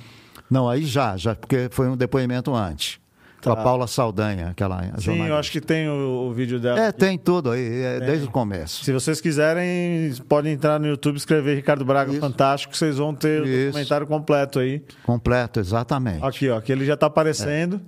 não, 0.51 0.69
aí 0.69 0.85
já, 0.87 1.15
já, 1.17 1.35
porque 1.35 1.69
foi 1.71 1.89
um 1.89 1.97
depoimento 1.97 2.55
antes. 2.55 2.99
Com 3.45 3.53
a 3.53 3.57
Tá. 3.57 3.63
Paula 3.63 3.87
Saldanha, 3.87 4.49
aquela 4.49 4.83
Sim, 4.83 4.91
jornalista. 4.99 5.29
eu 5.29 5.37
acho 5.37 5.53
que 5.53 5.61
tem 5.61 5.89
o, 5.89 6.29
o 6.29 6.33
vídeo 6.33 6.59
dela. 6.59 6.81
É, 6.81 6.91
tem 6.91 7.17
tudo 7.17 7.53
aí, 7.53 7.83
é, 7.83 8.01
desde 8.01 8.27
o 8.27 8.31
começo. 8.33 8.85
Se 8.85 8.93
vocês 8.93 9.21
quiserem, 9.21 10.13
podem 10.29 10.55
entrar 10.55 10.81
no 10.81 10.89
YouTube, 10.89 11.17
escrever 11.17 11.55
Ricardo 11.55 11.85
Braga 11.85 12.11
Isso. 12.11 12.21
Fantástico, 12.21 12.73
que 12.73 12.79
vocês 12.79 12.97
vão 12.97 13.15
ter 13.15 13.41
o 13.43 13.47
Isso. 13.47 13.67
documentário 13.67 14.07
completo 14.09 14.59
aí. 14.59 14.83
Completo, 15.05 15.61
exatamente. 15.61 16.25
Aqui, 16.25 16.49
ó, 16.51 16.57
aqui 16.59 16.73
ele 16.73 16.85
já 16.85 16.97
tá 16.97 17.07
aparecendo. 17.07 17.81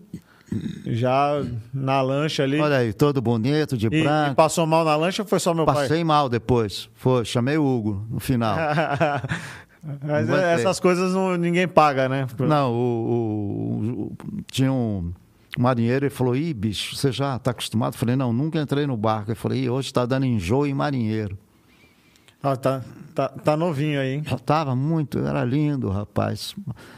Já 0.87 1.43
na 1.73 2.01
lancha 2.03 2.43
ali. 2.43 2.61
Olha 2.61 2.79
aí, 2.79 2.93
todo 2.93 3.21
bonito, 3.23 3.77
de 3.77 3.87
E, 3.87 4.01
e 4.01 4.03
branco. 4.03 4.35
passou 4.35 4.67
mal 4.67 4.85
na 4.85 4.97
lancha 4.97 5.23
ou 5.23 5.29
foi 5.29 5.39
só 5.39 5.55
meu 5.55 5.65
Passei 5.65 6.03
mal 6.03 6.29
depois. 6.29 6.89
Foi, 6.95 7.25
chamei 7.25 7.57
o 7.57 7.65
Hugo 7.65 8.05
no 8.11 8.19
final. 8.21 8.57
pai? 8.57 9.23
Mas 10.03 10.29
Não 10.29 10.37
essas 10.37 10.79
coisas 10.79 11.15
não- 11.15 11.37
ninguém 11.39 11.67
paga, 11.67 12.07
né? 12.09 12.27
Não, 12.39 12.71
o, 12.71 12.77
o- 12.77 14.03
o- 14.03 14.17
tinha 14.51 14.71
um 14.71 15.11
marinheiro 15.59 16.05
e 16.07 16.11
falou: 16.11 16.37
Ih, 16.37 16.53
bicho, 16.53 16.95
você 16.97 17.11
já 17.11 17.37
está 17.37 17.51
acostumado? 17.53 17.95
Eu 17.95 17.99
falei: 17.99 18.15
Não, 18.15 18.31
nunca 18.33 18.61
entrei 18.61 18.87
no 18.87 18.97
barco. 18.97 19.31
Eu 19.31 19.37
falei: 19.37 19.61
Ih, 19.65 19.71
hoje 19.71 19.89
está 19.89 20.05
dando 20.05 20.27
enjoo 20.27 20.67
em 20.67 20.75
marinheiro. 20.75 21.39
Ó, 22.43 22.57
tá, 22.57 22.81
tá, 23.15 23.29
tá 23.29 23.57
novinho 23.57 24.01
aí, 24.01 24.15
hein? 24.15 24.23
Já 24.27 24.37
estava 24.37 24.75
muito, 24.75 25.19
era 25.19 25.45
lindo, 25.45 25.91
rapaz. 25.91 26.55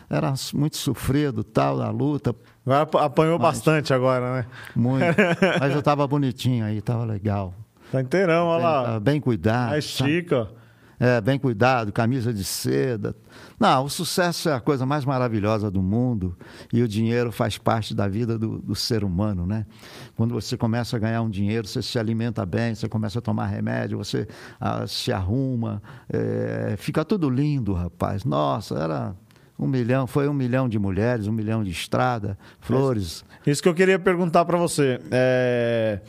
Era 0.08 0.32
muito 0.54 0.76
sofrido, 0.76 1.42
tal, 1.42 1.76
na 1.78 1.90
luta, 1.90 2.34
Agora 2.64 2.82
ap- 2.82 2.94
apanhou 2.96 3.38
bastante 3.40 3.92
agora, 3.92 4.36
né? 4.36 4.46
muito. 4.76 5.04
Mas 5.58 5.72
eu 5.72 5.80
estava 5.80 6.06
bonitinho 6.06 6.64
aí, 6.64 6.78
estava 6.78 7.04
legal. 7.04 7.52
Tá 7.90 8.00
inteirão, 8.00 8.46
olha 8.46 8.62
Tava 8.62 8.90
lá. 8.92 9.00
bem 9.00 9.20
cuidado. 9.20 9.74
A 9.74 9.82
sabe? 9.82 10.10
estica, 10.18 10.42
ó. 10.42 10.61
É, 11.04 11.20
bem 11.20 11.36
cuidado, 11.36 11.92
camisa 11.92 12.32
de 12.32 12.44
seda. 12.44 13.16
Não, 13.58 13.86
o 13.86 13.90
sucesso 13.90 14.48
é 14.48 14.54
a 14.54 14.60
coisa 14.60 14.86
mais 14.86 15.04
maravilhosa 15.04 15.68
do 15.68 15.82
mundo 15.82 16.36
e 16.72 16.80
o 16.80 16.86
dinheiro 16.86 17.32
faz 17.32 17.58
parte 17.58 17.92
da 17.92 18.06
vida 18.06 18.38
do, 18.38 18.60
do 18.60 18.76
ser 18.76 19.02
humano, 19.02 19.44
né? 19.44 19.66
Quando 20.14 20.32
você 20.32 20.56
começa 20.56 20.96
a 20.96 21.00
ganhar 21.00 21.20
um 21.22 21.28
dinheiro, 21.28 21.66
você 21.66 21.82
se 21.82 21.98
alimenta 21.98 22.46
bem, 22.46 22.76
você 22.76 22.88
começa 22.88 23.18
a 23.18 23.22
tomar 23.22 23.46
remédio, 23.46 23.98
você 23.98 24.28
ah, 24.60 24.86
se 24.86 25.10
arruma, 25.12 25.82
é, 26.08 26.76
fica 26.78 27.04
tudo 27.04 27.28
lindo, 27.28 27.72
rapaz. 27.72 28.24
Nossa, 28.24 28.78
era 28.78 29.16
Um 29.58 29.66
milhão, 29.66 30.06
foi 30.06 30.28
um 30.28 30.32
milhão 30.32 30.68
de 30.68 30.78
mulheres, 30.78 31.26
um 31.26 31.32
milhão 31.32 31.64
de 31.64 31.70
estrada, 31.70 32.38
flores. 32.60 33.24
Isso 33.44 33.60
que 33.60 33.68
eu 33.68 33.74
queria 33.74 33.98
perguntar 33.98 34.44
para 34.44 34.56
você. 34.56 35.00
É, 35.10 36.00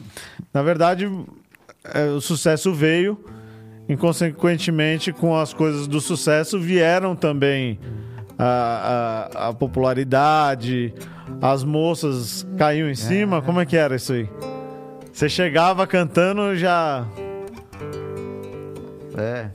na 0.53 0.61
verdade, 0.61 1.09
é, 1.83 2.05
o 2.09 2.21
sucesso 2.21 2.71
veio, 2.73 3.17
e 3.88 3.97
consequentemente, 3.97 5.11
com 5.11 5.36
as 5.36 5.53
coisas 5.53 5.88
do 5.88 5.99
sucesso, 5.99 6.59
vieram 6.59 7.15
também 7.15 7.79
a, 8.38 9.29
a, 9.36 9.49
a 9.49 9.53
popularidade, 9.53 10.93
as 11.41 11.63
moças 11.63 12.47
caíam 12.57 12.89
em 12.89 12.95
cima. 12.95 13.41
Como 13.41 13.59
é 13.59 13.65
que 13.65 13.75
era 13.75 13.95
isso 13.95 14.13
aí? 14.13 14.29
Você 15.11 15.29
chegava 15.29 15.86
cantando 15.86 16.55
já. 16.55 17.05
É. 19.17 19.49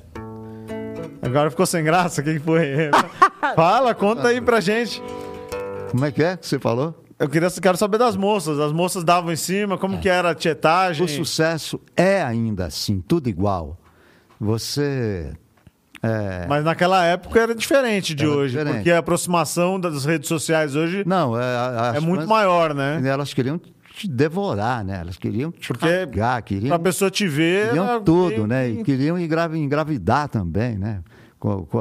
Agora 1.23 1.51
ficou 1.51 1.67
sem 1.67 1.83
graça? 1.83 2.21
O 2.21 2.25
que 2.25 2.39
foi? 2.39 2.91
Fala, 3.57 3.95
conta 3.95 4.29
aí 4.29 4.41
pra 4.41 4.61
gente. 4.61 5.03
Como 5.91 6.05
é 6.05 6.13
que 6.13 6.23
é 6.23 6.37
que 6.37 6.47
você 6.47 6.59
falou? 6.59 7.05
Eu 7.19 7.29
queria, 7.29 7.51
quero 7.51 7.77
saber 7.77 7.99
das 7.99 8.15
moças. 8.17 8.61
As 8.61 8.73
moças 8.73 9.03
davam 9.03 9.33
em 9.33 9.37
cima, 9.37 9.77
como 9.77 9.99
que 9.99 10.09
era 10.09 10.31
a 10.31 10.35
tietagem? 10.35 11.05
O 11.05 11.09
sucesso 11.09 11.81
é 11.97 12.23
ainda 12.23 12.67
assim, 12.67 13.01
tudo 13.01 13.29
igual. 13.29 13.77
Você. 14.41 15.33
é, 16.03 16.47
Mas 16.49 16.65
naquela 16.65 17.05
época 17.05 17.41
era 17.41 17.55
diferente 17.55 18.15
de 18.15 18.25
Era 18.25 18.33
hoje, 18.33 18.51
diferente. 18.53 18.75
porque 18.77 18.91
a 18.91 18.99
aproximação 18.99 19.79
das 19.81 20.05
redes 20.05 20.29
sociais 20.29 20.77
hoje 20.77 21.03
Não, 21.07 21.39
é, 21.39 21.43
a- 21.43 21.93
é 21.97 22.01
muito 22.01 22.27
maior, 22.27 22.75
né? 22.75 23.01
Elas 23.05 23.35
queriam 23.35 23.61
te 23.97 24.09
devorar, 24.09 24.85
né? 24.85 25.01
Elas 25.01 25.17
queriam 25.17 25.51
te 25.51 25.69
Porque 25.69 25.87
pagar, 26.07 26.41
queriam, 26.43 26.69
Pra 26.69 26.79
pessoa 26.79 27.11
te 27.11 27.27
ver. 27.27 27.69
queriam 27.69 28.03
tudo, 28.05 28.47
né? 28.47 28.69
E 28.69 28.85
queriam 28.85 29.19
engravi- 29.19 29.59
engravidar 29.59 30.29
também, 30.29 30.79
né? 30.79 31.03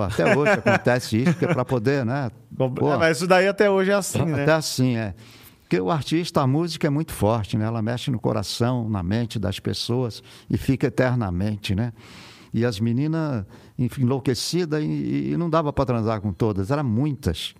Até 0.05 0.35
hoje 0.35 0.51
acontece 0.65 1.17
isso, 1.23 1.33
que 1.35 1.45
é 1.45 1.53
para 1.53 1.63
poder, 1.65 2.03
né? 2.05 2.29
Pô, 2.55 2.93
É, 2.93 2.97
mas 2.97 3.17
isso 3.17 3.27
daí 3.27 3.47
até 3.47 3.69
hoje 3.69 3.91
é 3.91 3.93
assim, 3.95 4.23
né? 4.25 4.43
Até 4.43 4.53
assim, 4.53 4.95
é. 4.97 5.13
Porque 5.61 5.79
o 5.81 5.91
artista, 5.91 6.41
a 6.41 6.47
música 6.47 6.87
é 6.87 6.89
muito 6.89 7.11
forte, 7.11 7.57
né? 7.57 7.65
Ela 7.65 7.81
mexe 7.81 8.09
no 8.09 8.17
coração, 8.19 8.87
na 8.89 9.03
mente 9.03 9.37
das 9.37 9.59
pessoas 9.59 10.23
e 10.49 10.57
fica 10.57 10.87
eternamente, 10.87 11.75
né? 11.75 11.91
E 12.57 12.65
as 12.65 12.79
meninas 12.79 13.45
enfim, 13.77 14.01
enlouquecidas 14.01 14.81
e, 14.83 15.31
e 15.31 15.37
não 15.37 15.49
dava 15.49 15.71
para 15.71 15.85
transar 15.85 16.19
com 16.19 16.33
todas, 16.33 16.71
eram 16.71 16.83
muitas. 16.83 17.53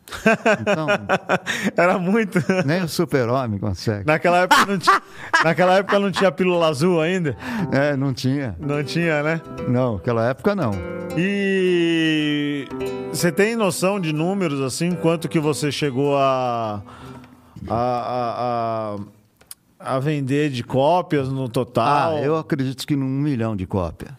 Então, 0.62 0.88
Era 1.78 2.00
muito. 2.00 2.40
nem 2.66 2.84
o 2.84 2.90
super-homem 2.90 3.60
consegue. 3.60 4.06
Naquela 4.08 4.40
época 4.40 4.66
não 4.66 4.78
tinha, 4.80 5.02
naquela 5.44 5.76
época 5.76 6.00
não 6.00 6.12
tinha 6.12 6.32
pílula 6.32 6.70
azul 6.70 7.00
ainda? 7.00 7.38
É, 7.72 7.96
não 7.96 8.14
tinha. 8.14 8.56
Não 8.60 8.84
tinha, 8.84 9.22
né? 9.22 9.42
Não, 9.68 9.94
naquela 9.94 10.28
época 10.28 10.56
não. 10.56 10.72
E 11.16 12.68
você 13.12 13.32
tem 13.32 13.56
noção 13.56 14.00
de 14.00 14.12
números 14.12 14.60
assim, 14.62 14.92
quanto 14.94 15.30
que 15.30 15.40
você 15.40 15.72
chegou 15.72 16.18
a 16.18 16.82
a, 17.68 17.76
a, 17.76 18.96
a, 19.82 19.96
a 19.96 20.00
vender 20.00 20.50
de 20.50 20.64
cópias 20.64 21.30
no 21.30 21.48
total? 21.48 22.18
Ah, 22.18 22.22
eu 22.22 22.36
acredito 22.38 22.86
que 22.88 22.96
num 22.96 23.08
milhão 23.08 23.56
de 23.56 23.66
cópias. 23.68 24.12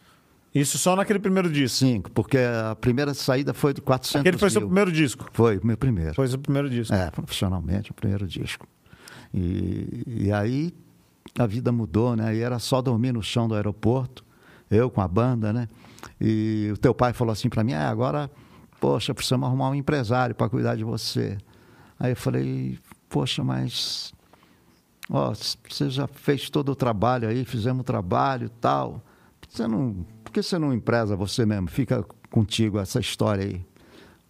Isso 0.55 0.79
só 0.79 0.97
naquele 0.97 1.19
primeiro 1.19 1.51
disco. 1.51 1.79
Cinco, 1.79 2.11
porque 2.11 2.39
a 2.39 2.75
primeira 2.75 3.13
saída 3.15 3.53
foi 3.53 3.75
de 3.75 3.81
400 3.81 4.21
Aquele 4.21 4.39
foi 4.39 4.51
seu 4.51 4.61
mil. 4.61 4.69
primeiro 4.69 4.93
disco. 4.93 5.29
Foi, 5.33 5.59
o 5.59 5.67
meu 5.67 5.77
primeiro. 5.77 6.15
Foi 6.15 6.27
seu 6.27 6.39
primeiro 6.39 6.71
disco. 6.71 6.95
É, 6.95 7.11
profissionalmente, 7.11 7.91
o 7.91 7.95
primeiro 7.95 8.27
disco. 8.27 8.67
E, 9.33 10.05
e 10.07 10.33
aí 10.33 10.73
a 11.39 11.47
vida 11.47 11.71
mudou, 11.71 12.17
né? 12.17 12.35
E 12.35 12.41
era 12.41 12.59
só 12.59 12.81
dormir 12.81 13.13
no 13.13 13.23
chão 13.23 13.47
do 13.47 13.55
aeroporto, 13.55 14.25
eu 14.71 14.91
com 14.91 15.01
a 15.01 15.09
banda, 15.09 15.53
né? 15.53 15.69
E 16.21 16.71
o 16.73 16.77
teu 16.77 16.95
pai 16.95 17.13
falou 17.13 17.33
assim 17.33 17.49
para 17.49 17.63
mim: 17.63 17.75
ah, 17.75 17.89
agora, 17.89 18.31
poxa, 18.81 19.15
precisamos 19.15 19.47
arrumar 19.47 19.71
um 19.71 19.75
empresário 19.75 20.35
para 20.35 20.49
cuidar 20.49 20.77
de 20.77 20.85
você. 20.85 21.37
Aí 21.99 22.13
eu 22.13 22.17
falei: 22.17 22.79
poxa, 23.09 23.45
mas. 23.45 24.13
Ó, 25.11 25.33
você 25.33 25.89
já 25.89 26.07
fez 26.07 26.51
todo 26.51 26.71
o 26.71 26.77
trabalho 26.77 27.29
aí, 27.29 27.45
fizemos 27.45 27.81
o 27.81 27.85
trabalho 27.85 28.47
e 28.47 28.51
tal. 28.61 29.03
Você 29.49 29.67
não, 29.67 30.05
por 30.29 30.33
que 30.35 30.43
você 30.43 30.59
não 30.59 30.73
empresa 30.73 31.17
você 31.17 31.45
mesmo? 31.47 31.69
Fica 31.69 32.05
contigo 32.31 32.79
essa 32.79 33.01
história 33.01 33.45
aí. 33.45 33.65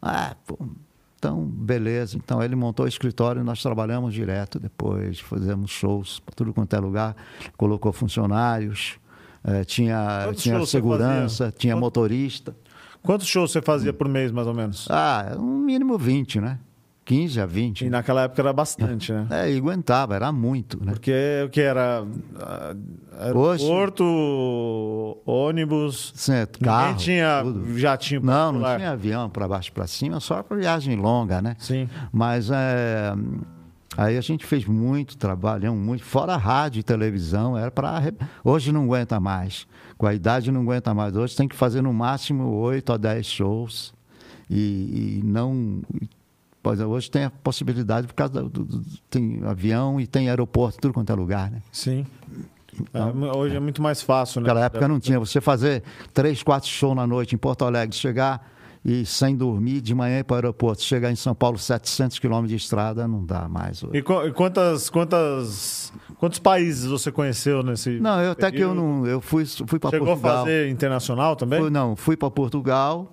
Ah, 0.00 0.34
pô, 0.46 0.58
então, 1.18 1.44
beleza. 1.44 2.16
Então, 2.16 2.42
ele 2.42 2.54
montou 2.54 2.86
o 2.86 2.88
escritório 2.88 3.40
e 3.40 3.44
nós 3.44 3.60
trabalhamos 3.62 4.14
direto 4.14 4.58
depois. 4.60 5.18
Fizemos 5.18 5.70
shows 5.70 6.20
para 6.20 6.34
tudo 6.34 6.54
quanto 6.54 6.74
é 6.74 6.78
lugar. 6.78 7.16
Colocou 7.56 7.92
funcionários, 7.92 8.98
eh, 9.44 9.64
tinha, 9.64 10.22
Quantos 10.26 10.42
tinha 10.42 10.64
segurança, 10.66 11.52
tinha 11.56 11.74
Quanto- 11.74 11.80
motorista. 11.80 12.56
Quantos 13.02 13.26
shows 13.26 13.50
você 13.52 13.60
fazia 13.62 13.92
por 13.92 14.08
mês, 14.08 14.30
mais 14.30 14.46
ou 14.46 14.54
menos? 14.54 14.86
Ah, 14.90 15.36
um 15.38 15.58
mínimo 15.58 15.96
20, 15.98 16.40
né? 16.40 16.58
15 17.08 17.40
a 17.40 17.46
20. 17.46 17.86
E 17.86 17.90
naquela 17.90 18.22
época 18.24 18.42
era 18.42 18.52
bastante, 18.52 19.10
né? 19.12 19.26
É, 19.30 19.50
e 19.50 19.56
aguentava, 19.56 20.14
era 20.14 20.30
muito, 20.30 20.78
né? 20.84 20.92
Porque 20.92 21.10
o 21.46 21.48
que 21.48 21.62
era 21.62 22.04
Hoje- 23.34 23.64
aeroporto, 23.64 24.04
ônibus, 25.24 26.12
Certo, 26.14 26.58
carro, 26.60 26.96
tinha 26.98 27.40
tudo. 27.42 27.78
jatinho 27.78 28.20
Não, 28.20 28.52
não 28.52 28.60
particular. 28.60 28.76
tinha 28.76 28.90
avião 28.90 29.30
para 29.30 29.48
baixo 29.48 29.72
para 29.72 29.86
cima, 29.86 30.20
só 30.20 30.42
para 30.42 30.56
viagem 30.58 30.96
longa, 30.96 31.40
né? 31.40 31.56
Sim. 31.58 31.88
Mas 32.12 32.50
é, 32.50 33.14
aí 33.96 34.18
a 34.18 34.20
gente 34.20 34.44
fez 34.44 34.66
muito 34.66 35.16
trabalho, 35.16 35.74
muito, 35.74 36.04
fora 36.04 36.36
rádio 36.36 36.80
e 36.80 36.82
televisão, 36.82 37.56
era 37.56 37.70
para 37.70 38.02
hoje 38.44 38.70
não 38.70 38.84
aguenta 38.84 39.18
mais. 39.18 39.66
Com 39.96 40.06
a 40.06 40.12
idade 40.14 40.52
não 40.52 40.60
aguenta 40.60 40.92
mais. 40.94 41.16
Hoje 41.16 41.34
tem 41.34 41.48
que 41.48 41.56
fazer 41.56 41.80
no 41.82 41.92
máximo 41.92 42.44
8 42.54 42.92
a 42.92 42.96
10 42.98 43.26
shows. 43.26 43.92
E, 44.50 45.18
e 45.18 45.22
não 45.24 45.82
É, 46.72 46.86
hoje 46.86 47.10
tem 47.10 47.24
a 47.24 47.30
possibilidade 47.30 48.06
por 48.06 48.14
causa 48.14 48.42
do, 48.42 48.48
do- 48.64 48.82
tem 49.10 49.40
avião 49.44 50.00
e 50.00 50.06
tem 50.06 50.28
aeroporto, 50.28 50.78
tudo 50.80 50.94
quanto 50.94 51.10
é 51.10 51.14
lugar, 51.14 51.50
né? 51.50 51.62
Sim. 51.72 52.06
É, 52.92 53.36
hoje 53.36 53.56
é 53.56 53.60
muito 53.60 53.82
mais 53.82 54.00
fácil, 54.02 54.40
né? 54.40 54.46
Naquela 54.46 54.66
época 54.66 54.86
não 54.86 55.00
tinha. 55.00 55.18
Você 55.18 55.40
fazer 55.40 55.82
três, 56.14 56.42
quatro 56.42 56.68
shows 56.68 56.94
na 56.94 57.06
noite 57.06 57.34
em 57.34 57.38
Porto 57.38 57.64
Alegre, 57.64 57.96
chegar 57.96 58.48
e 58.84 59.04
sem 59.04 59.36
dormir 59.36 59.80
de 59.80 59.92
manhã 59.94 60.22
para 60.22 60.34
o 60.34 60.36
aeroporto, 60.36 60.82
chegar 60.82 61.10
em 61.10 61.16
São 61.16 61.34
Paulo 61.34 61.58
700 61.58 62.20
quilômetros 62.20 62.50
de 62.50 62.56
estrada, 62.56 63.08
não 63.08 63.24
dá 63.24 63.48
mais 63.48 63.82
hoje. 63.82 63.96
E, 63.96 63.98
e 63.98 64.32
quantas, 64.32 64.88
quantas, 64.88 65.92
quantos 66.18 66.38
países 66.38 66.86
você 66.86 67.10
conheceu 67.10 67.62
nesse 67.64 67.98
Não, 67.98 68.20
eu 68.20 68.30
até 68.30 68.50
que 68.52 68.58
eu 68.60 68.68
período? 68.70 68.74
não, 68.76 69.06
eu 69.06 69.20
fui 69.20 69.44
fui 69.44 69.78
para 69.80 69.90
Chegou 69.90 70.06
Portugal. 70.06 70.36
a 70.36 70.38
fazer 70.40 70.68
internacional 70.70 71.34
também? 71.34 71.60
Fui, 71.60 71.70
não, 71.70 71.96
fui 71.96 72.16
para 72.16 72.30
Portugal 72.30 73.10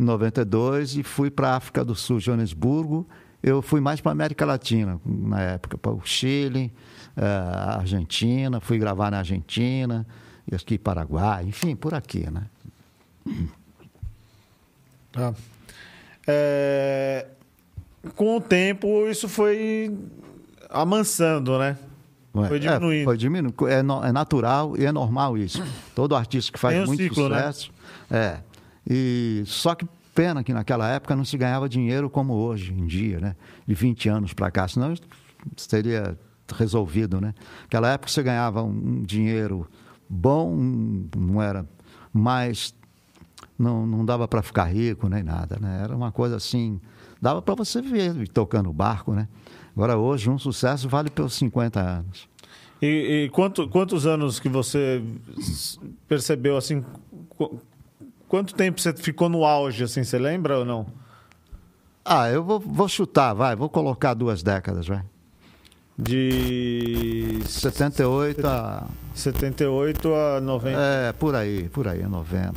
em 0.00 0.04
92 0.04 0.96
e 0.96 1.02
fui 1.02 1.30
para 1.30 1.54
África 1.56 1.84
do 1.84 1.94
Sul, 1.94 2.18
Joanesburgo. 2.18 3.06
Eu 3.42 3.62
fui 3.62 3.80
mais 3.80 4.00
para 4.00 4.12
América 4.12 4.44
Latina 4.44 5.00
na 5.04 5.40
época, 5.40 5.78
para 5.78 5.92
o 5.92 6.00
Chile, 6.04 6.72
eh, 7.16 7.22
a 7.24 7.78
Argentina, 7.78 8.60
fui 8.60 8.78
gravar 8.78 9.10
na 9.10 9.18
Argentina, 9.18 10.06
e 10.50 10.54
aqui 10.54 10.78
Paraguai, 10.78 11.44
enfim, 11.46 11.74
por 11.74 11.94
aqui, 11.94 12.28
né? 12.30 12.42
Ah. 15.16 15.32
É, 16.26 17.26
Com 18.16 18.36
o 18.36 18.40
tempo, 18.40 19.06
isso 19.08 19.28
foi 19.28 19.94
amansando, 20.70 21.58
né? 21.58 21.76
Foi 22.32 22.56
É, 22.56 22.60
diminuindo. 22.60 23.04
foi 23.04 23.16
diminuindo. 23.18 23.68
É, 23.68 23.82
no- 23.82 24.04
é 24.04 24.12
natural 24.12 24.74
e 24.78 24.84
é 24.86 24.92
normal 24.92 25.36
isso. 25.36 25.62
Todo 25.94 26.14
artista 26.14 26.52
que 26.52 26.58
faz 26.58 26.78
um 26.82 26.86
muito 26.86 27.02
ciclo, 27.02 27.28
né? 27.28 27.38
sucesso. 27.38 27.70
É. 28.10 28.38
E 28.88 29.42
só 29.46 29.74
que 29.74 29.86
pena 30.14 30.42
que 30.42 30.52
naquela 30.52 30.88
época 30.88 31.14
não 31.16 31.24
se 31.24 31.36
ganhava 31.36 31.68
dinheiro 31.68 32.10
como 32.10 32.34
hoje 32.34 32.72
em 32.72 32.86
dia, 32.86 33.20
né? 33.20 33.36
De 33.66 33.74
20 33.74 34.08
anos 34.08 34.32
para 34.32 34.50
cá, 34.50 34.66
senão 34.68 34.92
isso 34.92 35.02
teria 35.68 36.18
resolvido, 36.54 37.20
né? 37.20 37.34
Naquela 37.62 37.90
época 37.92 38.10
você 38.10 38.22
ganhava 38.22 38.62
um, 38.62 39.02
dinheiro 39.02 39.68
bom, 40.08 40.54
não 41.16 41.40
era 41.40 41.66
mais 42.12 42.74
não, 43.58 43.86
não 43.86 44.04
dava 44.04 44.26
para 44.26 44.42
ficar 44.42 44.64
rico 44.64 45.08
nem 45.08 45.22
nada, 45.22 45.58
né? 45.60 45.80
Era 45.84 45.94
uma 45.94 46.10
coisa 46.10 46.36
assim, 46.36 46.80
dava 47.20 47.40
para 47.40 47.54
você 47.54 47.80
ver 47.80 48.26
tocando 48.28 48.72
barco, 48.72 49.12
né? 49.12 49.28
Agora 49.76 49.96
hoje 49.96 50.28
um 50.28 50.38
sucesso 50.38 50.88
vale 50.88 51.08
pelos 51.10 51.34
50 51.34 51.80
anos. 51.80 52.28
E, 52.82 53.24
e 53.26 53.30
quanto- 53.30 53.68
quantos 53.68 54.06
anos 54.06 54.40
que 54.40 54.48
você 54.48 55.02
percebeu 56.08 56.56
assim? 56.56 56.82
Qu- 58.30 58.36
Quanto 58.36 58.54
tempo 58.54 58.80
você 58.80 58.92
ficou 58.92 59.28
no 59.28 59.44
auge, 59.44 59.84
assim? 59.84 60.04
Você 60.04 60.18
lembra 60.18 60.58
ou 60.60 60.64
não? 60.64 60.86
Ah, 62.04 62.28
eu 62.30 62.42
vou, 62.42 62.58
vou 62.60 62.88
chutar, 62.88 63.34
vai, 63.34 63.54
vou 63.56 63.68
colocar 63.68 64.14
duas 64.14 64.42
décadas, 64.42 64.86
vai. 64.86 65.02
De 65.98 67.40
78 67.44 68.46
a. 68.46 68.86
78 69.14 70.14
a 70.14 70.40
90. 70.40 70.78
É, 70.80 71.12
por 71.12 71.34
aí, 71.34 71.68
por 71.68 71.86
aí, 71.86 72.02
90. 72.06 72.52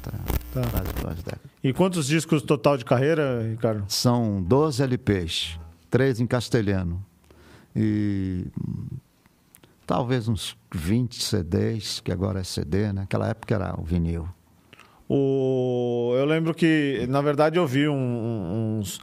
Tá. 0.53 0.61
quase 0.71 0.93
duas 1.01 1.15
décadas. 1.17 1.51
E 1.63 1.73
quantos 1.73 2.07
discos 2.07 2.41
total 2.41 2.77
de 2.77 2.85
carreira, 2.85 3.41
Ricardo? 3.43 3.83
São 3.89 4.41
12 4.41 4.81
LPs, 4.83 5.59
três 5.89 6.19
em 6.21 6.27
castelhano. 6.27 7.03
E 7.75 8.45
talvez 9.85 10.27
uns 10.29 10.55
20 10.73 11.21
CDs, 11.21 11.99
que 11.99 12.11
agora 12.11 12.39
é 12.39 12.43
CD, 12.43 12.87
né? 12.87 13.01
Naquela 13.01 13.27
época 13.27 13.55
era 13.55 13.75
o 13.77 13.83
vinil. 13.83 14.27
O... 15.15 16.15
Eu 16.17 16.25
lembro 16.25 16.53
que, 16.53 17.05
na 17.07 17.21
verdade, 17.21 17.57
eu 17.57 17.67
vi 17.67 17.87
um- 17.87 17.93
um- 17.95 18.79
uns, 18.79 18.99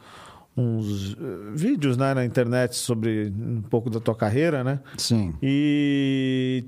uns 0.56 1.12
eh, 1.12 1.16
vídeos 1.54 1.96
né, 1.96 2.12
na 2.14 2.24
internet 2.24 2.74
sobre 2.74 3.32
um 3.36 3.62
pouco 3.62 3.88
da 3.88 4.00
tua 4.00 4.14
carreira, 4.14 4.64
né? 4.64 4.80
Sim. 4.96 5.32
E 5.40 6.64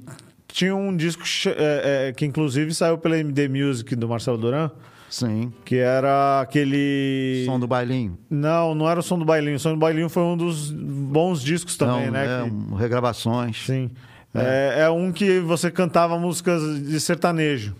tinha 0.46 0.76
um 0.76 0.94
disco 0.96 1.24
é, 1.48 2.08
é, 2.08 2.12
que 2.12 2.24
inclusive 2.24 2.72
saiu 2.72 2.98
pela 2.98 3.18
MD 3.18 3.48
Music 3.48 3.96
do 3.96 4.08
Marcelo 4.08 4.38
Duran, 4.38 4.70
Sim. 5.10 5.52
que 5.64 5.76
era 5.76 6.40
aquele. 6.40 7.42
Som 7.44 7.58
do 7.58 7.66
bailinho. 7.66 8.16
Não, 8.30 8.74
não 8.76 8.88
era 8.88 9.00
o 9.00 9.02
som 9.02 9.18
do 9.18 9.24
bailinho. 9.24 9.56
O 9.56 9.58
som 9.58 9.70
do 9.72 9.76
bailinho 9.78 10.08
foi 10.08 10.22
um 10.22 10.36
dos 10.36 10.70
bons 10.70 11.42
discos 11.42 11.76
também, 11.76 12.06
Não, 12.06 12.12
né? 12.12 12.24
é, 12.24 12.44
que- 12.44 12.50
um, 12.50 12.74
regravações. 12.74 13.66
Sim. 13.66 13.90
É. 14.34 14.82
é 14.84 14.90
um 14.90 15.10
que 15.12 15.40
você 15.40 15.70
cantava 15.70 16.16
músicas 16.18 16.62
de 16.86 16.98
sertanejo. 17.00 17.74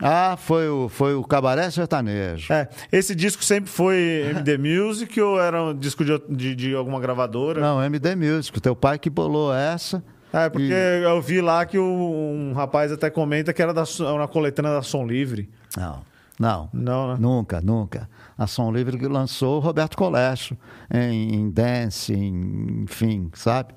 Ah, 0.00 0.36
foi 0.36 0.68
o, 0.68 0.88
foi 0.88 1.14
o 1.14 1.22
Cabaré 1.22 1.70
Sertanejo. 1.70 2.52
É, 2.52 2.68
esse 2.90 3.14
disco 3.14 3.44
sempre 3.44 3.70
foi 3.70 4.24
MD 4.30 4.58
Music 4.58 5.18
ou 5.20 5.40
era 5.40 5.62
um 5.62 5.74
disco 5.78 6.04
de, 6.04 6.20
de, 6.28 6.54
de 6.56 6.74
alguma 6.74 7.00
gravadora? 7.00 7.60
Não, 7.60 7.82
MD 7.82 8.16
Music. 8.16 8.60
Teu 8.60 8.74
pai 8.74 8.98
que 8.98 9.08
bolou 9.08 9.54
essa. 9.54 10.02
É, 10.32 10.48
porque 10.50 10.72
E- 10.72 11.04
eu 11.04 11.22
vi 11.22 11.40
lá 11.40 11.64
que 11.64 11.78
o- 11.78 11.84
um 11.84 12.52
rapaz 12.54 12.90
até 12.90 13.08
comenta 13.08 13.52
que 13.52 13.62
era 13.62 13.72
da, 13.72 13.84
uma 14.12 14.26
coletânea 14.26 14.72
da 14.72 14.82
Som 14.82 15.06
Livre. 15.06 15.48
Não, 15.76 16.02
não. 16.40 16.68
Não, 16.72 17.08
né? 17.12 17.16
Nunca, 17.20 17.60
nunca. 17.60 18.10
A 18.36 18.48
Som 18.48 18.72
Livre 18.72 18.98
que 18.98 19.06
lançou 19.06 19.58
o 19.58 19.60
Roberto 19.60 19.96
Colégio 19.96 20.58
em, 20.92 21.36
em 21.36 21.50
dance, 21.50 22.12
em- 22.12 22.82
enfim, 22.82 23.30
sabe? 23.32 23.74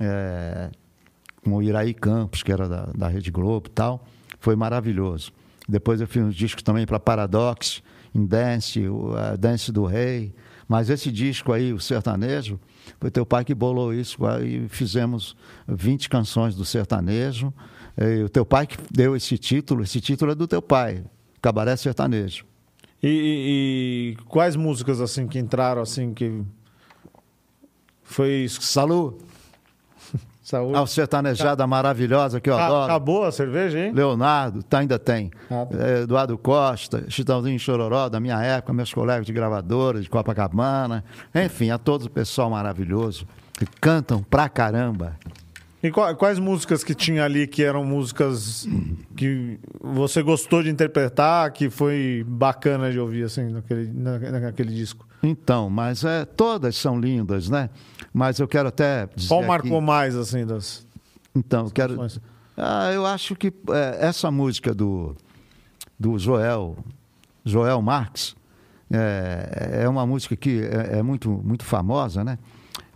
É, 0.00 0.70
com 1.44 1.54
o 1.56 1.62
Iraí 1.62 1.92
Campos, 1.92 2.44
que 2.44 2.52
era 2.52 2.68
da, 2.68 2.86
da 2.94 3.08
Rede 3.08 3.32
Globo 3.32 3.66
e 3.66 3.70
tal. 3.72 4.04
Foi 4.38 4.54
maravilhoso. 4.54 5.32
Depois 5.68 6.00
eu 6.00 6.06
fiz 6.06 6.22
uns 6.22 6.34
discos 6.34 6.62
também 6.62 6.86
para 6.86 6.98
Paradox, 7.00 7.82
em 8.14 8.24
dance, 8.24 8.86
o 8.88 9.12
Dance 9.38 9.72
do 9.72 9.84
Rei. 9.84 10.32
Mas 10.68 10.90
esse 10.90 11.12
disco 11.12 11.52
aí, 11.52 11.72
o 11.72 11.78
sertanejo, 11.78 12.58
foi 13.00 13.10
teu 13.10 13.24
pai 13.24 13.44
que 13.44 13.54
bolou 13.54 13.94
isso. 13.94 14.24
Aí 14.26 14.68
fizemos 14.68 15.36
20 15.68 16.08
canções 16.08 16.54
do 16.54 16.64
sertanejo. 16.64 17.52
E 17.98 18.22
o 18.24 18.28
teu 18.28 18.44
pai 18.44 18.66
que 18.66 18.76
deu 18.90 19.14
esse 19.16 19.38
título, 19.38 19.82
esse 19.82 20.00
título 20.00 20.32
é 20.32 20.34
do 20.34 20.46
teu 20.46 20.60
pai, 20.60 21.04
Cabaré 21.40 21.76
Sertanejo. 21.76 22.44
E, 23.02 23.08
e- 23.08 24.10
e 24.20 24.24
quais 24.24 24.56
músicas 24.56 25.00
assim 25.00 25.26
que 25.28 25.38
entraram 25.38 25.80
assim 25.82 26.12
que 26.12 26.42
foi? 28.02 28.46
Salu, 28.48 29.18
Saúde. 30.48 30.78
a 30.78 30.86
sertanejada 30.86 31.66
maravilhosa 31.66 32.40
que 32.40 32.48
eu 32.48 32.56
Ca- 32.56 32.66
adoro. 32.66 32.84
Acabou 32.84 33.24
a 33.24 33.32
cerveja, 33.32 33.78
hein? 33.80 33.92
Leonardo, 33.92 34.62
tá, 34.62 34.78
ainda 34.78 34.96
tem. 34.96 35.28
Ah, 35.50 35.66
tá. 35.66 35.76
É, 35.84 36.02
Eduardo 36.02 36.38
Costa, 36.38 37.04
Chitãozinho 37.08 37.58
Chororó, 37.58 38.08
da 38.08 38.20
minha 38.20 38.40
época, 38.40 38.72
meus 38.72 38.94
colegas 38.94 39.26
de 39.26 39.32
gravadora, 39.32 40.00
de 40.00 40.08
Copacabana. 40.08 41.02
Enfim, 41.34 41.70
a 41.70 41.78
todo 41.78 42.04
o 42.04 42.10
pessoal 42.10 42.48
maravilhoso 42.48 43.26
que 43.54 43.66
cantam 43.80 44.22
pra 44.22 44.48
caramba. 44.48 45.16
E 45.86 45.90
qua- 45.92 46.14
quais 46.14 46.38
músicas 46.38 46.82
que 46.82 46.94
tinha 46.94 47.24
ali 47.24 47.46
que 47.46 47.62
eram 47.62 47.84
músicas 47.84 48.66
que 49.16 49.58
você 49.80 50.22
gostou 50.22 50.62
de 50.62 50.70
interpretar, 50.70 51.50
que 51.52 51.70
foi 51.70 52.24
bacana 52.26 52.90
de 52.90 52.98
ouvir 52.98 53.24
assim 53.24 53.50
naquele, 53.52 53.92
na- 53.92 54.18
naquele 54.40 54.74
disco? 54.74 55.06
Então, 55.22 55.70
mas 55.70 56.04
é, 56.04 56.24
todas 56.24 56.76
são 56.76 56.98
lindas, 56.98 57.48
né? 57.48 57.70
Mas 58.12 58.38
eu 58.38 58.48
quero 58.48 58.68
até 58.68 59.08
dizer 59.14 59.28
Qual 59.28 59.40
aqui- 59.40 59.48
marcou 59.48 59.80
mais 59.80 60.16
assim 60.16 60.44
das 60.46 60.86
Então, 61.34 61.64
eu 61.66 61.70
quero. 61.70 61.96
Ah, 62.56 62.90
eu 62.92 63.04
acho 63.06 63.36
que 63.36 63.52
é, 63.70 64.06
essa 64.06 64.30
música 64.30 64.74
do, 64.74 65.14
do 65.98 66.18
Joel, 66.18 66.76
Joel 67.44 67.80
Marx, 67.82 68.34
é, 68.90 69.82
é 69.82 69.88
uma 69.88 70.06
música 70.06 70.34
que 70.34 70.62
é, 70.62 70.98
é 70.98 71.02
muito, 71.02 71.30
muito 71.30 71.64
famosa, 71.64 72.24
né? 72.24 72.38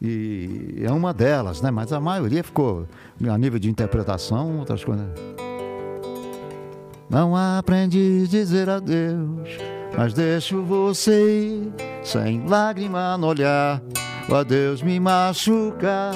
E 0.03 0.83
é 0.83 0.91
uma 0.91 1.13
delas, 1.13 1.61
né? 1.61 1.71
Mas 1.71 1.93
a 1.93 2.01
maioria 2.01 2.43
ficou, 2.43 2.87
a 3.29 3.37
nível 3.37 3.59
de 3.59 3.69
interpretação, 3.69 4.59
outras 4.59 4.83
coisas. 4.83 5.07
Não 7.09 7.37
aprendi 7.37 8.23
a 8.25 8.29
dizer 8.29 8.71
adeus, 8.71 9.59
mas 9.97 10.15
deixo 10.15 10.63
você 10.63 11.41
ir, 11.41 11.73
sem 12.03 12.47
lágrima 12.47 13.19
no 13.19 13.27
olhar. 13.27 13.83
O 14.29 14.35
adeus 14.35 14.81
me 14.81 14.99
machuca, 14.99 16.13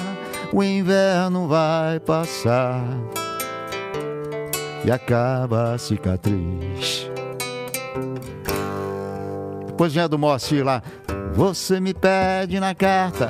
o 0.51 0.63
inverno 0.63 1.47
vai 1.47 1.99
passar 1.99 2.81
e 4.83 4.91
acaba 4.91 5.73
a 5.73 5.77
cicatriz. 5.77 7.09
Depois 9.67 9.93
vinha 9.93 10.07
do 10.07 10.17
Moacir 10.17 10.63
lá. 10.63 10.81
Você 11.33 11.81
me 11.81 11.93
pede 11.93 12.59
na 12.61 12.73
carta 12.73 13.29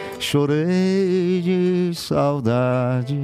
chorei 0.21 1.41
de 1.41 1.91
saudade. 1.95 3.19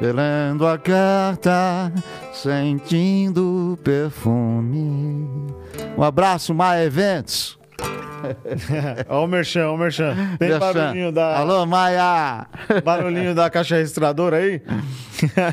Lendo 0.00 0.66
a 0.66 0.78
carta, 0.78 1.92
sentindo 2.32 3.78
perfume. 3.82 5.28
Um 5.96 6.02
abraço, 6.02 6.54
Maia 6.54 6.84
Eventos. 6.84 7.59
Ó 9.08 9.24
o 9.24 9.26
Merchan, 9.26 9.68
ó 9.68 9.74
o 9.74 9.78
Merchan. 9.78 10.14
Tem 10.38 10.48
Merchan. 10.50 10.58
barulhinho 10.72 11.12
da, 11.12 11.38
Alô, 11.38 11.66
Maia! 11.66 12.46
barulhinho 12.84 13.34
da 13.34 13.48
caixa 13.50 13.76
registradora 13.76 14.36
aí? 14.36 14.62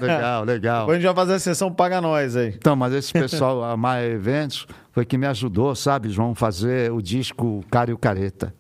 legal, 0.02 0.44
legal. 0.44 0.80
Depois 0.82 0.98
a 0.98 1.00
gente 1.02 1.06
vai 1.14 1.16
fazer 1.16 1.34
a 1.36 1.40
sessão 1.40 1.72
Paga 1.72 2.02
Nós 2.02 2.36
aí. 2.36 2.54
Então, 2.58 2.76
mas 2.76 2.94
esse 2.94 3.12
pessoal, 3.14 3.64
a 3.64 3.76
Maia 3.76 4.08
Eventos, 4.08 4.68
foi 4.92 5.06
que 5.06 5.18
me 5.18 5.28
ajudou, 5.28 5.76
sabe, 5.76 6.10
João, 6.10 6.34
fazer 6.34 6.92
o 6.92 7.02
disco 7.02 7.64
Cara 7.70 7.92
e 7.92 7.94
o 7.94 7.98
Careta, 7.98 8.54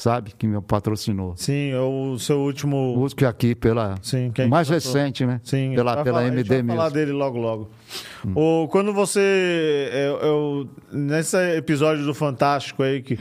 sabe? 0.00 0.32
Que 0.36 0.46
me 0.46 0.60
patrocinou. 0.62 1.34
Sim, 1.36 1.70
é 1.72 1.78
o 1.80 2.18
seu 2.18 2.38
último. 2.40 2.94
Músico 2.96 3.26
aqui 3.26 3.54
pela. 3.54 3.96
Sim, 4.02 4.32
mais 4.48 4.68
recente, 4.68 5.26
né? 5.26 5.40
Sim, 5.44 5.74
Pela, 5.74 6.02
pela 6.02 6.20
falar- 6.20 6.28
MD 6.28 6.48
vai 6.62 6.66
falar 6.76 6.82
mesmo. 6.84 6.94
dele 6.98 7.12
logo, 7.12 7.38
logo. 7.38 7.70
O, 8.34 8.66
quando 8.68 8.92
você. 8.92 9.90
Eu, 9.92 10.16
eu- 10.28 10.68
nesse 10.92 11.36
episódio 11.56 12.04
do 12.04 12.14
Fantástico 12.14 12.82
aí, 12.82 13.02
que 13.02 13.14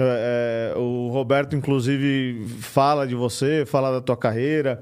é, 0.00 0.72
é, 0.74 0.78
o 0.78 1.08
Roberto, 1.10 1.56
inclusive, 1.56 2.46
fala 2.60 3.06
de 3.06 3.14
você, 3.14 3.64
fala 3.66 3.90
da 3.90 4.00
tua 4.00 4.16
carreira. 4.16 4.80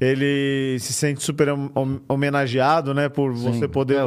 Ele 0.00 0.76
se 0.78 0.92
sente 0.92 1.22
super 1.22 1.48
hom- 1.50 2.00
homenageado, 2.08 2.92
né? 2.94 3.08
Por 3.08 3.34
Sim, 3.36 3.52
você 3.60 3.66
poder 3.66 4.00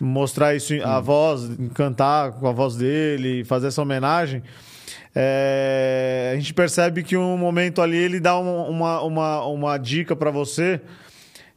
mostrar 0.00 0.54
isso, 0.54 0.72
a 0.84 1.00
voz, 1.00 1.50
cantar 1.74 2.32
com 2.32 2.46
a 2.46 2.52
voz 2.52 2.76
dele, 2.76 3.44
fazer 3.44 3.66
essa 3.68 3.82
homenagem. 3.82 4.42
É, 5.14 6.30
a 6.32 6.36
gente 6.36 6.54
percebe 6.54 7.02
que 7.02 7.16
um 7.16 7.36
momento 7.36 7.82
ali 7.82 7.96
ele 7.96 8.18
dá 8.18 8.38
um- 8.38 8.68
uma, 8.70 9.02
uma, 9.02 9.44
uma 9.46 9.78
dica 9.78 10.16
para 10.16 10.30
você 10.30 10.80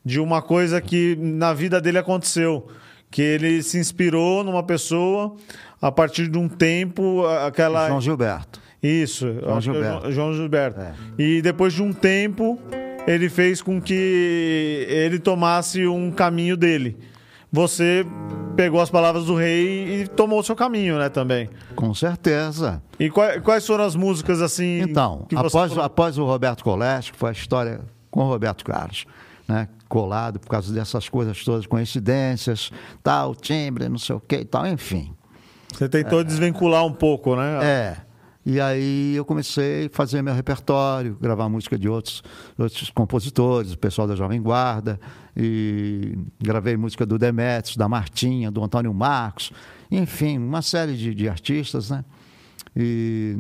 de 0.04 0.20
uma 0.20 0.42
coisa 0.42 0.80
que 0.82 1.16
na 1.20 1.54
vida 1.54 1.80
dele 1.80 1.98
aconteceu. 1.98 2.68
Que 3.10 3.22
ele 3.22 3.64
se 3.64 3.78
inspirou 3.78 4.44
numa 4.44 4.62
pessoa 4.64 5.36
a 5.82 5.92
partir 5.92 6.28
de 6.28 6.38
um 6.38 6.50
tempo, 6.50 7.26
aquela. 7.48 7.88
João 7.88 8.02
Gilberto. 8.02 8.60
Isso, 8.84 9.34
João 9.42 9.58
é 9.58 9.62
Gilberto. 9.62 10.02
João- 10.02 10.12
João 10.12 10.34
Gilberto. 10.34 10.80
É. 10.82 10.94
E 11.18 11.42
depois 11.42 11.74
de 11.74 11.82
um 11.82 11.94
tempo, 11.94 12.60
ele 13.08 13.30
fez 13.30 13.62
com 13.62 13.82
que 13.82 14.86
ele 14.90 15.18
tomasse 15.18 15.88
um 15.88 16.12
caminho 16.12 16.58
dele. 16.58 16.98
Você 17.56 18.06
pegou 18.58 18.82
as 18.82 18.90
palavras 18.90 19.26
do 19.26 19.36
rei 19.36 20.02
e 20.02 20.08
tomou 20.10 20.40
o 20.40 20.44
seu 20.44 20.58
caminho, 20.58 20.98
né, 21.00 21.08
também. 21.08 21.50
Com 21.74 21.94
certeza. 21.94 22.84
E 23.00 23.10
quais, 23.10 23.42
quais 23.42 23.66
foram 23.66 23.86
as 23.86 23.96
músicas, 23.96 24.42
assim, 24.42 24.82
Então, 24.82 25.26
após, 25.34 25.72
falou? 25.72 25.86
após 25.86 26.18
o 26.18 26.26
Roberto 26.26 26.66
Colégio, 26.66 27.14
que 27.14 27.20
foi 27.20 27.30
a 27.30 27.32
história 27.32 27.80
com 28.12 28.20
o 28.26 28.28
Roberto 28.28 28.66
Carlos, 28.66 29.06
né? 29.48 29.70
Colado 29.88 30.38
por 30.38 30.50
causa 30.50 30.74
dessas 30.74 31.08
coisas 31.08 31.42
todas, 31.46 31.66
coincidências, 31.66 32.72
tal, 33.02 33.34
timbre, 33.34 33.88
não 33.88 33.98
sei 33.98 34.18
o 34.18 34.20
que 34.20 34.36
e 34.38 34.46
tal, 34.46 34.68
enfim. 34.68 35.14
Você 35.74 35.88
tentou 35.88 36.24
desvincular 36.26 36.86
um 36.86 36.92
pouco, 36.92 37.36
né? 37.38 37.60
É. 37.64 37.98
E 38.46 38.62
aí 38.62 39.16
eu 39.16 39.26
comecei 39.26 39.88
a 39.88 39.90
fazer 39.90 40.22
meu 40.22 40.34
repertório, 40.34 41.18
gravar 41.20 41.50
música 41.50 41.80
de 41.80 41.90
outros, 41.90 42.22
outros 42.56 42.92
compositores, 42.92 43.74
o 43.74 43.78
pessoal 43.78 44.08
da 44.08 44.16
Jovem 44.16 44.40
Guarda, 44.40 45.00
e 45.36 46.16
gravei 46.40 46.78
música 46.78 47.08
do 47.08 47.18
Demetrios, 47.18 47.76
da 47.76 47.90
Martinha, 47.90 48.52
do 48.52 48.64
Antônio 48.64 48.94
Marcos, 48.94 49.52
enfim, 49.90 50.38
uma 50.38 50.62
série 50.62 50.96
de, 50.96 51.16
de 51.16 51.28
artistas, 51.28 51.90
né? 51.90 52.06
E 52.76 53.36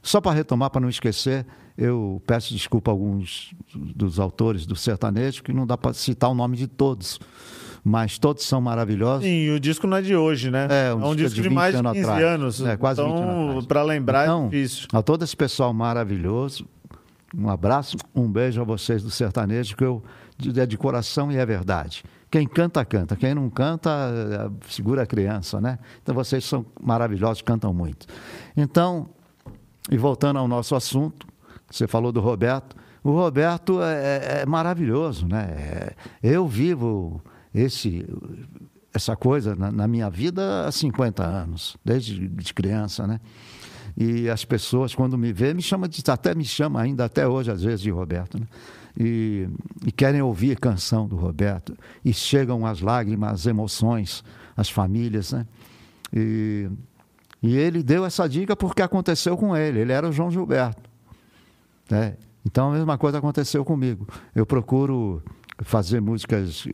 só 0.00 0.20
para 0.20 0.32
retomar, 0.32 0.70
para 0.70 0.82
não 0.82 0.88
esquecer, 0.88 1.44
eu 1.76 2.22
peço 2.24 2.54
desculpa 2.54 2.90
a 2.90 2.92
alguns 2.92 3.52
dos 3.74 4.20
autores 4.20 4.64
do 4.64 4.76
sertanejo, 4.76 5.42
que 5.42 5.52
não 5.52 5.66
dá 5.66 5.76
para 5.76 5.92
citar 5.92 6.30
o 6.30 6.34
nome 6.34 6.56
de 6.56 6.68
todos 6.68 7.18
mas 7.84 8.18
todos 8.18 8.44
são 8.44 8.60
maravilhosos. 8.60 9.24
Sim, 9.24 9.30
e 9.30 9.50
o 9.50 9.60
disco 9.60 9.86
não 9.86 9.96
é 9.96 10.02
de 10.02 10.14
hoje, 10.14 10.50
né? 10.50 10.66
É, 10.70 10.94
um, 10.94 11.02
é 11.02 11.06
um 11.06 11.16
disco, 11.16 11.36
disco 11.36 11.48
de, 11.48 11.54
mais 11.54 11.74
de 11.74 11.82
15 11.82 12.00
atrás. 12.00 12.24
anos. 12.24 12.60
É, 12.60 12.76
quase 12.76 13.00
então, 13.00 13.62
para 13.66 13.82
lembrar 13.82 14.24
então, 14.24 14.46
é 14.46 14.48
difícil. 14.50 14.88
A 14.92 15.02
todo 15.02 15.24
esse 15.24 15.36
pessoal 15.36 15.72
maravilhoso, 15.72 16.66
um 17.34 17.48
abraço, 17.48 17.96
um 18.14 18.30
beijo 18.30 18.60
a 18.60 18.64
vocês 18.64 19.02
do 19.02 19.10
sertanejo, 19.10 19.76
que 19.76 19.84
eu 19.84 20.02
é 20.56 20.66
de 20.66 20.76
coração 20.78 21.30
e 21.30 21.36
é 21.36 21.44
verdade. 21.44 22.02
Quem 22.30 22.46
canta, 22.46 22.84
canta. 22.84 23.16
Quem 23.16 23.34
não 23.34 23.50
canta, 23.50 23.90
é, 23.90 24.70
segura 24.70 25.02
a 25.02 25.06
criança, 25.06 25.60
né? 25.60 25.78
Então 26.02 26.14
vocês 26.14 26.44
são 26.44 26.64
maravilhosos, 26.80 27.42
cantam 27.42 27.74
muito. 27.74 28.06
Então, 28.56 29.08
e 29.90 29.96
voltando 29.96 30.38
ao 30.38 30.46
nosso 30.46 30.74
assunto, 30.74 31.26
você 31.68 31.86
falou 31.86 32.12
do 32.12 32.20
Roberto. 32.20 32.76
O 33.02 33.12
Roberto 33.12 33.82
é, 33.82 34.42
é 34.42 34.46
maravilhoso, 34.46 35.26
né? 35.26 35.42
É, 35.56 35.94
eu 36.22 36.46
vivo 36.46 37.20
esse, 37.54 38.06
essa 38.92 39.16
coisa 39.16 39.54
na, 39.54 39.70
na, 39.70 39.88
minha 39.88 40.08
vida 40.08 40.66
há 40.66 40.72
50 40.72 41.24
anos, 41.24 41.76
desde 41.84 42.28
de 42.28 42.54
criança, 42.54 43.06
né? 43.06 43.20
E 43.96 44.28
as 44.28 44.44
pessoas, 44.44 44.94
quando 44.94 45.18
me 45.18 45.32
vê, 45.32 45.52
me 45.52 45.62
chamam 45.62 45.88
de, 45.88 46.02
até 46.08 46.34
me 46.34 46.44
chamam 46.44 46.80
ainda 46.80 47.04
até 47.04 47.26
hoje, 47.26 47.50
às 47.50 47.62
vezes, 47.62 47.80
de 47.80 47.90
Roberto, 47.90 48.38
né? 48.38 48.46
E, 48.98 49.48
e 49.86 49.92
querem 49.92 50.20
ouvir 50.20 50.58
canção 50.58 51.06
do 51.06 51.16
Roberto. 51.16 51.76
E 52.04 52.12
chegam 52.12 52.66
as 52.66 52.80
lágrimas, 52.80 53.32
as 53.32 53.46
emoções, 53.46 54.24
as 54.56 54.68
famílias, 54.68 55.32
né? 55.32 55.46
E, 56.12 56.68
e 57.42 57.56
ele 57.56 57.82
deu 57.82 58.04
essa 58.04 58.28
dica 58.28 58.54
porque 58.54 58.82
aconteceu 58.82 59.36
com 59.36 59.56
ele. 59.56 59.80
Ele 59.80 59.92
era 59.92 60.08
o 60.08 60.12
João 60.12 60.30
Gilberto. 60.30 60.82
Né? 61.88 62.16
Então 62.44 62.70
a 62.70 62.74
mesma 62.74 62.98
coisa 62.98 63.18
aconteceu 63.18 63.64
comigo. 63.64 64.06
Eu 64.34 64.44
procuro 64.44 65.22
fazer 65.62 66.00
músicas 66.00 66.66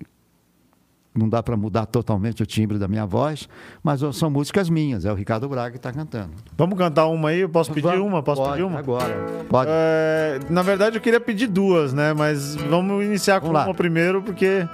não 1.19 1.29
dá 1.29 1.43
para 1.43 1.57
mudar 1.57 1.87
totalmente 1.87 2.43
o 2.43 2.47
timbre 2.47 2.79
da 2.79 2.89
minha 2.89 3.07
voz, 3.07 3.49
mas 3.83 4.01
são 4.17 4.31
músicas 4.31 4.69
minhas, 4.69 5.05
é 5.05 5.13
o 5.13 5.15
Ricardo 5.15 5.49
Braga 5.49 5.71
que 5.73 5.77
está 5.77 5.93
cantando. 5.93 6.33
Vamos 6.57 6.79
cantar 6.79 7.07
uma 7.07 7.31
aí? 7.31 7.41
Eu 7.41 7.49
posso 7.49 7.73
pedir 7.73 7.89
vamos, 7.89 8.07
uma? 8.07 8.23
Posso 8.23 8.41
pode, 8.41 8.53
pedir 8.53 8.65
uma? 8.65 8.79
Agora. 8.79 9.15
Pode. 9.49 9.71
É, 9.73 10.39
na 10.51 10.63
verdade, 10.63 10.97
eu 10.97 11.01
queria 11.01 11.21
pedir 11.21 11.47
duas, 11.47 11.93
né? 11.93 12.13
Mas 12.13 12.55
vamos 12.55 13.05
iniciar 13.05 13.41
com 13.41 13.49
vamos 13.49 13.67
uma 13.67 13.75
primeiro, 13.75 14.23
porque 14.23 14.67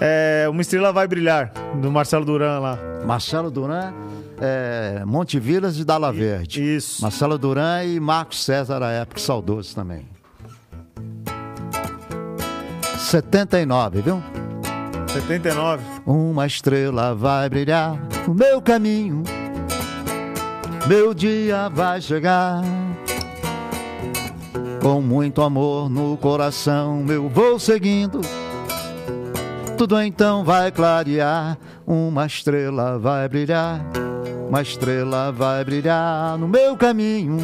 é, 0.00 0.46
Uma 0.48 0.62
Estrela 0.62 0.92
Vai 0.92 1.06
Brilhar, 1.06 1.52
do 1.80 1.90
Marcelo 1.90 2.24
Duran 2.24 2.58
lá. 2.58 2.78
Marcelo 3.04 3.50
Duran, 3.50 3.92
é, 4.40 5.02
Monte 5.06 5.38
Vilas 5.38 5.78
e 5.78 5.84
Dala 5.84 6.12
Verde. 6.12 6.76
Isso. 6.76 7.02
Marcelo 7.02 7.36
Duran 7.36 7.84
e 7.84 8.00
Marcos 8.00 8.44
César, 8.44 8.82
a 8.82 8.90
época, 8.90 9.20
saudoso 9.20 9.74
também. 9.74 10.08
79, 12.98 14.02
viu? 14.02 14.22
79. 15.12 15.82
Uma 16.06 16.46
estrela 16.46 17.16
vai 17.16 17.48
brilhar 17.48 17.98
no 18.28 18.32
meu 18.32 18.62
caminho. 18.62 19.24
Meu 20.86 21.12
dia 21.12 21.68
vai 21.68 22.00
chegar. 22.00 22.62
Com 24.80 25.00
muito 25.00 25.42
amor 25.42 25.90
no 25.90 26.16
coração, 26.16 27.04
eu 27.08 27.28
vou 27.28 27.58
seguindo. 27.58 28.20
Tudo 29.76 30.00
então 30.00 30.44
vai 30.44 30.70
clarear. 30.70 31.58
Uma 31.84 32.26
estrela 32.26 32.96
vai 32.96 33.28
brilhar. 33.28 33.84
Uma 34.48 34.62
estrela 34.62 35.32
vai 35.32 35.64
brilhar 35.64 36.38
no 36.38 36.46
meu 36.46 36.76
caminho. 36.76 37.36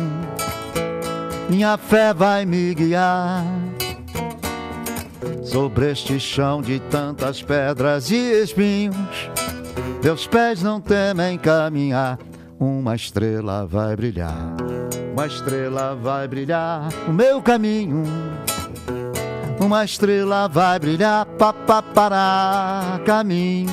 Minha 1.51 1.77
fé 1.77 2.15
vai 2.15 2.47
me 2.47 2.75
guiar 2.75 3.66
Sobre 5.47 5.93
este 5.93 6.19
chão 6.19 6.61
de 6.61 6.81
tantas 6.81 7.41
pedras 7.41 8.11
e 8.11 8.43
espinhos, 8.43 9.31
meus 10.03 10.27
pés 10.27 10.61
não 10.61 10.81
temem 10.81 11.39
caminhar. 11.39 12.19
Uma 12.59 12.97
estrela 12.97 13.65
vai 13.65 13.95
brilhar, 13.95 14.57
uma 15.13 15.27
estrela 15.27 15.95
vai 15.95 16.27
brilhar 16.27 16.89
no 17.07 17.15
meu 17.15 17.41
caminho. 17.41 18.03
Uma 19.61 19.85
estrela 19.85 20.49
vai 20.49 20.81
brilhar, 20.81 21.25
papá 21.25 21.81
para 21.81 23.01
caminho, 23.07 23.71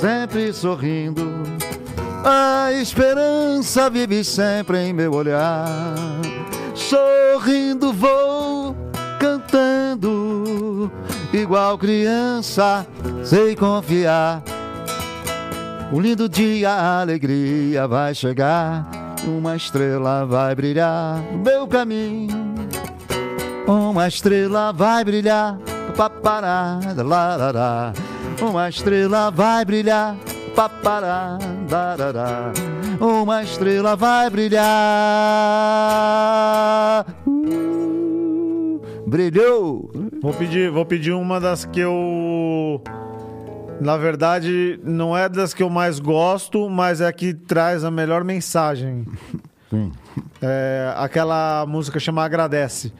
sempre 0.00 0.54
sorrindo. 0.54 1.30
A 2.24 2.72
esperança 2.72 3.90
vive 3.90 4.24
sempre 4.24 4.78
em 4.78 4.92
meu 4.94 5.12
olhar. 5.12 5.66
Sorrindo 6.74 7.92
vou 7.92 8.81
cantando, 9.22 10.90
igual 11.32 11.78
criança, 11.78 12.84
sei 13.22 13.54
confiar. 13.54 14.42
Um 15.92 16.00
lindo 16.00 16.28
dia, 16.28 16.70
a 16.70 17.02
alegria 17.02 17.86
vai 17.86 18.16
chegar, 18.16 18.90
uma 19.24 19.54
estrela 19.54 20.26
vai 20.26 20.56
brilhar 20.56 21.22
no 21.30 21.38
meu 21.38 21.68
caminho. 21.68 22.52
Uma 23.68 24.08
estrela 24.08 24.72
vai 24.72 25.04
brilhar, 25.04 25.56
papará, 25.96 26.80
larará. 26.96 27.92
Uma 28.40 28.68
estrela 28.68 29.30
vai 29.30 29.64
brilhar, 29.64 30.16
papará, 30.56 31.38
larará. 31.70 32.52
Uma 32.98 33.44
estrela 33.44 33.94
vai 33.94 34.28
brilhar. 34.28 34.66
Uh 37.24 37.81
brilhou. 39.12 39.90
Vou 40.22 40.32
pedir, 40.32 40.70
vou 40.70 40.86
pedir 40.86 41.12
uma 41.12 41.38
das 41.38 41.66
que 41.66 41.80
eu. 41.80 42.82
Na 43.78 43.96
verdade, 43.96 44.80
não 44.82 45.16
é 45.16 45.28
das 45.28 45.52
que 45.52 45.62
eu 45.62 45.68
mais 45.68 46.00
gosto, 46.00 46.70
mas 46.70 47.00
é 47.00 47.06
a 47.06 47.12
que 47.12 47.34
traz 47.34 47.84
a 47.84 47.90
melhor 47.90 48.24
mensagem. 48.24 49.04
Sim. 49.68 49.92
É, 50.40 50.92
aquela 50.96 51.66
música 51.66 52.00
chama 52.00 52.24
Agradece. 52.24 52.92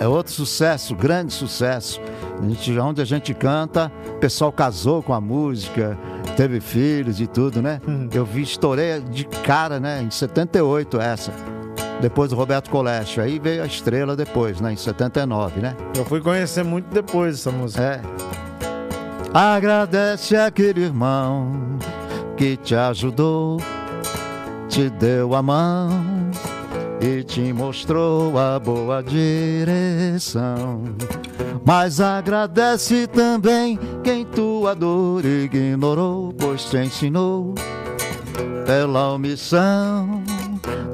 É 0.00 0.06
outro 0.06 0.32
sucesso, 0.32 0.94
grande 0.94 1.32
sucesso. 1.32 2.00
A 2.40 2.48
gente, 2.48 2.78
onde 2.78 3.02
a 3.02 3.04
gente 3.04 3.34
canta, 3.34 3.90
o 4.08 4.18
pessoal 4.18 4.52
casou 4.52 5.02
com 5.02 5.12
a 5.12 5.20
música, 5.20 5.98
teve 6.36 6.60
filhos 6.60 7.20
e 7.20 7.26
tudo, 7.26 7.60
né? 7.60 7.80
Uhum. 7.86 8.08
Eu 8.12 8.24
vi, 8.24 8.42
estourei 8.42 9.00
de 9.00 9.24
cara, 9.24 9.80
né? 9.80 10.00
Em 10.02 10.10
78 10.10 11.00
essa 11.00 11.32
depois 12.00 12.30
do 12.30 12.36
Roberto 12.36 12.70
Coleste. 12.70 13.20
Aí 13.20 13.38
veio 13.38 13.62
a 13.62 13.66
estrela 13.66 14.16
depois, 14.16 14.60
né? 14.60 14.72
Em 14.72 14.76
79, 14.76 15.60
né? 15.60 15.76
Eu 15.96 16.04
fui 16.04 16.20
conhecer 16.20 16.64
muito 16.64 16.86
depois 16.92 17.34
essa 17.34 17.50
música. 17.50 17.82
É. 17.82 18.00
Agradece 19.32 20.36
aquele 20.36 20.82
irmão 20.82 21.78
que 22.36 22.56
te 22.56 22.74
ajudou, 22.74 23.58
te 24.68 24.88
deu 24.88 25.34
a 25.34 25.42
mão 25.42 25.90
e 27.00 27.22
te 27.22 27.52
mostrou 27.52 28.38
a 28.38 28.58
boa 28.58 29.02
direção. 29.02 30.82
Mas 31.64 32.00
agradece 32.00 33.06
também 33.06 33.78
quem 34.02 34.24
tua 34.24 34.74
dor 34.74 35.24
ignorou, 35.24 36.32
pois 36.32 36.64
te 36.64 36.78
ensinou 36.78 37.54
pela 38.64 39.12
omissão 39.12 40.22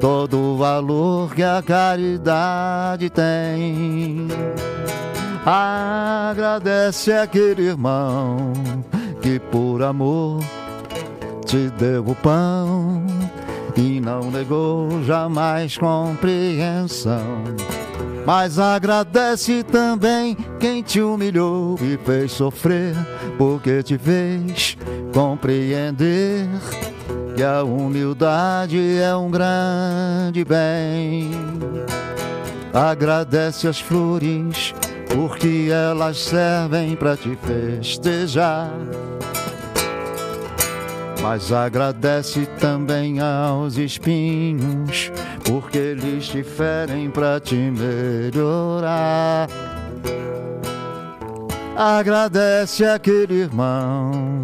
todo 0.01 0.39
o 0.39 0.57
valor 0.57 1.35
que 1.35 1.43
a 1.43 1.63
caridade 1.63 3.11
tem. 3.11 4.29
Agradece 5.45 7.13
aquele 7.13 7.63
irmão 7.63 8.53
que 9.21 9.39
por 9.39 9.83
amor 9.83 10.43
te 11.45 11.71
deu 11.79 12.05
o 12.07 12.15
pão 12.15 13.07
e 13.77 14.01
não 14.01 14.31
negou 14.31 15.03
jamais 15.05 15.77
compreensão. 15.77 17.45
Mas 18.27 18.59
agradece 18.59 19.63
também 19.63 20.37
quem 20.59 20.83
te 20.83 21.01
humilhou 21.01 21.79
e 21.81 21.99
fez 21.99 22.33
sofrer, 22.33 22.95
porque 23.37 23.83
te 23.83 23.99
fez 23.99 24.79
compreender 25.13 26.49
que 27.35 27.43
a 27.43 27.65
humildade 27.65 28.79
é 28.99 29.15
um 29.15 29.31
grande 29.31 30.45
bem. 30.45 31.31
Agradece 32.73 33.67
as 33.67 33.81
flores, 33.81 34.75
porque 35.09 35.69
elas 35.71 36.19
servem 36.19 36.95
para 36.97 37.17
te 37.17 37.37
festejar. 37.37 38.71
Mas 41.21 41.51
agradece 41.53 42.47
também 42.61 43.19
aos 43.21 43.79
espinhos, 43.79 45.11
porque 45.45 45.79
eles 45.79 46.29
te 46.29 46.43
ferem 46.43 47.11
para 47.11 47.41
te 47.41 47.57
melhorar. 47.57 49.49
Agradece 51.77 52.85
aquele 52.85 53.35
irmão 53.35 54.44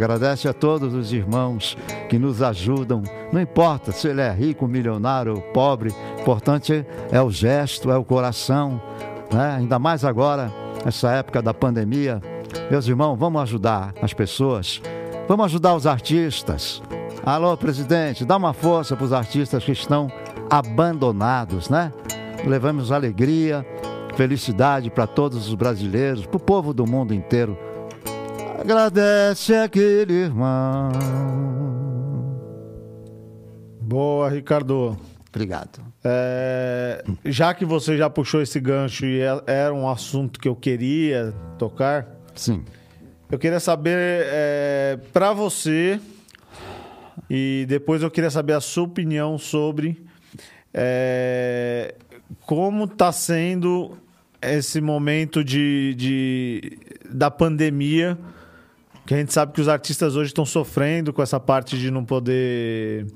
Agradece 0.00 0.48
a 0.48 0.54
todos 0.54 0.94
os 0.94 1.12
irmãos 1.12 1.76
que 2.08 2.18
nos 2.18 2.40
ajudam. 2.40 3.02
Não 3.30 3.38
importa 3.38 3.92
se 3.92 4.08
ele 4.08 4.22
é 4.22 4.32
rico, 4.32 4.66
milionário 4.66 5.34
ou 5.34 5.42
pobre, 5.42 5.90
o 5.90 6.20
importante 6.22 6.86
é 7.12 7.20
o 7.20 7.30
gesto, 7.30 7.90
é 7.90 7.98
o 7.98 8.02
coração. 8.02 8.80
Né? 9.30 9.56
Ainda 9.58 9.78
mais 9.78 10.02
agora, 10.02 10.50
nessa 10.86 11.10
época 11.12 11.42
da 11.42 11.52
pandemia. 11.52 12.18
Meus 12.70 12.86
irmãos, 12.86 13.14
vamos 13.18 13.42
ajudar 13.42 13.92
as 14.00 14.14
pessoas, 14.14 14.80
vamos 15.28 15.44
ajudar 15.44 15.74
os 15.74 15.86
artistas. 15.86 16.82
Alô, 17.22 17.54
presidente, 17.54 18.24
dá 18.24 18.38
uma 18.38 18.54
força 18.54 18.96
para 18.96 19.04
os 19.04 19.12
artistas 19.12 19.62
que 19.62 19.72
estão 19.72 20.10
abandonados, 20.48 21.68
né? 21.68 21.92
Levamos 22.46 22.90
alegria, 22.90 23.66
felicidade 24.16 24.88
para 24.88 25.06
todos 25.06 25.46
os 25.46 25.54
brasileiros, 25.54 26.24
para 26.24 26.38
o 26.38 26.40
povo 26.40 26.72
do 26.72 26.86
mundo 26.86 27.12
inteiro. 27.12 27.54
Agradece 28.60 29.54
aquele 29.54 30.12
irmão. 30.12 30.90
Boa, 33.80 34.28
Ricardo. 34.28 34.98
Obrigado. 35.30 35.80
É, 36.04 37.02
já 37.24 37.54
que 37.54 37.64
você 37.64 37.96
já 37.96 38.10
puxou 38.10 38.42
esse 38.42 38.60
gancho 38.60 39.06
e 39.06 39.22
é, 39.22 39.42
era 39.46 39.72
um 39.72 39.88
assunto 39.88 40.38
que 40.38 40.46
eu 40.46 40.54
queria 40.54 41.32
tocar, 41.58 42.06
sim. 42.34 42.62
Eu 43.30 43.38
queria 43.38 43.60
saber 43.60 43.96
é, 43.96 44.98
para 45.10 45.32
você 45.32 45.98
e 47.30 47.64
depois 47.66 48.02
eu 48.02 48.10
queria 48.10 48.30
saber 48.30 48.52
a 48.52 48.60
sua 48.60 48.84
opinião 48.84 49.38
sobre 49.38 50.04
é, 50.74 51.94
como 52.42 52.84
está 52.84 53.10
sendo 53.10 53.96
esse 54.42 54.82
momento 54.82 55.42
de, 55.42 55.94
de, 55.96 56.78
da 57.10 57.30
pandemia, 57.30 58.18
que 59.10 59.14
a 59.14 59.16
gente 59.16 59.32
sabe 59.32 59.52
que 59.52 59.60
os 59.60 59.66
artistas 59.66 60.14
hoje 60.14 60.28
estão 60.28 60.46
sofrendo 60.46 61.12
com 61.12 61.20
essa 61.20 61.40
parte 61.40 61.76
de 61.76 61.90
não 61.90 62.04
poder 62.04 63.08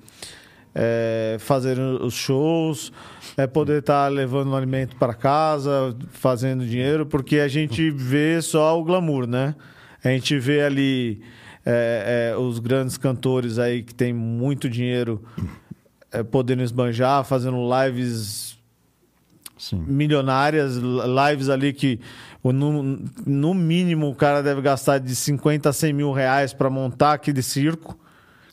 é, 0.74 1.36
fazer 1.38 1.78
os 1.78 2.14
shows, 2.14 2.92
é 3.36 3.46
poder 3.46 3.78
estar 3.78 4.06
tá 4.06 4.08
levando 4.08 4.50
o 4.50 4.56
alimento 4.56 4.96
para 4.96 5.14
casa, 5.14 5.96
fazendo 6.10 6.66
dinheiro, 6.66 7.06
porque 7.06 7.38
a 7.38 7.46
gente 7.46 7.92
vê 7.92 8.42
só 8.42 8.76
o 8.76 8.82
glamour, 8.82 9.28
né? 9.28 9.54
A 10.02 10.08
gente 10.08 10.36
vê 10.36 10.62
ali 10.62 11.22
é, 11.64 12.32
é, 12.32 12.36
os 12.36 12.58
grandes 12.58 12.98
cantores 12.98 13.60
aí 13.60 13.84
que 13.84 13.94
tem 13.94 14.12
muito 14.12 14.68
dinheiro 14.68 15.22
é, 16.10 16.24
podendo 16.24 16.64
esbanjar, 16.64 17.22
fazendo 17.22 17.56
lives 17.72 18.58
Sim. 19.56 19.84
milionárias, 19.86 20.74
lives 20.74 21.48
ali 21.48 21.72
que 21.72 22.00
no, 22.52 22.98
no 23.26 23.54
mínimo 23.54 24.10
o 24.10 24.14
cara 24.14 24.42
deve 24.42 24.60
gastar 24.60 24.98
de 24.98 25.14
50 25.14 25.68
a 25.68 25.72
100 25.72 25.92
mil 25.92 26.12
reais 26.12 26.52
para 26.52 26.68
montar 26.68 27.14
aquele 27.14 27.42
circo. 27.42 27.98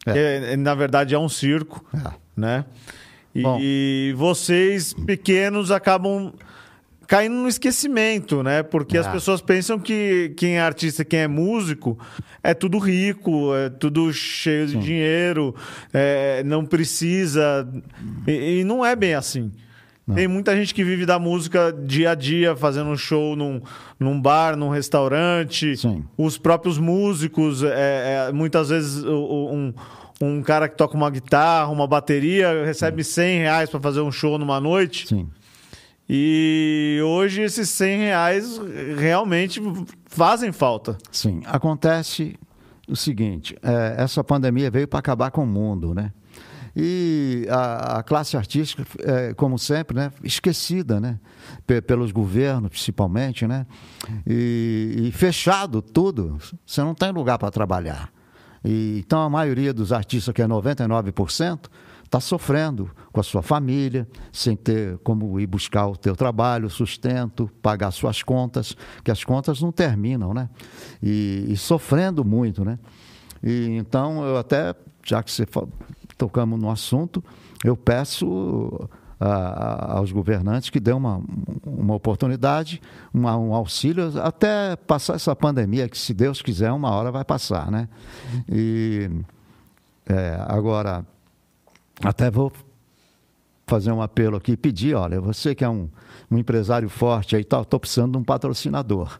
É. 0.04 0.58
na 0.58 0.74
verdade 0.74 1.14
é 1.14 1.20
um 1.20 1.30
circo, 1.30 1.86
é. 1.94 2.12
né? 2.36 2.66
E, 3.34 4.14
vocês 4.18 4.94
pequenos 4.94 5.72
acabam 5.72 6.34
caindo 7.08 7.36
no 7.36 7.48
esquecimento, 7.48 8.42
né? 8.44 8.64
Porque 8.64 8.98
as 8.98 9.08
é. 9.08 9.12
pessoas 9.12 9.42
pensam 9.42 9.80
que 9.80 10.34
quem 10.38 10.58
é 10.58 10.62
artista, 10.62 11.04
quem 11.04 11.22
é 11.22 11.28
músico, 11.28 11.98
é 12.44 12.54
tudo 12.54 12.78
rico, 12.78 13.54
é 13.56 13.70
tudo 13.70 14.12
cheio 14.14 14.68
Sim. 14.70 14.80
de 14.80 14.86
dinheiro, 14.86 15.56
é, 15.94 16.44
não 16.44 16.66
precisa. 16.66 17.68
E, 18.28 18.60
e, 18.60 18.64
não 18.64 18.86
é 18.86 18.96
bem 18.96 19.14
assim. 19.14 19.52
Não. 20.12 20.16
Tem 20.16 20.28
muita 20.28 20.56
gente 20.56 20.74
que 20.74 20.84
vive 20.84 21.06
da 21.06 21.18
música 21.18 21.74
dia 21.74 22.12
a 22.12 22.16
dia, 22.16 22.56
fazendo 22.56 22.90
um 22.90 22.98
show 22.98 23.36
num, 23.36 23.62
num 24.00 24.20
bar, 24.22 24.58
num 24.58 24.70
restaurante. 24.70 25.78
Sim. 25.78 26.04
Os 26.18 26.38
próprios 26.38 26.78
músicos, 26.78 27.64
é, 27.64 28.28
é 28.28 28.32
muitas 28.32 28.70
vezes 28.70 29.04
um, 29.04 29.74
um 30.22 30.42
cara 30.42 30.68
que 30.68 30.76
toca 30.76 30.96
uma 30.96 31.10
guitarra, 31.10 31.72
uma 31.72 31.88
bateria, 31.88 32.66
recebe 32.66 33.04
Sim. 33.04 33.12
100 33.14 33.40
reais 33.40 33.70
para 33.70 33.80
fazer 33.80 34.02
um 34.02 34.12
show 34.12 34.38
numa 34.38 34.60
noite. 34.60 35.08
Sim. 35.08 35.30
E 36.10 37.00
hoje 37.06 37.42
esses 37.42 37.70
100 37.70 37.98
reais 38.00 38.62
realmente 38.98 39.62
fazem 40.08 40.52
falta. 40.52 40.98
Sim, 41.10 41.42
acontece 41.46 42.36
o 42.86 42.98
seguinte: 42.98 43.56
é, 43.64 43.96
essa 43.98 44.22
pandemia 44.22 44.70
veio 44.70 44.88
para 44.88 45.00
acabar 45.00 45.32
com 45.32 45.44
o 45.44 45.48
mundo, 45.48 45.94
né? 45.94 46.12
E 46.76 47.46
a, 47.50 48.00
a 48.00 48.04
classe 48.04 48.38
artística, 48.38 48.86
é, 49.00 49.34
como 49.34 49.60
sempre, 49.60 49.96
né, 49.96 50.12
esquecida, 50.24 51.00
né? 51.00 51.20
P 51.68 51.82
pelos 51.82 52.12
governos, 52.12 52.70
principalmente, 52.70 53.46
né? 53.46 53.66
E, 54.26 55.08
e 55.08 55.12
fechado 55.12 55.82
tudo, 55.82 56.38
você 56.66 56.82
não 56.82 56.96
tem 56.96 57.12
lugar 57.12 57.38
para 57.38 57.52
trabalhar. 57.52 58.10
E, 58.64 59.04
então 59.06 59.22
a 59.22 59.30
maioria 59.30 59.74
dos 59.74 59.92
artistas, 59.92 60.34
que 60.34 60.42
é 60.42 60.48
99%, 60.48 61.70
está 62.12 62.20
sofrendo 62.20 62.92
com 63.12 63.22
a 63.22 63.24
sua 63.24 63.42
família, 63.42 64.06
sem 64.34 64.56
ter 64.56 64.98
como 64.98 65.40
ir 65.40 65.48
buscar 65.48 65.88
o 65.88 65.96
teu 65.96 66.14
trabalho, 66.14 66.70
sustento, 66.70 67.50
pagar 67.62 67.92
suas 67.92 68.22
contas, 68.22 68.76
que 69.02 69.10
as 69.10 69.24
contas 69.24 69.62
não 69.62 69.72
terminam, 69.72 70.34
né? 70.34 70.50
E, 71.02 71.46
e 71.48 71.56
sofrendo 71.56 72.26
muito, 72.26 72.66
né? 72.66 72.78
E, 73.42 73.78
então, 73.78 74.24
eu 74.26 74.38
até, 74.38 74.76
já 75.06 75.24
que 75.24 75.32
você 75.32 75.46
tocamos 76.22 76.60
no 76.60 76.70
assunto, 76.70 77.24
eu 77.64 77.76
peço 77.76 78.88
a, 79.20 79.98
aos 79.98 80.12
governantes 80.12 80.70
que 80.70 80.80
dêem 80.80 80.96
uma, 80.96 81.20
uma 81.66 81.96
oportunidade, 81.96 82.80
uma, 83.12 83.36
um 83.36 83.56
auxílio, 83.56 84.22
até 84.22 84.76
passar 84.76 85.16
essa 85.16 85.36
pandemia, 85.36 85.90
que 85.90 85.98
se 85.98 86.14
Deus 86.14 86.40
quiser, 86.40 86.72
uma 86.72 86.92
hora 86.92 87.12
vai 87.12 87.26
passar, 87.26 87.72
né? 87.72 87.90
E 88.48 89.10
é, 90.06 90.38
agora 90.48 91.04
até 92.04 92.30
vou 92.30 92.52
fazer 93.66 93.92
um 93.92 94.02
apelo 94.02 94.38
aqui, 94.38 94.56
pedir, 94.56 94.94
olha, 94.94 95.20
você 95.20 95.56
que 95.56 95.64
é 95.64 95.70
um, 95.70 95.90
um 96.30 96.38
empresário 96.38 96.88
forte 96.88 97.36
aí, 97.36 97.42
estou 97.42 97.80
precisando 97.80 98.12
de 98.12 98.18
um 98.20 98.24
patrocinador. 98.24 99.20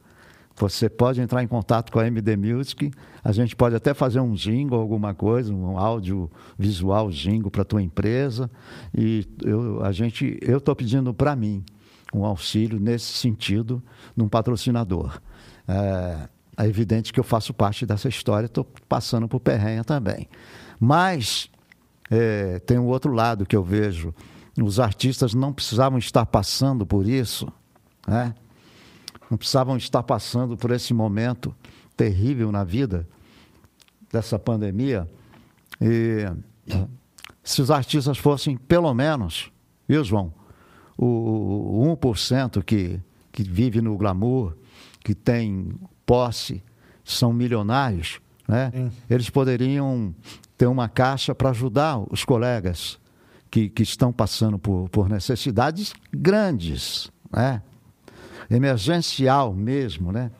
Você 0.56 0.88
pode 0.88 1.20
entrar 1.20 1.42
em 1.42 1.46
contato 1.46 1.90
com 1.90 1.98
a 1.98 2.06
MD 2.06 2.36
Music, 2.36 2.90
a 3.24 3.32
gente 3.32 3.56
pode 3.56 3.74
até 3.74 3.94
fazer 3.94 4.20
um 4.20 4.32
jingle, 4.32 4.78
alguma 4.78 5.14
coisa, 5.14 5.52
um 5.52 5.78
áudio 5.78 6.30
visual 6.58 7.10
jingle 7.10 7.50
para 7.50 7.62
a 7.62 7.64
tua 7.64 7.82
empresa. 7.82 8.50
E 8.96 9.26
eu, 9.42 9.82
a 9.82 9.92
gente, 9.92 10.38
eu 10.42 10.58
estou 10.58 10.76
pedindo 10.76 11.14
para 11.14 11.34
mim 11.34 11.64
um 12.12 12.24
auxílio 12.24 12.78
nesse 12.78 13.12
sentido, 13.12 13.82
num 14.16 14.28
patrocinador. 14.28 15.20
É, 15.66 16.28
é 16.58 16.66
evidente 16.66 17.12
que 17.12 17.20
eu 17.20 17.24
faço 17.24 17.54
parte 17.54 17.86
dessa 17.86 18.08
história, 18.08 18.46
estou 18.46 18.66
passando 18.88 19.26
por 19.26 19.40
perrenha 19.40 19.82
também. 19.82 20.28
Mas 20.78 21.48
é, 22.10 22.58
tem 22.60 22.78
um 22.78 22.86
outro 22.86 23.12
lado 23.12 23.46
que 23.46 23.56
eu 23.56 23.64
vejo. 23.64 24.14
Os 24.60 24.78
artistas 24.78 25.32
não 25.32 25.52
precisavam 25.52 25.98
estar 25.98 26.26
passando 26.26 26.84
por 26.84 27.08
isso, 27.08 27.50
né? 28.06 28.34
Não 29.32 29.38
precisavam 29.38 29.78
estar 29.78 30.02
passando 30.02 30.58
por 30.58 30.70
esse 30.72 30.92
momento 30.92 31.56
terrível 31.96 32.52
na 32.52 32.64
vida 32.64 33.08
dessa 34.12 34.38
pandemia. 34.38 35.10
E 35.80 36.26
se 37.42 37.62
os 37.62 37.70
artistas 37.70 38.18
fossem, 38.18 38.58
pelo 38.58 38.92
menos, 38.92 39.50
viu, 39.88 40.04
João? 40.04 40.34
O, 40.98 41.06
o 41.90 41.96
1% 41.96 42.62
que, 42.62 43.00
que 43.32 43.42
vive 43.42 43.80
no 43.80 43.96
glamour, 43.96 44.54
que 45.02 45.14
tem 45.14 45.72
posse, 46.04 46.62
são 47.02 47.32
milionários, 47.32 48.20
né? 48.46 48.70
Eles 49.08 49.30
poderiam 49.30 50.14
ter 50.58 50.66
uma 50.66 50.90
caixa 50.90 51.34
para 51.34 51.48
ajudar 51.48 51.98
os 52.12 52.22
colegas 52.22 53.00
que, 53.50 53.70
que 53.70 53.82
estão 53.82 54.12
passando 54.12 54.58
por, 54.58 54.90
por 54.90 55.08
necessidades 55.08 55.94
grandes, 56.12 57.10
né? 57.32 57.62
Emergencial 58.52 59.52
mesmo. 59.52 60.12
Né? 60.12 60.30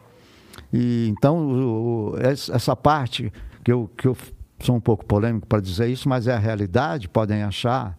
E, 0.73 1.09
então, 1.09 1.39
o, 1.39 2.13
o, 2.13 2.17
essa 2.19 2.77
parte 2.77 3.33
que 3.65 3.73
eu, 3.73 3.91
que 3.97 4.07
eu 4.07 4.17
sou 4.61 4.77
um 4.77 4.81
pouco 4.81 5.05
polêmico 5.05 5.47
para 5.47 5.61
dizer 5.61 5.89
isso, 5.89 6.09
mas 6.09 6.27
é 6.27 6.35
a 6.35 6.39
realidade, 6.39 7.09
podem 7.09 7.43
achar 7.43 7.99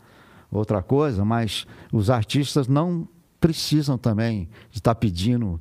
outra 0.51 0.81
coisa, 0.81 1.25
mas 1.25 1.65
os 1.91 2.09
artistas 2.09 2.67
não 2.67 3.07
precisam 3.39 3.97
também 3.97 4.47
estar 4.71 4.95
pedindo 4.95 5.59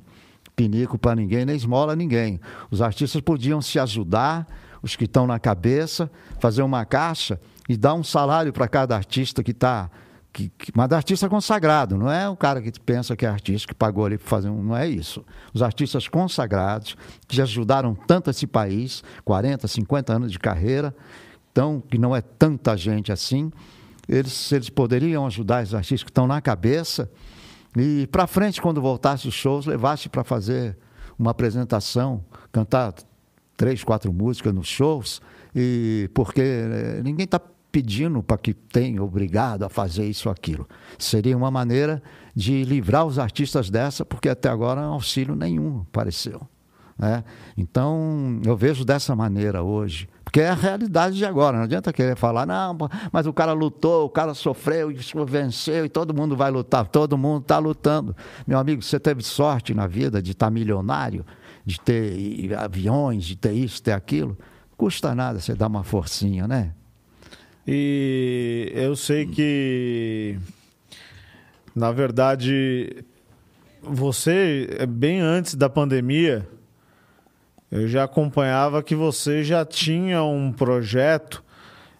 pinico 0.55 0.97
para 0.97 1.15
ninguém, 1.15 1.45
nem 1.45 1.55
esmola 1.55 1.95
ninguém. 1.95 2.39
Os 2.69 2.81
artistas 2.81 3.19
podiam 3.21 3.61
se 3.61 3.79
ajudar 3.79 4.47
os 4.81 4.95
que 4.95 5.05
estão 5.05 5.25
na 5.25 5.39
cabeça, 5.39 6.11
fazer 6.39 6.61
uma 6.61 6.85
caixa 6.85 7.39
e 7.67 7.75
dar 7.75 7.93
um 7.93 8.03
salário 8.03 8.53
para 8.53 8.67
cada 8.67 8.95
artista 8.95 9.43
que 9.43 9.51
está. 9.51 9.89
Que, 10.33 10.49
que, 10.49 10.71
mas 10.75 10.91
artista 10.91 11.29
consagrado, 11.29 11.95
não 11.95 12.11
é 12.11 12.27
o 12.27 12.35
cara 12.35 12.59
que 12.59 12.71
pensa 12.79 13.15
que 13.15 13.23
é 13.23 13.29
artista, 13.29 13.67
que 13.67 13.75
pagou 13.75 14.03
ali 14.05 14.17
para 14.17 14.27
fazer 14.27 14.49
um. 14.49 14.63
Não 14.63 14.75
é 14.75 14.87
isso. 14.87 15.23
Os 15.53 15.61
artistas 15.61 16.07
consagrados, 16.07 16.97
que 17.27 17.35
já 17.35 17.43
ajudaram 17.43 17.93
tanto 17.93 18.31
esse 18.31 18.47
país, 18.47 19.03
40, 19.23 19.67
50 19.67 20.13
anos 20.13 20.31
de 20.31 20.39
carreira, 20.39 20.95
então, 21.51 21.79
que 21.79 21.99
não 21.99 22.15
é 22.15 22.21
tanta 22.21 22.75
gente 22.75 23.11
assim, 23.11 23.51
eles, 24.09 24.51
eles 24.51 24.69
poderiam 24.71 25.27
ajudar 25.27 25.63
os 25.63 25.75
artistas 25.75 26.03
que 26.03 26.09
estão 26.09 26.25
na 26.25 26.41
cabeça 26.41 27.07
e 27.75 28.07
para 28.07 28.27
frente, 28.27 28.61
quando 28.61 28.81
voltasse 28.81 29.27
os 29.27 29.33
shows, 29.33 29.65
levasse 29.65 30.07
para 30.07 30.23
fazer 30.23 30.77
uma 31.17 31.31
apresentação, 31.31 32.23
cantar 32.51 32.93
três, 33.57 33.83
quatro 33.83 34.13
músicas 34.13 34.53
nos 34.53 34.67
shows, 34.67 35.21
e 35.55 36.09
porque 36.13 36.41
eh, 36.41 37.01
ninguém 37.03 37.25
está 37.25 37.39
pedindo 37.73 38.21
para 38.21 38.37
que 38.37 38.53
tenha 38.53 39.03
obrigado 39.03 39.63
a 39.63 39.69
fazer 39.69 40.05
isso 40.05 40.29
aquilo. 40.29 40.69
Seria 40.99 41.35
uma 41.35 41.49
maneira 41.49 42.03
de 42.35 42.63
livrar 42.63 43.03
os 43.03 43.17
artistas 43.17 43.67
dessa, 43.67 44.05
porque 44.05 44.29
até 44.29 44.47
agora 44.47 44.81
auxílio 44.81 45.35
nenhum 45.35 45.81
apareceu. 45.81 46.47
Né? 46.95 47.23
Então, 47.57 48.39
eu 48.45 48.55
vejo 48.55 48.85
dessa 48.85 49.15
maneira 49.15 49.63
hoje. 49.63 50.07
Porque 50.23 50.39
é 50.39 50.49
a 50.49 50.53
realidade 50.53 51.17
de 51.17 51.25
agora. 51.25 51.57
Não 51.57 51.63
adianta 51.63 51.91
querer 51.91 52.15
falar, 52.15 52.45
não, 52.45 52.77
mas 53.11 53.25
o 53.25 53.33
cara 53.33 53.53
lutou, 53.53 54.05
o 54.05 54.09
cara 54.09 54.35
sofreu, 54.35 54.93
venceu 55.27 55.83
e 55.83 55.89
todo 55.89 56.13
mundo 56.13 56.37
vai 56.37 56.51
lutar. 56.51 56.87
Todo 56.87 57.17
mundo 57.17 57.41
está 57.41 57.57
lutando. 57.57 58.15
Meu 58.45 58.59
amigo, 58.59 58.83
você 58.83 58.99
teve 58.99 59.23
sorte 59.23 59.73
na 59.73 59.87
vida 59.87 60.21
de 60.21 60.33
estar 60.33 60.45
tá 60.45 60.51
milionário, 60.51 61.25
de 61.65 61.81
ter 61.81 62.53
aviões, 62.53 63.25
de 63.25 63.35
ter 63.35 63.53
isso, 63.53 63.81
ter 63.81 63.93
aquilo. 63.93 64.37
Custa 64.77 65.15
nada 65.15 65.39
você 65.39 65.55
dar 65.55 65.65
uma 65.65 65.83
forcinha, 65.83 66.47
né? 66.47 66.75
E 67.67 68.71
eu 68.75 68.95
sei 68.95 69.25
que, 69.25 70.37
na 71.75 71.91
verdade, 71.91 73.05
você, 73.81 74.67
bem 74.89 75.21
antes 75.21 75.55
da 75.55 75.69
pandemia, 75.69 76.47
eu 77.71 77.87
já 77.87 78.03
acompanhava 78.03 78.83
que 78.83 78.95
você 78.95 79.43
já 79.43 79.65
tinha 79.65 80.23
um 80.23 80.51
projeto 80.51 81.43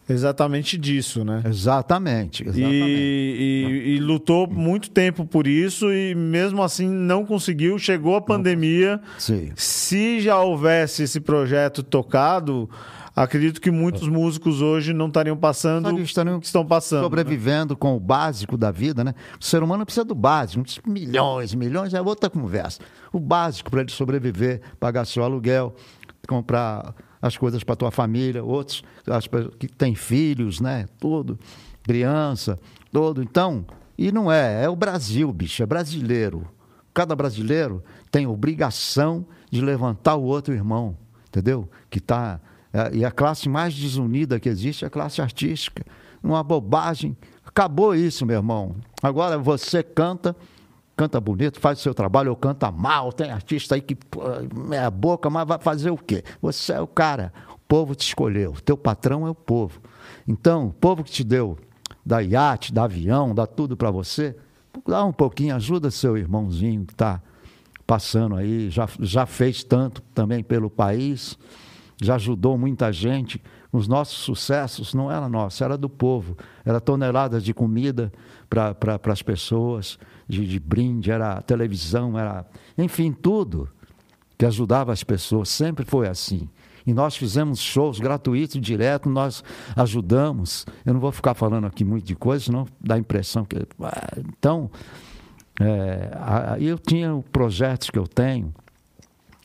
exatamente 0.07 0.77
disso, 0.77 1.23
né? 1.23 1.41
Exatamente. 1.45 2.43
exatamente. 2.43 2.71
E, 2.71 3.65
e, 3.65 3.95
e, 3.95 3.99
lutou 3.99 4.47
muito 4.47 4.89
tempo 4.89 5.25
por 5.25 5.47
isso 5.47 5.91
e 5.91 6.13
mesmo 6.13 6.61
assim 6.61 6.87
não 6.87 7.25
conseguiu. 7.25 7.79
Chegou 7.79 8.15
a 8.15 8.21
pandemia. 8.21 8.99
Sim. 9.17 9.51
Se 9.55 10.19
já 10.19 10.39
houvesse 10.39 11.03
esse 11.03 11.19
projeto 11.19 11.81
tocado, 11.81 12.69
acredito 13.15 13.61
que 13.61 13.69
muitos 13.69 14.07
músicos 14.07 14.61
hoje 14.61 14.93
não 14.93 15.07
estariam 15.07 15.37
passando 15.37 15.89
o 15.89 16.39
que 16.39 16.45
estão 16.45 16.65
passando. 16.65 16.99
Né? 16.99 17.05
Sobrevivendo 17.05 17.73
né? 17.73 17.77
com 17.79 17.95
o 17.95 17.99
básico 17.99 18.57
da 18.57 18.71
vida, 18.71 19.03
né? 19.03 19.13
O 19.39 19.43
ser 19.43 19.61
humano 19.61 19.85
precisa 19.85 20.03
do 20.03 20.15
básico, 20.15 20.63
milhões, 20.85 21.53
milhões 21.53 21.93
é 21.93 22.01
outra 22.01 22.29
conversa. 22.29 22.79
O 23.11 23.19
básico 23.19 23.69
para 23.69 23.81
ele 23.81 23.91
sobreviver, 23.91 24.61
pagar 24.79 25.05
seu 25.05 25.23
aluguel, 25.23 25.75
comprar 26.27 26.95
as 27.21 27.37
coisas 27.37 27.63
para 27.63 27.75
tua 27.75 27.91
família, 27.91 28.43
outros 28.43 28.83
as, 29.07 29.27
que 29.57 29.67
têm 29.67 29.95
filhos, 29.95 30.59
né? 30.59 30.87
Tudo, 30.99 31.39
criança, 31.83 32.59
todo. 32.91 33.21
Então, 33.21 33.65
e 33.97 34.11
não 34.11 34.31
é, 34.31 34.63
é 34.63 34.69
o 34.69 34.75
Brasil, 34.75 35.31
bicho, 35.31 35.61
é 35.61 35.65
brasileiro. 35.65 36.47
Cada 36.93 37.15
brasileiro 37.15 37.83
tem 38.11 38.27
obrigação 38.27 39.25
de 39.49 39.61
levantar 39.61 40.15
o 40.15 40.23
outro 40.23 40.53
irmão, 40.53 40.97
entendeu? 41.27 41.69
Que 41.89 41.99
está 41.99 42.39
é, 42.39 42.52
e 42.91 43.05
a 43.05 43.11
classe 43.11 43.47
mais 43.47 43.73
desunida 43.75 44.39
que 44.39 44.49
existe 44.49 44.83
é 44.83 44.87
a 44.87 44.89
classe 44.89 45.21
artística. 45.21 45.85
Uma 46.23 46.43
bobagem. 46.43 47.15
Acabou 47.45 47.93
isso, 47.93 48.25
meu 48.25 48.37
irmão. 48.37 48.75
Agora 49.01 49.37
você 49.37 49.83
canta, 49.83 50.35
canta 50.97 51.21
bonito, 51.21 51.59
faz 51.59 51.79
seu 51.79 51.93
trabalho, 51.93 52.31
ou 52.31 52.35
canta 52.35 52.71
mal. 52.71 53.13
Tem 53.13 53.29
artista 53.29 53.75
aí 53.75 53.81
que 53.81 53.95
é 54.71 54.79
a 54.79 54.89
boca, 54.89 55.29
mas 55.29 55.47
vai 55.47 55.59
fazer 55.59 55.91
o 55.91 55.97
quê? 55.97 56.23
Você 56.41 56.73
é 56.73 56.81
o 56.81 56.87
cara. 56.87 57.31
O 57.53 57.59
povo 57.67 57.93
te 57.93 58.07
escolheu. 58.07 58.53
O 58.53 58.61
teu 58.61 58.75
patrão 58.75 59.27
é 59.27 59.29
o 59.29 59.35
povo. 59.35 59.79
Então, 60.27 60.67
o 60.67 60.73
povo 60.73 61.03
que 61.03 61.11
te 61.11 61.23
deu 61.23 61.57
da 62.03 62.21
iate, 62.21 62.73
da 62.73 62.85
avião, 62.85 63.35
dá 63.35 63.45
tudo 63.45 63.77
para 63.77 63.91
você, 63.91 64.35
dá 64.87 65.05
um 65.05 65.13
pouquinho, 65.13 65.55
ajuda 65.55 65.91
seu 65.91 66.17
irmãozinho 66.17 66.85
que 66.85 66.93
está 66.93 67.21
passando 67.85 68.35
aí, 68.35 68.69
já, 68.69 68.87
já 68.99 69.25
fez 69.25 69.63
tanto 69.63 70.01
também 70.13 70.43
pelo 70.43 70.69
país 70.69 71.37
já 72.05 72.15
ajudou 72.15 72.57
muita 72.57 72.91
gente. 72.91 73.41
Os 73.71 73.87
nossos 73.87 74.17
sucessos 74.17 74.93
não 74.93 75.11
era 75.11 75.27
nosso, 75.27 75.63
era 75.63 75.77
do 75.77 75.89
povo. 75.89 76.37
Era 76.65 76.79
toneladas 76.79 77.43
de 77.43 77.53
comida 77.53 78.11
para 78.49 78.73
pra, 78.73 78.99
as 79.07 79.21
pessoas, 79.21 79.97
de, 80.27 80.45
de 80.45 80.59
brinde, 80.59 81.11
era 81.11 81.41
televisão, 81.41 82.17
era. 82.17 82.45
Enfim, 82.77 83.11
tudo 83.11 83.69
que 84.37 84.45
ajudava 84.45 84.91
as 84.91 85.03
pessoas. 85.03 85.49
Sempre 85.49 85.85
foi 85.85 86.07
assim. 86.07 86.47
E 86.85 86.93
nós 86.93 87.15
fizemos 87.15 87.59
shows 87.59 87.99
gratuitos, 87.99 88.59
direto, 88.59 89.09
nós 89.09 89.43
ajudamos. 89.75 90.65
Eu 90.85 90.93
não 90.93 90.99
vou 90.99 91.11
ficar 91.11 91.33
falando 91.33 91.65
aqui 91.65 91.83
muito 91.83 92.05
de 92.05 92.15
coisas, 92.15 92.45
senão 92.45 92.67
dá 92.79 92.95
a 92.95 92.99
impressão 92.99 93.45
que. 93.45 93.55
Então, 94.37 94.69
é, 95.59 96.57
eu 96.59 96.77
tinha 96.77 97.23
projetos 97.31 97.89
que 97.89 97.97
eu 97.97 98.07
tenho, 98.07 98.53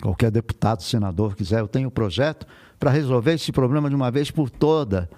qualquer 0.00 0.30
deputado, 0.30 0.82
senador 0.82 1.34
quiser, 1.34 1.60
eu 1.60 1.68
tenho 1.68 1.88
um 1.88 1.90
projeto 1.90 2.46
para 2.78 2.90
resolver 2.90 3.32
esse 3.32 3.50
problema 3.50 3.88
de 3.88 3.96
uma 3.96 4.10
vez 4.10 4.30
por 4.30 4.50
toda 4.50 5.08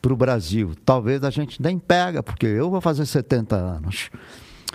para 0.00 0.12
o 0.12 0.16
Brasil. 0.16 0.74
Talvez 0.84 1.22
a 1.24 1.30
gente 1.30 1.60
nem 1.62 1.78
pega, 1.78 2.22
porque 2.22 2.46
eu 2.46 2.70
vou 2.70 2.80
fazer 2.80 3.06
70 3.06 3.56
anos. 3.56 4.10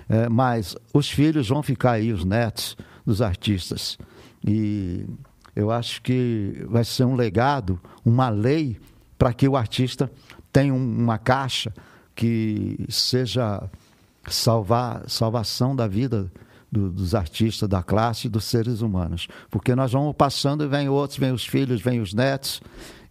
É, 0.08 0.28
mas 0.28 0.76
os 0.92 1.08
filhos 1.08 1.48
vão 1.48 1.62
ficar 1.62 1.92
aí, 1.92 2.12
os 2.12 2.24
netos 2.24 2.76
dos 3.06 3.22
artistas. 3.22 3.96
E 4.44 5.06
eu 5.54 5.70
acho 5.70 6.02
que 6.02 6.64
vai 6.68 6.84
ser 6.84 7.04
um 7.04 7.14
legado, 7.14 7.80
uma 8.04 8.28
lei 8.28 8.80
para 9.16 9.32
que 9.32 9.48
o 9.48 9.56
artista 9.56 10.10
tenha 10.52 10.74
uma 10.74 11.18
caixa 11.18 11.72
que 12.14 12.84
seja 12.88 13.62
salvar 14.28 15.08
salvação 15.08 15.74
da 15.74 15.86
vida 15.86 16.30
do, 16.70 16.90
dos 16.90 17.14
artistas, 17.14 17.68
da 17.68 17.82
classe 17.82 18.28
dos 18.28 18.44
seres 18.44 18.80
humanos. 18.80 19.28
Porque 19.50 19.74
nós 19.74 19.92
vamos 19.92 20.14
passando 20.14 20.64
e 20.64 20.68
vem 20.68 20.88
outros, 20.88 21.18
vem 21.18 21.32
os 21.32 21.44
filhos, 21.44 21.80
vem 21.80 22.00
os 22.00 22.14
netos, 22.14 22.60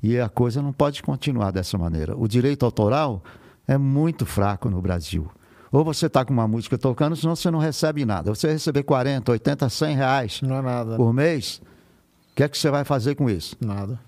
e 0.02 0.20
a 0.20 0.30
coisa 0.30 0.62
não 0.62 0.72
pode 0.72 1.04
continuar 1.04 1.52
dessa 1.52 1.78
maneira. 1.78 2.16
O 2.18 2.28
direito 2.28 2.66
autoral 2.66 3.24
é 3.68 3.78
muito 3.78 4.26
fraco 4.26 4.70
no 4.70 4.82
Brasil. 4.82 5.30
Ou 5.72 5.84
você 5.84 6.08
está 6.08 6.26
com 6.26 6.34
uma 6.34 6.48
música 6.48 6.78
tocando, 6.78 7.16
senão 7.16 7.36
você 7.36 7.52
não 7.52 7.60
recebe 7.60 8.04
nada. 8.06 8.34
Você 8.34 8.52
receber 8.52 8.84
40, 8.84 9.32
80, 9.32 9.70
100 9.70 9.96
reais 9.96 10.42
não 10.42 10.56
é 10.56 10.62
nada. 10.62 10.96
por 10.96 11.14
mês, 11.14 11.62
o 12.32 12.36
que 12.36 12.44
é 12.44 12.50
que 12.50 12.58
você 12.58 12.72
vai 12.72 12.84
fazer 12.84 13.16
com 13.16 13.30
isso? 13.30 13.56
Nada. 13.62 14.00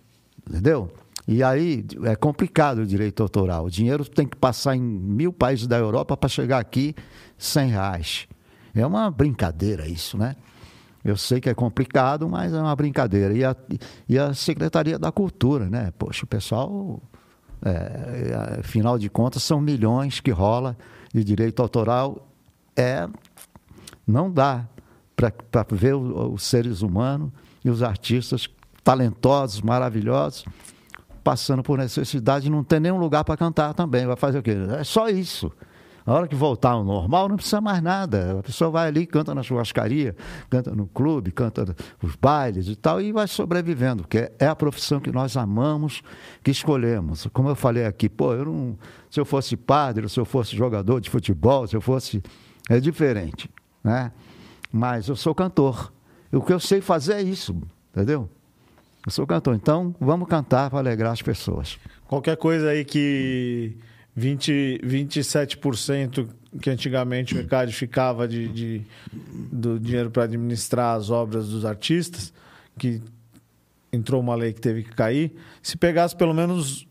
Entendeu? 0.50 0.92
E 1.28 1.44
aí 1.44 1.86
é 2.04 2.16
complicado 2.16 2.80
o 2.80 2.86
direito 2.86 3.22
autoral. 3.22 3.66
O 3.66 3.70
dinheiro 3.70 4.04
tem 4.06 4.26
que 4.26 4.36
passar 4.36 4.76
em 4.76 4.82
mil 4.82 5.32
países 5.32 5.68
da 5.68 5.78
Europa 5.78 6.18
para 6.18 6.28
chegar 6.28 6.58
aqui 6.58 6.96
100 7.38 7.70
reais. 7.70 8.28
É 8.74 8.86
uma 8.86 9.10
brincadeira 9.12 9.88
isso, 9.88 10.18
né? 10.18 10.36
Eu 11.04 11.18
sei 11.18 11.42
que 11.42 11.50
é 11.50 11.54
complicado, 11.54 12.30
mas 12.30 12.54
é 12.54 12.60
uma 12.60 12.76
brincadeira. 12.76 13.34
E 13.34 13.44
a, 13.44 13.56
e 14.08 14.20
a 14.20 14.34
Secretaria 14.34 15.00
da 15.00 15.12
Cultura, 15.12 15.68
né? 15.70 15.92
Poxa, 15.98 16.26
o 16.26 16.28
pessoal, 16.28 17.02
é, 17.64 18.60
afinal 18.60 18.98
de 18.98 19.10
contas, 19.10 19.42
são 19.42 19.60
milhões 19.60 20.20
que 20.20 20.32
rola 20.32 20.78
de 21.14 21.24
direito 21.24 21.62
autoral. 21.62 22.28
É, 22.76 23.08
não 24.06 24.32
dá 24.32 24.66
para 25.16 25.66
ver 25.72 25.96
os 25.96 26.44
seres 26.44 26.82
humanos 26.82 27.32
e 27.66 27.70
os 27.70 27.84
artistas 27.84 28.48
talentosos, 28.84 29.62
maravilhosos, 29.62 30.46
passando 31.24 31.62
por 31.62 31.78
necessidade, 31.78 32.50
não 32.50 32.64
tem 32.64 32.80
nenhum 32.80 32.98
lugar 32.98 33.24
para 33.24 33.38
cantar 33.38 33.74
também. 33.74 34.06
Vai 34.06 34.16
fazer 34.16 34.40
o 34.40 34.44
quê? 34.44 34.56
É 34.78 34.84
só 34.84 35.10
isso. 35.10 35.52
A 36.06 36.14
hora 36.14 36.28
que 36.28 36.36
voltar 36.36 36.72
ao 36.72 36.84
normal, 36.84 37.30
não 37.30 37.36
precisa 37.36 37.62
mais 37.62 37.82
nada. 37.82 38.40
A 38.40 38.44
pessoa 38.44 38.72
vai 38.72 38.88
ali, 38.88 39.06
canta 39.06 39.36
na 39.36 39.44
churrascaria, 39.44 40.16
canta 40.50 40.74
no 40.76 40.88
clube, 40.88 41.32
canta 41.32 41.76
os 42.02 42.16
bailes 42.16 42.68
e 42.68 42.76
tal, 42.76 43.02
e 43.02 43.12
vai 43.12 43.28
sobrevivendo, 43.28 44.04
porque 44.04 44.32
é 44.40 44.48
a 44.48 44.56
profissão 44.56 45.00
que 45.00 45.12
nós 45.12 45.38
amamos, 45.38 46.02
que 46.44 46.50
escolhemos. 46.50 47.28
Como 47.34 47.50
eu 47.50 47.56
falei 47.56 47.86
aqui, 47.86 48.10
pô, 48.10 48.34
eu 48.34 48.46
não, 48.46 48.78
se 49.10 49.20
eu 49.20 49.26
fosse 49.26 49.56
padre, 49.56 50.10
se 50.10 50.20
eu 50.20 50.26
fosse 50.26 50.56
jogador 50.56 51.00
de 51.00 51.10
futebol, 51.10 51.68
se 51.68 51.76
eu 51.76 51.82
fosse. 51.82 52.22
É 52.70 52.80
diferente, 52.80 53.50
né? 53.84 54.12
Mas 54.72 55.08
eu 55.08 55.16
sou 55.16 55.36
cantor. 55.36 55.92
O 56.32 56.42
que 56.42 56.54
eu 56.54 56.60
sei 56.60 56.80
fazer 56.80 57.14
é 57.14 57.22
isso, 57.22 57.56
entendeu? 57.94 58.30
Eu 59.06 59.12
sou 59.12 59.28
cantor. 59.28 59.56
Então, 59.56 59.94
vamos 60.00 60.28
cantar 60.30 60.70
para 60.70 60.80
alegrar 60.80 61.12
as 61.12 61.22
pessoas. 61.22 61.78
Qualquer 62.08 62.38
coisa 62.38 62.70
aí 62.70 62.86
que 62.86 63.76
20, 64.16 64.82
27% 64.84 66.28
que 66.60 66.70
antigamente 66.70 67.34
o 67.34 67.38
mercado 67.38 67.72
ficava 67.72 68.28
de, 68.28 68.48
de 68.50 68.82
do 69.52 69.80
dinheiro 69.80 70.12
para 70.12 70.24
administrar 70.24 70.98
as 70.98 71.10
obras 71.10 71.50
dos 71.50 71.64
artistas, 71.64 72.34
que 72.78 73.02
entrou 73.92 74.22
uma 74.22 74.36
lei 74.36 74.54
que 74.54 74.62
teve 74.62 74.84
que 74.84 74.92
cair. 74.92 75.34
Se 75.62 75.78
pegasse 75.78 76.16
pelo 76.16 76.34
menos. 76.34 76.88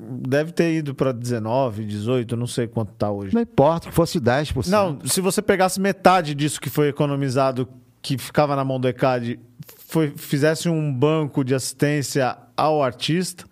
Deve 0.00 0.52
ter 0.52 0.72
ido 0.72 0.94
para 0.94 1.10
19, 1.10 1.84
18, 1.84 2.36
não 2.36 2.46
sei 2.46 2.68
quanto 2.68 2.92
está 2.92 3.10
hoje. 3.10 3.34
Não 3.34 3.42
importa, 3.42 3.88
que 3.88 3.94
fosse 3.94 4.20
10%. 4.20 4.68
Não, 4.68 5.00
se 5.04 5.20
você 5.20 5.42
pegasse 5.42 5.80
metade 5.80 6.36
disso 6.36 6.60
que 6.60 6.70
foi 6.70 6.86
economizado, 6.86 7.68
que 8.00 8.16
ficava 8.16 8.54
na 8.54 8.64
mão 8.64 8.78
do 8.78 8.86
ECAD, 8.86 9.40
foi, 9.88 10.12
fizesse 10.16 10.68
um 10.68 10.94
banco 10.94 11.42
de 11.42 11.52
assistência 11.52 12.38
ao 12.56 12.80
artista, 12.80 13.44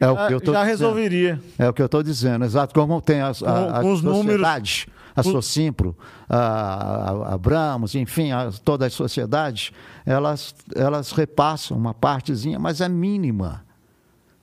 é 0.00 0.08
o 0.08 0.26
que 0.26 0.34
eu 0.34 0.40
tô 0.40 0.52
já 0.52 0.60
dizendo. 0.60 0.66
resolveria. 0.66 1.40
É 1.58 1.68
o 1.68 1.72
que 1.72 1.82
eu 1.82 1.86
estou 1.86 2.02
dizendo, 2.02 2.44
exato. 2.44 2.74
Como 2.74 3.00
tem 3.00 3.20
as, 3.20 3.42
as, 3.42 3.80
com, 3.82 3.92
os 3.92 4.00
sociedades, 4.00 4.86
números... 4.86 4.86
a 5.16 5.22
Socimpro, 5.22 5.96
a, 6.28 6.38
a, 6.38 7.34
a 7.34 7.38
Bramos, 7.38 7.94
enfim, 7.94 8.32
a, 8.32 8.50
todas 8.64 8.88
as 8.88 8.92
sociedades, 8.94 9.70
elas, 10.04 10.54
elas 10.74 11.12
repassam 11.12 11.76
uma 11.76 11.94
partezinha, 11.94 12.58
mas 12.58 12.80
é 12.80 12.88
mínima. 12.88 13.64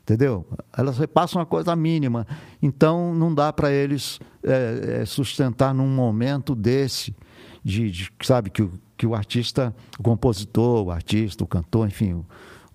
Entendeu? 0.02 0.46
Elas 0.76 0.98
repassam 0.98 1.40
uma 1.40 1.46
coisa 1.46 1.76
mínima. 1.76 2.26
Então, 2.62 3.14
não 3.14 3.34
dá 3.34 3.54
para 3.54 3.72
eles 3.72 4.20
é, 4.44 5.04
sustentar 5.06 5.74
num 5.74 5.88
momento 5.88 6.56
desse, 6.56 7.16
de, 7.64 7.92
de, 7.92 8.12
sabe, 8.22 8.50
que, 8.50 8.68
que 8.98 9.06
o 9.06 9.14
artista, 9.14 9.74
o 10.00 10.04
compositor, 10.04 10.86
o 10.86 10.92
artista, 10.92 11.44
o 11.44 11.48
cantor, 11.48 11.88
enfim, 11.88 12.14
é, 12.14 12.26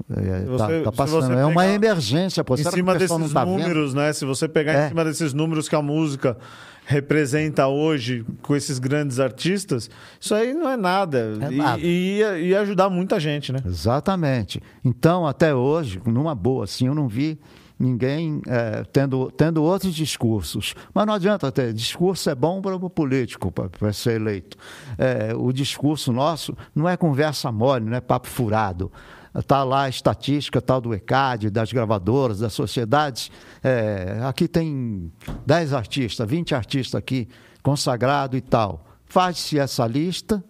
você, 0.08 0.82
tá, 0.82 0.90
tá 0.90 0.92
passando. 0.92 1.32
É 1.32 1.44
uma 1.44 1.66
emergência, 1.66 2.44
pô. 2.44 2.54
Em 2.54 2.64
cima 2.64 2.94
desses 2.94 3.32
tá 3.32 3.44
números, 3.44 3.92
vendo? 3.92 4.02
né? 4.02 4.12
Se 4.12 4.24
você 4.24 4.46
pegar 4.46 4.72
é. 4.72 4.86
em 4.86 4.88
cima 4.88 5.04
desses 5.04 5.32
números 5.32 5.68
que 5.68 5.74
a 5.74 5.82
música 5.82 6.36
representa 6.84 7.66
hoje 7.66 8.24
com 8.42 8.54
esses 8.54 8.78
grandes 8.78 9.18
artistas, 9.18 9.90
isso 10.20 10.34
aí 10.34 10.54
não 10.54 10.70
é 10.70 10.76
nada. 10.76 11.36
É 11.40 11.52
e, 11.52 11.56
nada. 11.56 11.80
E 11.80 12.18
ia, 12.18 12.38
ia, 12.38 12.60
ajudar 12.60 12.88
muita 12.88 13.18
gente, 13.18 13.52
né? 13.52 13.58
Exatamente. 13.66 14.62
Então, 14.84 15.26
até 15.26 15.52
hoje, 15.52 16.00
numa 16.06 16.34
boa, 16.34 16.64
assim, 16.64 16.86
eu 16.86 16.94
não 16.94 17.08
vi 17.08 17.38
ninguém 17.78 18.40
é, 18.46 18.84
tendo, 18.92 19.30
tendo 19.32 19.62
outros 19.64 19.94
discursos. 19.94 20.74
Mas 20.94 21.06
não 21.06 21.14
adianta 21.14 21.50
ter. 21.50 21.72
Discurso 21.72 22.30
é 22.30 22.34
bom 22.34 22.62
para 22.62 22.76
o 22.76 22.88
político, 22.88 23.50
para 23.50 23.92
ser 23.92 24.20
eleito. 24.20 24.56
É, 24.96 25.34
o 25.34 25.52
discurso 25.52 26.12
nosso 26.12 26.56
não 26.72 26.88
é 26.88 26.96
conversa 26.96 27.50
mole, 27.50 27.84
não 27.84 27.96
é 27.96 28.00
papo 28.00 28.28
furado 28.28 28.92
está 29.38 29.62
lá 29.64 29.82
a 29.82 29.88
estatística 29.88 30.60
tal 30.60 30.80
do 30.80 30.94
ECAD, 30.94 31.50
das 31.50 31.72
gravadoras, 31.72 32.38
das 32.38 32.52
sociedades. 32.52 33.30
É, 33.62 34.20
aqui 34.24 34.48
tem 34.48 35.12
10 35.44 35.72
artistas, 35.72 36.28
20 36.28 36.54
artistas 36.54 36.98
aqui, 36.98 37.28
consagrado 37.62 38.36
e 38.36 38.40
tal. 38.40 38.84
Faz-se 39.04 39.58
essa 39.58 39.86
lista 39.86 40.42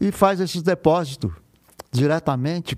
e 0.00 0.10
faz 0.10 0.40
esses 0.40 0.62
depósitos 0.62 1.32
diretamente 1.90 2.76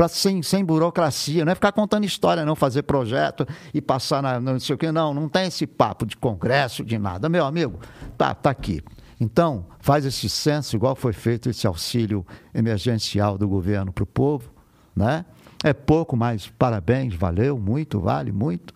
para 0.00 0.08
sem, 0.08 0.42
sem 0.42 0.64
burocracia, 0.64 1.44
não 1.44 1.52
é 1.52 1.54
ficar 1.54 1.72
contando 1.72 2.04
história, 2.04 2.42
não 2.42 2.56
fazer 2.56 2.84
projeto 2.84 3.46
e 3.72 3.82
passar 3.82 4.22
na, 4.22 4.40
não 4.40 4.58
sei 4.58 4.74
o 4.74 4.78
quê, 4.78 4.90
não, 4.90 5.12
não 5.12 5.28
tem 5.28 5.46
esse 5.46 5.66
papo 5.66 6.06
de 6.06 6.16
congresso, 6.16 6.82
de 6.82 6.98
nada. 6.98 7.28
Meu 7.28 7.44
amigo, 7.44 7.78
tá, 8.16 8.34
tá 8.34 8.48
aqui. 8.48 8.82
Então, 9.20 9.66
faz 9.80 10.06
esse 10.06 10.30
censo, 10.30 10.74
igual 10.74 10.96
foi 10.96 11.12
feito 11.12 11.50
esse 11.50 11.66
auxílio 11.66 12.26
emergencial 12.54 13.36
do 13.36 13.46
governo 13.46 13.92
para 13.92 14.02
o 14.02 14.06
povo. 14.06 14.50
Né? 14.96 15.26
É 15.62 15.74
pouco, 15.74 16.16
mas 16.16 16.48
parabéns, 16.58 17.14
valeu 17.14 17.58
muito, 17.58 18.00
vale 18.00 18.32
muito. 18.32 18.72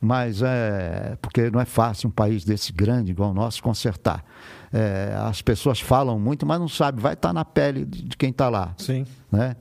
Mas 0.00 0.40
é 0.42 1.18
porque 1.20 1.50
não 1.50 1.60
é 1.60 1.64
fácil 1.64 2.08
um 2.08 2.12
país 2.12 2.44
desse 2.44 2.72
grande 2.72 3.10
igual 3.10 3.32
o 3.32 3.34
nosso 3.34 3.62
consertar. 3.62 4.24
É, 4.72 5.14
as 5.18 5.42
pessoas 5.42 5.80
falam 5.80 6.18
muito, 6.18 6.46
mas 6.46 6.60
não 6.60 6.68
sabem, 6.68 7.02
vai 7.02 7.14
estar 7.14 7.32
na 7.32 7.44
pele 7.44 7.84
de, 7.84 8.04
de 8.04 8.16
quem 8.16 8.30
está 8.30 8.48
lá. 8.48 8.72
Sim. 8.78 9.04
Né? 9.30 9.56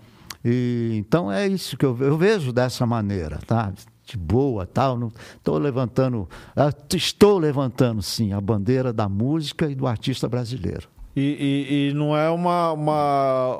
E, 0.45 0.95
então 0.95 1.31
é 1.31 1.47
isso 1.47 1.75
que 1.75 1.85
eu, 1.85 1.97
eu 1.99 2.17
vejo 2.17 2.53
dessa 2.53 2.85
maneira, 2.85 3.39
tá? 3.45 3.73
De 4.09 4.17
boa, 4.17 4.65
tal. 4.65 4.97
Não 4.97 5.11
estou 5.35 5.57
levantando, 5.57 6.27
ah, 6.55 6.71
estou 6.93 7.37
levantando 7.37 8.01
sim 8.01 8.33
a 8.33 8.41
bandeira 8.41 8.91
da 8.91 9.07
música 9.07 9.69
e 9.69 9.75
do 9.75 9.85
artista 9.85 10.27
brasileiro. 10.27 10.87
E, 11.15 11.21
e, 11.21 11.89
e 11.89 11.93
não 11.93 12.15
é 12.15 12.29
uma, 12.29 12.71
uma 12.71 13.59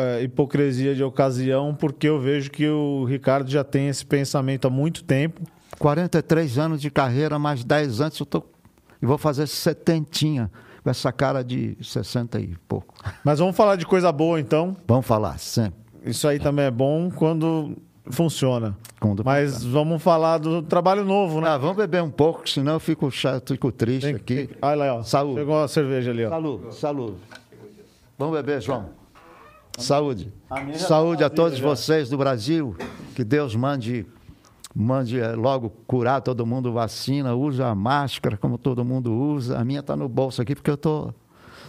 é, 0.00 0.22
hipocrisia 0.22 0.94
de 0.94 1.02
ocasião, 1.02 1.74
porque 1.74 2.08
eu 2.08 2.20
vejo 2.20 2.50
que 2.50 2.66
o 2.68 3.04
Ricardo 3.04 3.50
já 3.50 3.62
tem 3.62 3.88
esse 3.88 4.06
pensamento 4.06 4.66
há 4.66 4.70
muito 4.70 5.04
tempo. 5.04 5.42
43 5.78 6.58
anos 6.58 6.80
de 6.80 6.90
carreira, 6.90 7.38
mais 7.38 7.62
10 7.62 8.00
anos, 8.00 8.18
eu 8.18 8.26
tô, 8.26 8.42
e 9.02 9.06
vou 9.06 9.18
fazer 9.18 9.46
setentinha 9.46 10.50
com 10.82 10.90
essa 10.90 11.12
cara 11.12 11.42
de 11.42 11.76
60 11.82 12.40
e 12.40 12.56
pouco. 12.66 12.94
Mas 13.24 13.38
vamos 13.38 13.56
falar 13.56 13.76
de 13.76 13.86
coisa 13.86 14.10
boa 14.10 14.40
então? 14.40 14.76
Vamos 14.86 15.06
falar, 15.06 15.38
sempre. 15.38 15.78
Isso 16.04 16.26
aí 16.26 16.38
também 16.38 16.64
é 16.64 16.70
bom 16.70 17.10
quando 17.10 17.76
funciona. 18.10 18.76
Quando 19.00 19.24
Mas 19.24 19.64
vamos 19.64 20.02
falar 20.02 20.38
do 20.38 20.62
trabalho 20.62 21.04
novo, 21.04 21.40
né? 21.40 21.48
Ah, 21.48 21.58
vamos 21.58 21.76
beber 21.76 22.02
um 22.02 22.10
pouco, 22.10 22.48
senão 22.48 22.74
eu 22.74 22.80
fico 22.80 23.10
chato, 23.10 23.52
fico 23.52 23.70
triste 23.70 24.06
Tem, 24.06 24.14
aqui. 24.14 24.50
Olha 24.60 24.74
lá, 24.74 24.94
ó. 24.96 25.02
Saúde. 25.02 25.40
Chegou 25.40 25.62
a 25.62 25.68
cerveja 25.68 26.10
ali, 26.10 26.24
ó. 26.24 26.30
Saúde, 26.30 26.74
saúde. 26.74 27.16
Vamos 28.18 28.36
beber, 28.36 28.60
João. 28.60 28.86
Saúde. 29.78 30.32
A 30.50 30.74
Saúde 30.74 31.22
a 31.22 31.30
todos 31.30 31.58
já. 31.58 31.66
vocês 31.66 32.10
do 32.10 32.18
Brasil. 32.18 32.76
Que 33.14 33.22
Deus 33.22 33.54
mande 33.54 34.04
mande 34.74 35.18
eh, 35.18 35.34
logo 35.34 35.70
curar 35.86 36.20
todo 36.20 36.46
mundo 36.46 36.72
vacina, 36.72 37.34
usa 37.34 37.66
a 37.66 37.74
máscara 37.74 38.36
como 38.36 38.58
todo 38.58 38.84
mundo 38.84 39.12
usa. 39.12 39.58
A 39.58 39.64
minha 39.64 39.80
está 39.80 39.96
no 39.96 40.08
bolso 40.08 40.42
aqui 40.42 40.54
porque 40.54 40.70
eu 40.70 40.76
tô 40.76 41.12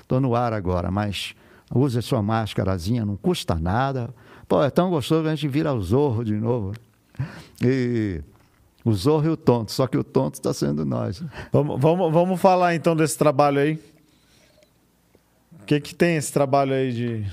tô 0.07 0.19
no 0.19 0.35
ar 0.35 0.53
agora, 0.53 0.89
mas 0.89 1.35
use 1.73 2.01
sua 2.01 2.21
máscarazinha, 2.21 3.05
não 3.05 3.15
custa 3.15 3.55
nada. 3.55 4.09
Pô, 4.49 4.63
é 4.63 4.71
tão 4.71 4.89
gostoso 4.89 5.21
que 5.21 5.27
a 5.29 5.35
gente 5.35 5.47
vira 5.47 5.71
o 5.71 5.79
Zorro 5.79 6.25
de 6.25 6.33
novo. 6.33 6.73
E 7.63 8.19
o 8.83 8.91
Zorro 8.91 9.27
e 9.27 9.29
o 9.29 9.37
Tonto, 9.37 9.71
só 9.71 9.85
que 9.85 9.95
o 9.95 10.03
Tonto 10.03 10.33
está 10.39 10.51
sendo 10.51 10.83
nós. 10.83 11.23
Vamos, 11.51 11.79
vamos, 11.79 12.11
vamos 12.11 12.41
falar 12.41 12.73
então 12.73 12.95
desse 12.95 13.15
trabalho 13.15 13.59
aí. 13.59 13.79
O 15.61 15.65
que, 15.67 15.79
que 15.79 15.93
tem 15.93 16.15
esse 16.15 16.33
trabalho 16.33 16.73
aí 16.73 16.91
de. 16.91 17.31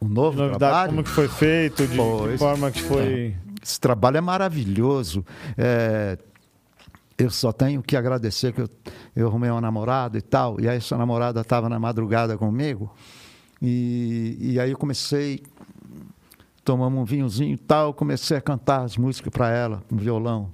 O 0.00 0.06
novo 0.06 0.36
de 0.36 0.42
novidade, 0.42 0.58
trabalho? 0.58 0.90
Como 0.90 1.02
que 1.02 1.10
foi 1.10 1.26
feito, 1.26 1.88
de, 1.88 1.96
Pô, 1.96 2.28
de 2.28 2.38
forma 2.38 2.70
que 2.70 2.80
foi. 2.80 3.02
É, 3.02 3.34
esse 3.60 3.80
trabalho 3.80 4.18
é 4.18 4.20
maravilhoso. 4.20 5.26
É, 5.56 6.16
eu 7.18 7.30
só 7.30 7.50
tenho 7.50 7.82
que 7.82 7.96
agradecer 7.96 8.52
que 8.52 8.60
eu, 8.60 8.68
eu 9.16 9.26
arrumei 9.26 9.50
uma 9.50 9.60
namorada 9.60 10.16
e 10.16 10.22
tal, 10.22 10.60
e 10.60 10.68
aí 10.68 10.76
essa 10.76 10.96
namorada 10.96 11.40
estava 11.40 11.68
na 11.68 11.80
madrugada 11.80 12.38
comigo. 12.38 12.94
E, 13.60 14.36
e 14.40 14.60
aí 14.60 14.70
eu 14.70 14.78
comecei, 14.78 15.42
tomamos 16.64 17.00
um 17.00 17.04
vinhozinho 17.04 17.54
e 17.54 17.58
tal, 17.58 17.92
comecei 17.92 18.36
a 18.36 18.40
cantar 18.40 18.82
as 18.82 18.96
músicas 18.96 19.32
para 19.32 19.50
ela, 19.50 19.82
com 19.88 19.96
violão. 19.96 20.50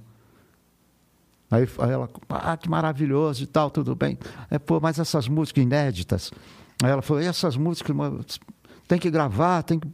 Aí, 1.49 1.67
aí, 1.79 1.91
ela, 1.91 2.09
ah, 2.29 2.57
que 2.57 2.69
maravilhoso 2.69 3.43
e 3.43 3.47
tal, 3.47 3.69
tudo 3.69 3.95
bem. 3.95 4.17
É, 4.49 4.57
pô, 4.57 4.79
mas 4.79 4.99
essas 4.99 5.27
músicas 5.27 5.63
inéditas. 5.63 6.31
Aí 6.83 6.89
ela 6.89 7.01
falou, 7.01 7.21
essas 7.21 7.55
músicas 7.55 7.95
tem 8.87 8.99
que 8.99 9.09
gravar, 9.09 9.63
tem 9.63 9.79
que 9.79 9.87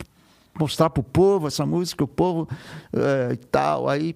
mostrar 0.58 0.90
para 0.90 1.02
o 1.02 1.04
povo 1.04 1.48
essa 1.48 1.66
música, 1.66 2.04
o 2.04 2.08
povo 2.08 2.48
é, 2.94 3.34
e 3.34 3.38
tal. 3.38 3.90
Aí 3.90 4.16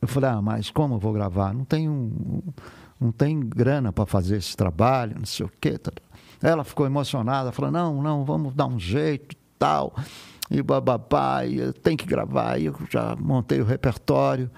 eu 0.00 0.08
falei, 0.08 0.30
ah, 0.30 0.42
mas 0.42 0.70
como 0.70 0.96
eu 0.96 0.98
vou 0.98 1.12
gravar? 1.12 1.54
Não 1.54 1.64
tenho, 1.64 2.42
não 3.00 3.10
tem 3.10 3.40
grana 3.40 3.92
para 3.92 4.04
fazer 4.04 4.36
esse 4.36 4.56
trabalho, 4.56 5.16
não 5.18 5.26
sei 5.26 5.46
o 5.46 5.52
quê. 5.60 5.78
Tá. 5.78 5.92
Ela 6.42 6.64
ficou 6.64 6.84
emocionada, 6.84 7.52
falou: 7.52 7.70
não, 7.70 8.02
não, 8.02 8.24
vamos 8.24 8.54
dar 8.54 8.66
um 8.66 8.78
jeito 8.78 9.36
tal. 9.58 9.94
E 10.50 10.62
bababá, 10.62 11.40
tem 11.82 11.96
que 11.96 12.04
gravar. 12.04 12.58
E 12.60 12.66
eu 12.66 12.76
já 12.90 13.16
montei 13.16 13.60
o 13.60 13.64
repertório. 13.64 14.50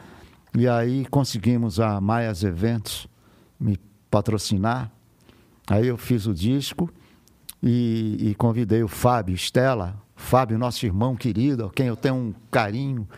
E 0.56 0.66
aí 0.66 1.04
conseguimos 1.06 1.78
a 1.78 2.00
Maias 2.00 2.42
Eventos 2.42 3.06
me 3.60 3.78
patrocinar. 4.10 4.90
Aí 5.68 5.86
eu 5.86 5.96
fiz 5.96 6.26
o 6.26 6.34
disco 6.34 6.90
e, 7.62 8.16
e 8.20 8.34
convidei 8.34 8.82
o 8.82 8.88
Fábio 8.88 9.34
Estela, 9.34 9.96
Fábio, 10.14 10.58
nosso 10.58 10.84
irmão 10.86 11.16
querido, 11.16 11.66
a 11.66 11.70
quem 11.70 11.86
eu 11.86 11.96
tenho 11.96 12.14
um 12.14 12.34
carinho, 12.50 13.08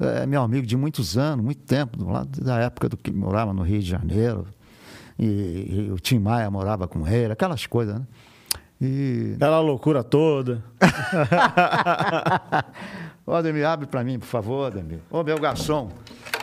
é 0.00 0.26
meu 0.26 0.42
amigo 0.42 0.66
de 0.66 0.76
muitos 0.76 1.18
anos, 1.18 1.44
muito 1.44 1.62
tempo, 1.62 1.98
da 2.40 2.58
época 2.60 2.88
do 2.88 2.96
que 2.96 3.10
morava 3.10 3.52
no 3.52 3.62
Rio 3.62 3.80
de 3.80 3.88
Janeiro, 3.88 4.46
e, 5.18 5.88
e 5.88 5.92
o 5.92 5.98
Tim 5.98 6.18
Maia 6.18 6.50
morava 6.50 6.86
com 6.86 7.06
ele, 7.06 7.32
aquelas 7.32 7.66
coisas, 7.66 7.96
né? 7.96 8.02
E... 8.80 9.32
Aquela 9.34 9.60
loucura 9.60 10.04
toda. 10.04 10.62
Ô, 13.26 13.34
Ademir, 13.34 13.66
abre 13.66 13.86
para 13.86 14.04
mim, 14.04 14.18
por 14.18 14.26
favor, 14.26 14.68
Ademir. 14.68 15.00
Ô, 15.10 15.24
meu 15.24 15.38
garçom. 15.38 15.90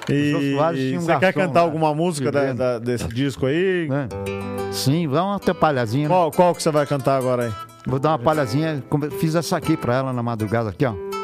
E 0.09 0.55
um 0.95 0.99
você 0.99 1.07
garçom, 1.07 1.19
quer 1.19 1.33
cantar 1.33 1.61
alguma 1.61 1.95
música 1.95 2.31
da, 2.31 2.53
da, 2.53 2.79
desse 2.79 3.07
disco 3.07 3.45
aí? 3.45 3.87
É. 3.89 4.71
Sim, 4.71 5.07
vamos 5.07 5.47
uma 5.47 5.55
palhazinha. 5.55 6.09
Né? 6.09 6.13
Qual, 6.13 6.31
qual 6.31 6.53
que 6.53 6.61
você 6.61 6.69
vai 6.69 6.85
cantar 6.85 7.17
agora 7.17 7.45
aí? 7.45 7.53
Vou 7.87 7.99
dar 7.99 8.09
uma 8.09 8.19
palhazinha. 8.19 8.83
Fiz 9.19 9.35
essa 9.35 9.55
aqui 9.55 9.77
para 9.77 9.95
ela 9.95 10.13
na 10.13 10.21
madrugada, 10.21 10.69
aqui, 10.69 10.85
ó. 10.85 11.14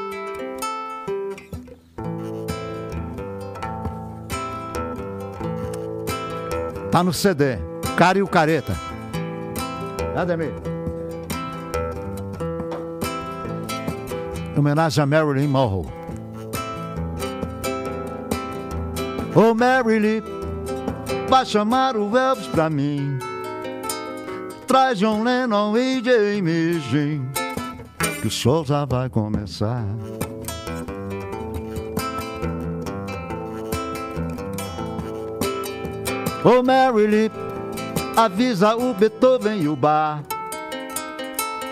Tá 6.91 7.01
no 7.01 7.13
CD. 7.13 7.57
Cara 7.95 8.17
e 8.17 8.21
o 8.21 8.27
Careta. 8.27 8.75
Ademir. 10.13 10.51
Homenagem 14.57 15.01
a 15.01 15.05
Marilyn 15.05 15.47
Monroe. 15.47 15.87
Ô 19.33 19.51
oh, 19.51 19.55
Marilyn, 19.55 20.21
vai 21.29 21.45
chamar 21.45 21.95
o 21.95 22.17
Elvis 22.17 22.47
pra 22.47 22.69
mim. 22.69 23.17
Traz 24.67 24.99
John 24.99 25.23
Lennon 25.23 25.77
e 25.77 26.03
James 26.03 26.83
Jean, 26.83 27.21
que 28.19 28.27
o 28.27 28.31
show 28.31 28.65
já 28.65 28.83
vai 28.83 29.09
começar. 29.09 29.85
Ô 36.43 36.63
Marilyn, 36.63 37.29
avisa 38.17 38.75
o 38.75 38.93
Beethoven 38.93 39.61
e 39.61 39.67
o 39.67 39.75
bar 39.75 40.23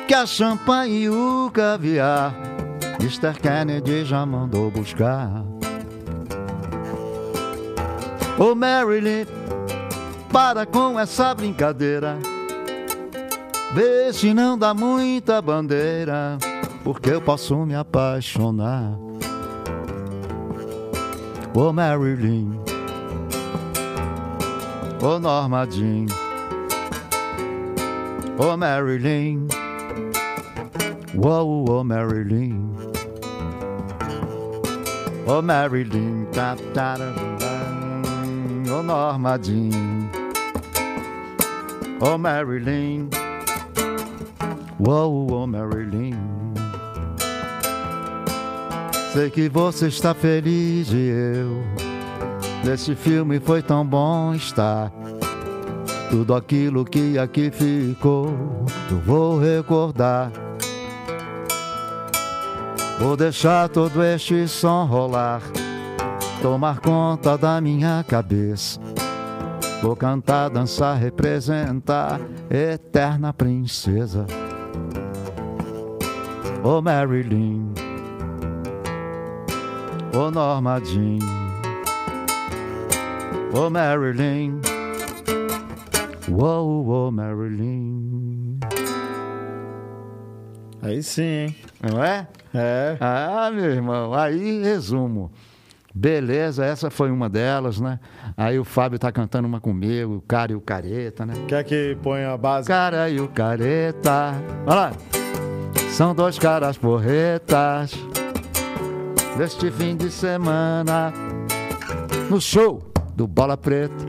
que 0.07 0.13
a 0.13 0.25
champanhe 0.25 1.03
e 1.03 1.09
o 1.09 1.51
caviar 1.51 2.33
Mr. 2.99 3.33
Kennedy 3.39 4.05
já 4.05 4.25
mandou 4.25 4.69
buscar. 4.69 5.43
Ô 8.37 8.53
Marilyn, 8.53 9.25
para 10.31 10.65
com 10.65 10.99
essa 10.99 11.33
brincadeira. 11.33 12.17
Vê 13.73 14.11
se 14.13 14.33
não 14.33 14.57
dá 14.57 14.73
muita 14.73 15.41
bandeira, 15.41 16.37
porque 16.83 17.09
eu 17.09 17.21
posso 17.21 17.55
me 17.65 17.75
apaixonar. 17.75 18.97
Ô 21.53 21.71
Marilyn, 21.71 22.68
ô 25.01 25.19
Norma 25.19 25.65
Jean, 25.69 26.05
ô 28.37 28.57
Marilyn, 28.57 29.47
uou, 31.15 31.69
ô 31.69 31.83
Marilyn, 31.83 32.73
ô 35.25 35.41
Marilyn, 35.41 36.25
tá, 36.33 36.55
tá, 36.73 36.95
ô 38.69 38.83
Norma 38.83 39.39
Jean, 39.41 40.09
ô 42.01 42.17
Marilyn, 42.17 43.09
uou, 44.79 45.31
ô 45.31 45.47
Marilyn. 45.47 46.39
Sei 49.13 49.29
que 49.31 49.49
você 49.49 49.87
está 49.87 50.13
feliz 50.13 50.91
e 50.91 51.09
eu. 51.09 51.88
Nesse 52.63 52.95
filme 52.95 53.39
foi 53.39 53.61
tão 53.61 53.85
bom 53.85 54.33
estar. 54.33 54.91
Tudo 56.09 56.33
aquilo 56.33 56.83
que 56.83 57.17
aqui 57.17 57.51
ficou, 57.51 58.27
eu 58.89 58.99
vou 58.99 59.39
recordar. 59.39 60.31
Vou 62.99 63.15
deixar 63.15 63.69
todo 63.69 64.03
este 64.03 64.45
som 64.47 64.85
rolar, 64.85 65.41
tomar 66.41 66.79
conta 66.79 67.37
da 67.37 67.61
minha 67.61 68.03
cabeça. 68.05 68.77
Vou 69.81 69.95
cantar, 69.95 70.49
dançar, 70.49 70.97
representar 70.97 72.19
eterna 72.49 73.31
princesa. 73.31 74.25
Oh 76.61 76.81
Marilyn, 76.81 77.73
oh 80.13 80.29
Norma 80.29 80.81
Jean, 80.83 81.19
oh 83.53 83.69
Marilyn, 83.69 84.59
oh, 86.31 86.85
oh 86.87 87.11
Marilyn. 87.11 88.59
Aí 90.81 91.03
sim, 91.03 91.23
hein? 91.23 91.55
Não 91.81 92.03
é? 92.03 92.27
É. 92.53 92.97
Ah, 92.99 93.51
meu 93.53 93.65
irmão, 93.65 94.13
aí 94.13 94.61
resumo. 94.63 95.31
Beleza, 95.93 96.63
essa 96.63 96.89
foi 96.89 97.11
uma 97.11 97.27
delas, 97.27 97.79
né? 97.79 97.99
Aí 98.37 98.59
o 98.59 98.63
Fábio 98.63 98.97
tá 98.97 99.11
cantando 99.11 99.47
uma 99.47 99.59
comigo, 99.59 100.15
o 100.15 100.21
cara 100.21 100.51
e 100.51 100.55
o 100.55 100.61
careta, 100.61 101.25
né? 101.25 101.33
Quer 101.47 101.63
que 101.63 101.97
ponha 102.01 102.31
a 102.31 102.37
base? 102.37 102.67
Cara 102.67 103.09
e 103.09 103.19
o 103.19 103.27
careta. 103.27 104.33
Olha 104.65 104.75
lá. 104.75 104.91
São 105.89 106.15
dois 106.15 106.37
caras 106.39 106.77
porretas. 106.77 107.93
Neste 109.37 109.71
fim 109.71 109.97
de 109.97 110.09
semana. 110.09 111.11
No 112.29 112.39
show 112.39 112.88
do 113.19 113.27
Bola 113.27 113.57
Preta. 113.57 114.05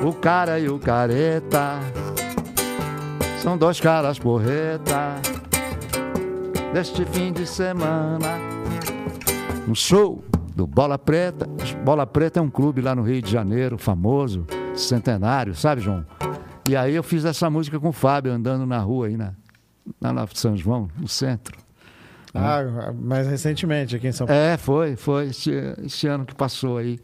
O 0.00 0.12
cara 0.12 0.60
e 0.60 0.68
o 0.68 0.78
careta. 0.78 1.80
São 3.42 3.58
dois 3.58 3.80
caras 3.80 4.16
porreta. 4.16 5.16
Neste 6.72 7.04
fim 7.04 7.32
de 7.32 7.44
semana. 7.48 8.38
No 9.66 9.74
show 9.74 10.24
do 10.54 10.68
Bola 10.68 10.96
Preta. 10.96 11.48
Bola 11.84 12.06
Preta 12.06 12.38
é 12.38 12.42
um 12.42 12.48
clube 12.48 12.80
lá 12.80 12.94
no 12.94 13.02
Rio 13.02 13.20
de 13.20 13.32
Janeiro, 13.32 13.76
famoso, 13.76 14.46
centenário, 14.76 15.52
sabe, 15.52 15.80
João? 15.80 16.06
E 16.68 16.76
aí 16.76 16.94
eu 16.94 17.02
fiz 17.02 17.24
essa 17.24 17.50
música 17.50 17.80
com 17.80 17.88
o 17.88 17.92
Fábio, 17.92 18.32
andando 18.32 18.64
na 18.64 18.78
rua 18.78 19.08
aí, 19.08 19.16
na, 19.16 19.34
lá 20.00 20.12
na 20.12 20.28
São 20.32 20.56
João, 20.56 20.88
no 20.96 21.08
centro. 21.08 21.59
Ah, 22.34 22.92
mais 22.92 23.26
recentemente 23.26 23.96
aqui 23.96 24.06
em 24.08 24.12
São 24.12 24.26
Paulo. 24.26 24.40
É, 24.40 24.56
foi, 24.56 24.96
foi 24.96 25.26
esse, 25.26 25.50
esse 25.84 26.06
ano 26.06 26.24
que 26.24 26.34
passou 26.34 26.78
aí. 26.78 26.98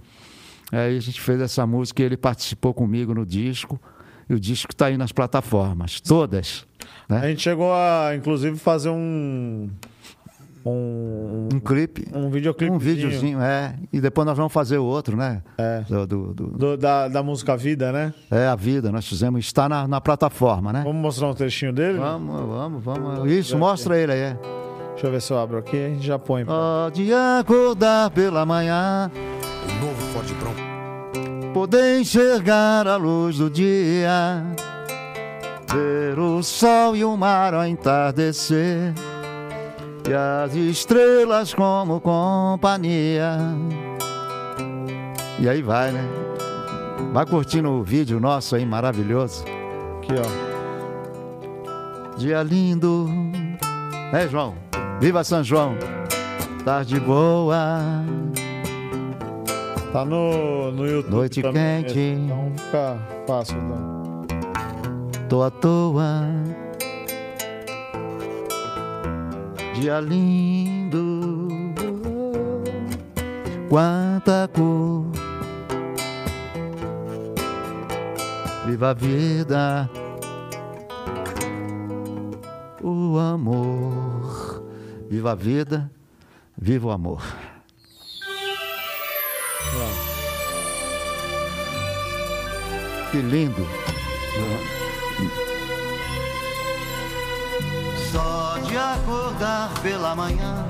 Aí 0.72 0.96
a 0.96 1.00
gente 1.00 1.20
fez 1.20 1.40
essa 1.40 1.66
música 1.66 2.02
e 2.02 2.04
ele 2.06 2.16
participou 2.16 2.72
comigo 2.74 3.12
no 3.14 3.24
disco. 3.26 3.80
E 4.28 4.34
o 4.34 4.40
disco 4.40 4.72
está 4.72 4.86
aí 4.86 4.96
nas 4.96 5.12
plataformas, 5.12 6.00
todas. 6.00 6.66
né? 7.08 7.18
A 7.22 7.28
gente 7.28 7.40
chegou 7.42 7.72
a, 7.72 8.12
inclusive, 8.16 8.56
fazer 8.58 8.88
um. 8.90 9.70
Um, 10.68 11.48
Um 11.54 11.60
clipe, 11.60 12.08
um 12.12 12.28
videoclipe. 12.28 12.72
um 12.72 12.76
videozinho, 12.78 13.40
é. 13.40 13.76
E 13.92 14.00
depois 14.00 14.26
nós 14.26 14.36
vamos 14.36 14.52
fazer 14.52 14.78
o 14.78 14.84
outro, 14.84 15.16
né? 15.16 15.40
É. 15.56 15.82
Do, 15.88 16.06
do- 16.08 16.34
do- 16.34 16.46
do- 16.58 16.76
da, 16.76 17.06
da 17.06 17.22
música 17.22 17.56
Vida, 17.56 17.92
né? 17.92 18.12
é 18.32 18.48
a 18.48 18.56
vida, 18.56 18.90
nós 18.90 19.06
fizemos, 19.06 19.44
está 19.44 19.68
na, 19.68 19.86
na 19.86 20.00
plataforma, 20.00 20.72
né? 20.72 20.82
Vamos 20.84 21.00
mostrar 21.00 21.28
um 21.28 21.34
trechinho 21.34 21.72
dele? 21.72 21.98
Vamos, 21.98 22.40
vamos, 22.48 22.82
vamos. 22.82 23.30
Isso, 23.30 23.56
mostra 23.56 23.96
ele 23.96 24.10
aí. 24.12 24.36
Deixa 24.97 25.09
eu 25.09 25.12
ver 25.12 25.20
se 25.20 25.30
eu 25.30 25.38
abro 25.38 25.59
aqui, 25.59 25.76
a 25.76 25.88
gente 25.90 26.07
já 26.07 26.18
põe. 26.18 26.42
Pode 26.47 27.12
acordar 27.12 28.11
pela 28.11 28.47
manhã, 28.47 29.11
O 29.12 29.84
novo 29.84 30.01
Ford 30.12 30.26
Bronco. 30.40 31.53
poder 31.53 32.01
enxergar 32.01 32.88
a 32.88 32.97
luz 32.97 33.36
do 33.36 33.51
dia, 33.51 34.42
ver 35.70 36.18
o 36.18 36.42
sol 36.42 36.97
e 36.97 37.05
o 37.05 37.14
mar 37.14 37.53
ao 37.53 37.66
entardecer, 37.66 38.94
e 40.09 40.14
as 40.14 40.55
estrelas 40.55 41.53
como 41.53 42.01
companhia. 42.01 43.36
E 45.38 45.47
aí 45.47 45.61
vai, 45.61 45.92
né? 45.92 46.09
Vai 47.12 47.26
curtindo 47.26 47.68
o 47.68 47.82
vídeo 47.84 48.18
nosso 48.18 48.57
aí, 48.57 48.64
maravilhoso. 48.64 49.44
Aqui, 49.99 50.14
ó. 50.14 50.24
Dia 52.16 52.42
lindo. 52.42 53.07
É, 54.11 54.26
João? 54.26 54.65
Viva 55.01 55.22
São 55.22 55.44
João. 55.44 55.76
Tarde 56.64 56.99
boa. 56.99 57.80
Tá 59.92 60.05
no, 60.05 60.72
no 60.72 60.86
YouTube. 60.86 61.14
Noite 61.14 61.42
quente. 61.42 61.99
Então 61.99 62.53
fica 62.57 62.99
fácil. 63.26 63.57
Então. 63.59 64.26
Tô 65.28 65.42
à 65.42 65.51
toa. 65.51 66.26
Dia 69.74 70.01
lindo. 70.01 71.18
Quanta 73.68 74.49
cor. 74.55 75.05
Viva 78.66 78.90
a 78.90 78.94
vida. 78.94 79.90
O 82.83 83.18
amor. 83.18 84.45
Viva 85.08 85.33
a 85.33 85.34
vida. 85.34 85.91
Viva 86.57 86.88
o 86.88 86.91
amor. 86.91 87.22
Que 93.11 93.18
lindo. 93.22 93.66
Só 98.11 98.58
de 98.66 98.76
acordar 98.76 99.72
pela 99.80 100.14
manhã, 100.14 100.66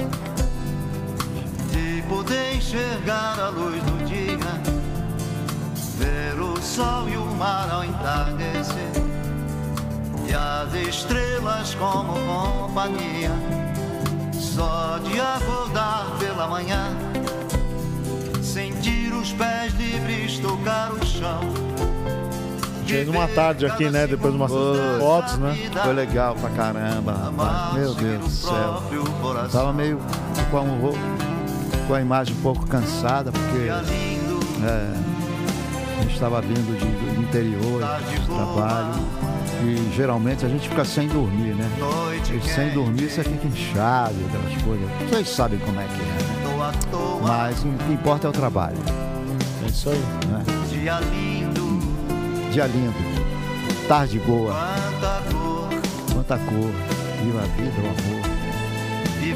de 1.73 2.03
poder 2.09 2.57
enxergar 2.57 3.39
a 3.39 3.49
luz 3.49 3.83
do 3.83 4.05
dia, 4.05 4.37
ver 5.97 6.41
o 6.41 6.61
sol 6.61 7.09
e 7.09 7.17
o 7.17 7.27
mar 7.37 7.71
ao 7.71 7.85
entardecer, 7.85 8.93
e 10.29 10.35
as 10.35 10.75
estrelas 10.75 11.75
como 11.75 12.13
companhia. 12.13 13.66
Só 14.57 14.99
de 15.05 15.21
acordar 15.21 16.17
pela 16.19 16.47
manhã, 16.49 16.97
sentir 18.43 19.13
os 19.13 19.31
pés 19.33 19.75
livres 19.75 20.39
tocar 20.39 20.93
o 20.93 21.05
chão. 21.05 21.41
Fez 22.87 23.07
uma 23.09 23.29
tarde 23.29 23.67
aqui, 23.67 23.91
né? 23.91 24.07
Depois 24.07 24.33
de 24.33 24.39
umas 24.41 24.51
fotos, 24.99 25.37
né? 25.39 25.55
Foi 25.85 25.93
legal 25.93 26.35
pra 26.37 26.49
caramba, 26.51 27.13
rapaz. 27.13 27.75
Meu 27.75 27.95
Deus 27.95 28.25
do 28.25 28.31
céu. 28.31 28.83
Tava 29.53 29.73
meio 29.75 30.01
com, 30.51 31.87
com 31.89 31.95
a 31.95 32.01
imagem 32.01 32.35
um 32.35 32.41
pouco 32.41 32.67
cansada, 32.67 33.31
porque 33.33 33.69
é, 33.69 34.95
a 35.99 36.03
gente 36.03 36.15
estava 36.15 36.41
vindo 36.41 36.79
de- 36.79 37.15
do 37.15 37.21
interior, 37.23 37.83
de 38.09 38.21
trabalho. 38.27 39.26
E 39.63 39.93
geralmente 39.95 40.45
a 40.45 40.49
gente 40.49 40.69
fica 40.69 40.85
sem 40.85 41.09
dormir, 41.09 41.55
né? 41.55 41.69
E 42.33 42.49
sem 42.49 42.71
dormir 42.71 43.11
você 43.11 43.23
fica 43.23 43.47
inchado, 43.47 44.15
aquelas 44.29 44.63
coisas. 44.63 44.89
Vocês 45.09 45.29
sabem 45.29 45.59
como 45.61 45.81
é 45.81 45.85
que 45.85 46.01
é, 46.01 46.05
né? 46.05 46.37
Mas 47.23 47.65
o 47.65 47.69
que 47.85 47.93
importa 47.93 48.27
é 48.27 48.31
o 48.31 48.33
trabalho. 48.33 48.77
É 49.65 49.69
isso 49.69 49.91
aí. 49.91 49.99
Né? 50.29 50.45
Dia 50.69 51.01
lindo. 51.01 51.79
Dia 52.53 52.67
lindo. 52.67 52.95
Tarde 53.89 54.19
boa. 54.21 54.53
Quanta 54.53 55.23
cor. 55.33 55.69
Quanta 56.13 56.39
cor. 56.39 56.71
Viva 57.23 57.41
a 57.41 57.47
vida, 57.47 57.73
o 57.83 57.87
amor. 57.87 58.26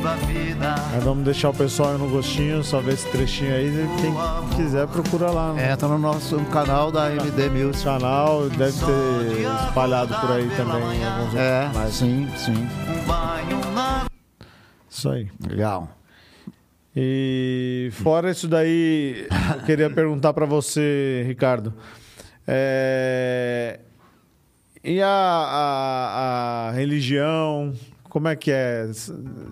Viva 0.00 0.12
a 0.12 0.16
vida. 0.16 0.74
Aí 0.94 1.00
vamos 1.00 1.24
deixar 1.24 1.50
o 1.50 1.54
pessoal 1.54 1.98
no 1.98 2.08
gostinho, 2.08 2.64
só 2.64 2.80
ver 2.80 2.94
esse 2.94 3.06
trechinho 3.10 3.54
aí. 3.54 3.70
Quem 4.00 4.56
quiser, 4.56 4.86
procura 4.86 5.30
lá. 5.30 5.52
Né? 5.52 5.72
Entra 5.72 5.88
no 5.88 5.98
nosso 5.98 6.42
canal 6.46 6.90
da 6.90 7.12
MD 7.12 7.50
Music. 7.50 7.84
Canal, 7.84 8.48
deve 8.48 8.72
ter 8.72 9.66
espalhado 9.66 10.14
por 10.14 10.32
aí 10.32 10.48
também 10.56 11.04
alguns 11.04 11.34
É, 11.34 11.70
mas 11.74 11.92
sim, 11.92 12.26
sim. 12.34 12.66
Isso 14.88 15.10
aí. 15.10 15.30
Legal. 15.46 15.90
E 16.96 17.90
fora 17.92 18.30
isso 18.30 18.48
daí, 18.48 19.26
eu 19.54 19.62
queria 19.66 19.90
perguntar 19.92 20.32
para 20.32 20.46
você, 20.46 21.24
Ricardo. 21.26 21.74
É... 22.48 23.80
E 24.82 25.02
a, 25.02 25.08
a, 25.08 26.68
a, 26.68 26.70
religião? 26.70 27.74
Como 28.10 28.26
é 28.26 28.34
que 28.34 28.50
é 28.50 28.90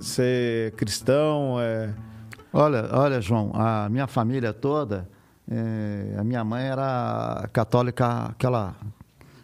ser 0.01 0.73
cristão? 0.73 1.61
É... 1.61 1.95
Olha, 2.53 2.89
olha, 2.93 3.21
João, 3.21 3.53
a 3.55 3.89
minha 3.89 4.09
família 4.09 4.53
toda, 4.53 5.09
é, 5.49 6.17
a 6.19 6.25
minha 6.25 6.43
mãe 6.43 6.65
era 6.65 7.49
católica, 7.53 8.25
aquela 8.25 8.75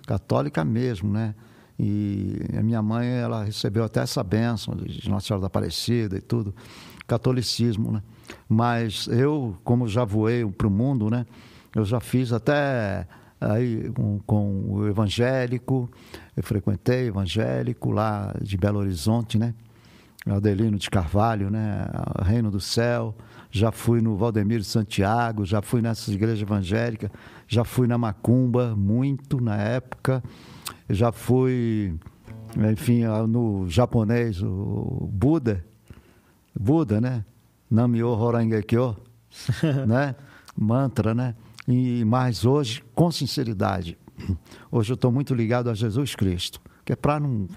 católica 0.05 0.65
mesmo, 0.65 1.12
né? 1.12 1.32
E 1.78 2.41
a 2.59 2.62
minha 2.62 2.82
mãe, 2.82 3.09
ela 3.09 3.45
recebeu 3.45 3.85
até 3.85 4.01
essa 4.01 4.23
bênção 4.24 4.74
de 4.74 5.09
Nossa 5.09 5.28
Senhora 5.28 5.43
da 5.43 5.47
Aparecida 5.47 6.16
e 6.16 6.20
tudo 6.20 6.53
catolicismo, 7.07 7.93
né? 7.93 8.03
Mas 8.49 9.07
eu, 9.07 9.57
como 9.62 9.86
já 9.86 10.05
voei 10.05 10.45
para 10.45 10.66
o 10.66 10.70
mundo, 10.70 11.09
né? 11.09 11.24
Eu 11.73 11.85
já 11.85 12.01
fiz 12.01 12.32
até 12.32 13.07
aí 13.40 13.90
com, 13.90 14.20
com, 14.27 14.65
o 14.69 14.89
evangélico, 14.89 15.90
eu 16.36 16.43
frequentei 16.43 17.09
evangélico 17.09 17.90
lá 17.90 18.35
de 18.40 18.56
Belo 18.56 18.78
Horizonte, 18.78 19.39
né? 19.39 19.55
Adelino 20.27 20.78
de 20.78 20.89
Carvalho, 20.89 21.51
né? 21.51 21.86
Reino 22.23 22.51
do 22.51 22.61
Céu. 22.61 23.15
Já 23.51 23.70
fui 23.70 24.01
no 24.01 24.16
Valdemiro 24.16 24.62
de 24.62 24.66
Santiago, 24.66 25.44
já 25.44 25.62
fui 25.62 25.81
nessas 25.81 26.15
igrejas 26.15 26.43
evangélicas, 26.43 27.11
já 27.47 27.62
fui 27.62 27.86
na 27.86 27.98
Macumba, 27.98 28.74
muito 28.74 29.40
na 29.40 29.56
época. 29.56 30.23
Já 30.89 31.12
fui, 31.12 31.94
enfim, 32.73 33.05
no 33.28 33.69
japonês, 33.69 34.43
o 34.43 35.09
Buda, 35.12 35.65
Buda, 36.59 37.01
né? 37.01 37.24
Namyo 37.70 38.09
Horangekyo, 38.09 38.97
né? 39.86 40.15
Mantra, 40.56 41.15
né? 41.15 41.35
E 41.66 42.05
mais 42.05 42.45
hoje, 42.45 42.82
com 42.95 43.11
sinceridade, 43.11 43.99
hoje 44.70 44.93
eu 44.93 44.95
estou 44.95 45.11
muito 45.11 45.35
ligado 45.35 45.70
a 45.70 45.74
Jesus 45.74 46.15
Cristo, 46.15 46.61
que 46.85 46.93
é 46.93 46.97
para 46.97 47.19
não 47.19 47.49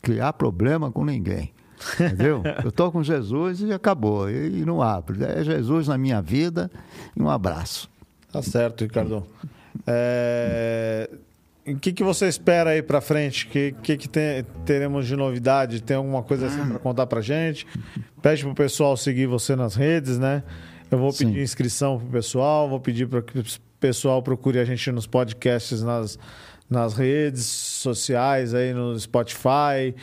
criar 0.00 0.32
problema 0.34 0.90
com 0.90 1.04
ninguém. 1.04 1.52
Entendeu? 1.94 2.42
Eu 2.64 2.70
estou 2.70 2.90
com 2.90 3.02
Jesus 3.02 3.60
e 3.60 3.70
acabou. 3.70 4.30
E, 4.30 4.64
não 4.64 4.80
abre. 4.80 5.22
É 5.22 5.44
Jesus 5.44 5.88
na 5.88 5.98
minha 5.98 6.22
vida 6.22 6.70
e 7.14 7.20
um 7.20 7.28
abraço. 7.28 7.90
Tá 8.32 8.40
certo, 8.40 8.82
Ricardo. 8.82 9.26
É, 9.86 11.10
o 11.66 11.76
que, 11.76 11.92
que 11.92 12.04
você 12.04 12.28
espera 12.28 12.70
aí 12.70 12.82
para 12.82 13.00
frente? 13.00 13.46
O 13.46 13.48
que, 13.50 13.74
que, 13.82 13.96
que 13.96 14.08
tem, 14.08 14.44
teremos 14.64 15.06
de 15.06 15.16
novidade? 15.16 15.82
Tem 15.82 15.96
alguma 15.96 16.22
coisa 16.22 16.46
assim 16.46 16.66
para 16.66 16.78
contar 16.78 17.06
para 17.06 17.20
gente? 17.20 17.66
Pede 18.22 18.42
pro 18.42 18.54
pessoal 18.54 18.96
seguir 18.96 19.26
você 19.26 19.54
nas 19.56 19.74
redes, 19.74 20.18
né? 20.18 20.42
Eu 20.90 20.98
vou 20.98 21.12
pedir 21.12 21.34
Sim. 21.34 21.40
inscrição 21.40 21.98
pro 21.98 22.08
pessoal, 22.08 22.68
vou 22.68 22.80
pedir 22.80 23.08
para 23.08 23.20
que 23.22 23.38
o 23.38 23.44
pessoal 23.80 24.22
procure 24.22 24.58
a 24.58 24.64
gente 24.64 24.90
nos 24.92 25.06
podcasts, 25.06 25.82
nas, 25.82 26.18
nas 26.70 26.94
redes 26.94 27.44
sociais, 27.44 28.54
aí 28.54 28.72
no 28.72 28.98
Spotify, 28.98 29.94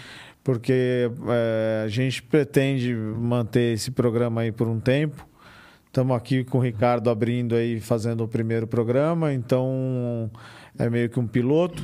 porque 0.43 1.09
é, 1.29 1.83
a 1.85 1.87
gente 1.87 2.21
pretende 2.21 2.93
manter 2.93 3.73
esse 3.73 3.91
programa 3.91 4.41
aí 4.41 4.51
por 4.51 4.67
um 4.67 4.79
tempo. 4.79 5.25
Estamos 5.87 6.17
aqui 6.17 6.43
com 6.43 6.57
o 6.57 6.61
Ricardo 6.61 7.09
abrindo 7.09 7.55
aí, 7.55 7.79
fazendo 7.79 8.23
o 8.23 8.27
primeiro 8.27 8.67
programa, 8.67 9.31
então 9.31 10.29
é 10.77 10.89
meio 10.89 11.07
que 11.07 11.19
um 11.19 11.27
piloto. 11.27 11.81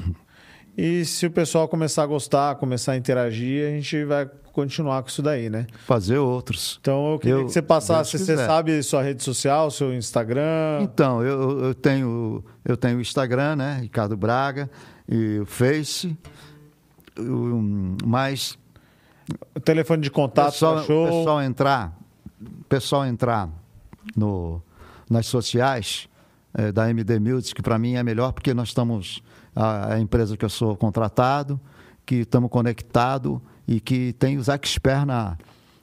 E 0.81 1.03
se 1.03 1.25
o 1.25 1.31
pessoal 1.31 1.67
começar 1.67 2.03
a 2.03 2.05
gostar, 2.05 2.55
começar 2.55 2.93
a 2.93 2.95
interagir, 2.95 3.67
a 3.67 3.71
gente 3.71 4.05
vai 4.05 4.25
continuar 4.53 5.01
com 5.03 5.09
isso 5.09 5.21
daí, 5.21 5.49
né? 5.49 5.67
Fazer 5.85 6.17
outros. 6.19 6.77
Então 6.79 7.11
eu 7.11 7.19
queria 7.19 7.35
eu, 7.35 7.45
que 7.45 7.51
você 7.51 7.61
passasse, 7.61 8.17
você 8.17 8.37
sabe 8.37 8.81
sua 8.81 9.03
rede 9.03 9.21
social, 9.21 9.69
seu 9.71 9.93
Instagram? 9.93 10.79
Então, 10.81 11.21
eu, 11.21 11.65
eu 11.65 11.73
tenho 11.75 12.41
eu 12.63 12.77
tenho 12.77 12.97
o 12.97 13.01
Instagram, 13.01 13.57
né, 13.57 13.79
Ricardo 13.81 14.15
Braga, 14.15 14.71
e 15.05 15.39
o 15.39 15.45
Face, 15.45 16.17
mas 18.05 18.57
o 19.53 19.59
telefone 19.59 20.01
de 20.01 20.09
contato 20.09 20.53
pessoal, 20.53 20.85
show. 20.85 21.07
pessoal 21.07 21.43
entrar, 21.43 21.99
pessoal 22.69 23.05
entrar 23.05 23.49
no 24.15 24.61
nas 25.09 25.25
sociais, 25.25 26.07
é, 26.53 26.71
da 26.71 26.89
MD 26.89 27.19
Music, 27.19 27.53
que 27.53 27.61
para 27.61 27.77
mim 27.77 27.95
é 27.95 28.03
melhor 28.03 28.31
porque 28.31 28.53
nós 28.53 28.69
estamos, 28.69 29.21
a, 29.59 29.95
a 29.95 29.99
empresa 29.99 30.37
que 30.37 30.45
eu 30.45 30.49
sou 30.49 30.75
contratado, 30.77 31.59
que 32.05 32.15
estamos 32.15 32.49
conectados 32.49 33.39
e 33.67 33.81
que 33.81 34.13
tem 34.13 34.37
os 34.37 34.47
experts 34.47 35.05
na, 35.05 35.37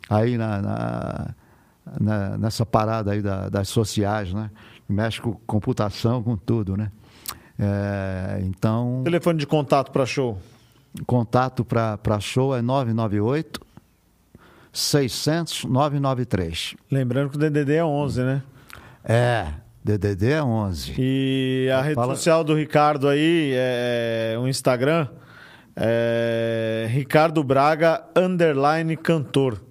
aí 0.09 0.39
na, 0.39 0.63
na, 0.63 1.35
na, 2.01 2.39
nessa 2.39 2.65
parada 2.65 3.13
aí 3.13 3.21
da, 3.21 3.51
das 3.51 3.69
sociais, 3.69 4.33
né? 4.33 4.51
Mexe 4.89 5.21
com 5.21 5.35
computação, 5.47 6.23
com 6.23 6.37
tudo, 6.37 6.77
né? 6.77 6.91
É, 7.59 8.41
então... 8.45 9.03
Telefone 9.05 9.39
de 9.39 9.47
contato 9.47 9.91
para 9.91 10.07
show? 10.07 10.39
Contato 11.07 11.65
para 11.65 12.21
show 12.21 12.57
é 12.57 12.63
998 12.63 13.61
600 14.73 15.65
993. 15.65 16.77
Lembrando 16.91 17.31
que 17.31 17.37
o 17.37 17.39
DDD 17.39 17.75
é 17.75 17.85
11, 17.85 18.23
né? 18.23 18.43
É, 19.05 19.53
DDD 19.87 20.33
é 20.33 20.43
11. 20.43 20.95
E 20.99 21.71
a 21.73 21.81
rede 21.81 21.95
Fala... 21.95 22.17
social 22.17 22.43
do 22.43 22.55
Ricardo 22.55 23.09
aí, 23.09 23.53
é, 23.55 24.37
o 24.37 24.49
Instagram, 24.49 25.07
é 25.77 26.87
Ricardo 26.91 27.45
Braga, 27.45 28.03
underline 28.17 28.97
cantor. 28.97 29.63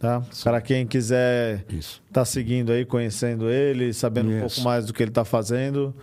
Tá? 0.00 0.20
Para 0.42 0.60
quem 0.60 0.84
quiser 0.84 1.64
estar 1.70 2.00
tá 2.12 2.24
seguindo 2.24 2.72
aí, 2.72 2.84
conhecendo 2.84 3.48
ele, 3.48 3.92
sabendo 3.92 4.30
Isso. 4.30 4.36
um 4.36 4.40
pouco 4.40 4.60
mais 4.62 4.86
do 4.86 4.92
que 4.92 5.00
ele 5.00 5.12
está 5.12 5.24
fazendo, 5.24 5.94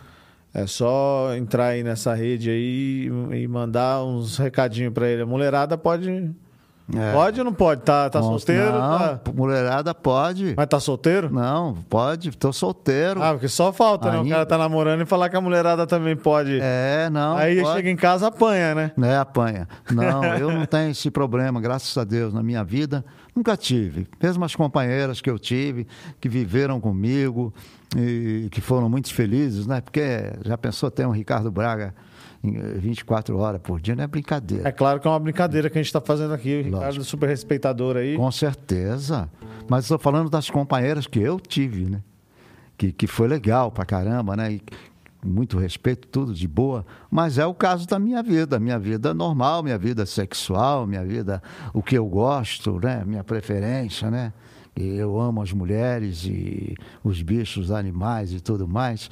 é 0.53 0.65
só 0.65 1.35
entrar 1.35 1.67
aí 1.67 1.83
nessa 1.83 2.13
rede 2.13 2.49
aí 2.49 3.09
e 3.33 3.45
mandar 3.45 4.05
uns 4.05 4.37
recadinhos 4.37 4.93
para 4.93 5.09
ele. 5.09 5.23
A 5.23 5.25
mulherada 5.25 5.77
pode 5.77 6.33
é. 6.95 7.13
Pode 7.13 7.39
ou 7.39 7.45
não 7.45 7.53
pode? 7.53 7.81
Tá, 7.81 8.09
tá 8.09 8.21
solteiro? 8.21 8.71
Não, 8.71 9.17
tá... 9.17 9.21
mulherada 9.33 9.93
pode. 9.93 10.53
Mas 10.57 10.67
tá 10.67 10.79
solteiro? 10.79 11.29
Não, 11.31 11.75
pode, 11.89 12.35
tô 12.37 12.51
solteiro. 12.51 13.21
Ah, 13.21 13.33
porque 13.33 13.47
só 13.47 13.71
falta, 13.71 14.09
Ainda... 14.09 14.23
né? 14.23 14.27
O 14.27 14.29
cara 14.29 14.45
tá 14.45 14.57
namorando 14.57 15.01
e 15.01 15.05
falar 15.05 15.29
que 15.29 15.35
a 15.35 15.41
mulherada 15.41 15.85
também 15.85 16.15
pode. 16.15 16.59
É, 16.61 17.09
não. 17.11 17.37
Aí 17.37 17.61
pode. 17.61 17.75
chega 17.75 17.89
em 17.89 17.95
casa, 17.95 18.27
apanha, 18.27 18.73
né? 18.73 18.91
É, 19.01 19.17
apanha. 19.17 19.67
Não, 19.91 20.23
eu 20.35 20.51
não 20.51 20.65
tenho 20.65 20.91
esse 20.91 21.11
problema, 21.11 21.61
graças 21.61 21.95
a 21.97 22.03
Deus, 22.03 22.33
na 22.33 22.41
minha 22.41 22.63
vida. 22.63 23.05
Nunca 23.35 23.55
tive. 23.55 24.07
Mesmo 24.21 24.43
as 24.43 24.55
companheiras 24.55 25.21
que 25.21 25.29
eu 25.29 25.37
tive, 25.37 25.87
que 26.19 26.27
viveram 26.27 26.79
comigo 26.79 27.53
e 27.95 28.49
que 28.51 28.61
foram 28.61 28.89
muito 28.89 29.13
felizes, 29.13 29.67
né? 29.67 29.79
Porque 29.81 30.33
já 30.43 30.57
pensou 30.57 30.89
ter 30.89 31.05
um 31.05 31.11
Ricardo 31.11 31.51
Braga 31.51 31.93
24 32.41 33.37
horas 33.37 33.61
por 33.61 33.81
dia, 33.81 33.95
não 33.95 34.03
é 34.03 34.07
brincadeira. 34.07 34.67
É 34.67 34.71
claro 34.71 34.99
que 34.99 35.07
é 35.07 35.11
uma 35.11 35.19
brincadeira 35.19 35.69
que 35.69 35.77
a 35.77 35.81
gente 35.81 35.87
está 35.87 35.99
fazendo 35.99 36.33
aqui, 36.33 36.61
o 36.61 36.63
Ricardo, 36.63 37.03
super 37.03 37.27
respeitador 37.27 37.97
aí. 37.97 38.15
Com 38.15 38.31
certeza. 38.31 39.29
Mas 39.67 39.85
estou 39.85 39.99
falando 39.99 40.29
das 40.29 40.49
companheiras 40.49 41.05
que 41.05 41.19
eu 41.19 41.39
tive, 41.39 41.89
né? 41.89 42.01
Que, 42.77 42.93
que 42.93 43.07
foi 43.07 43.27
legal 43.27 43.71
pra 43.71 43.85
caramba, 43.85 44.37
né? 44.37 44.53
E, 44.53 44.61
muito 45.23 45.57
respeito, 45.57 46.07
tudo 46.07 46.33
de 46.33 46.47
boa, 46.47 46.85
mas 47.11 47.37
é 47.37 47.45
o 47.45 47.53
caso 47.53 47.85
da 47.85 47.99
minha 47.99 48.23
vida, 48.23 48.57
minha 48.57 48.79
vida 48.79 49.13
normal, 49.13 49.61
minha 49.61 49.77
vida 49.77 50.05
sexual, 50.05 50.87
minha 50.87 51.03
vida, 51.03 51.43
o 51.73 51.83
que 51.83 51.97
eu 51.97 52.05
gosto, 52.05 52.79
né? 52.79 53.03
Minha 53.05 53.23
preferência, 53.23 54.09
né? 54.09 54.31
Eu 54.75 55.19
amo 55.19 55.41
as 55.41 55.51
mulheres 55.51 56.23
e 56.23 56.73
os 57.03 57.21
bichos, 57.21 57.65
os 57.65 57.71
animais 57.71 58.31
e 58.31 58.39
tudo 58.39 58.65
mais. 58.65 59.09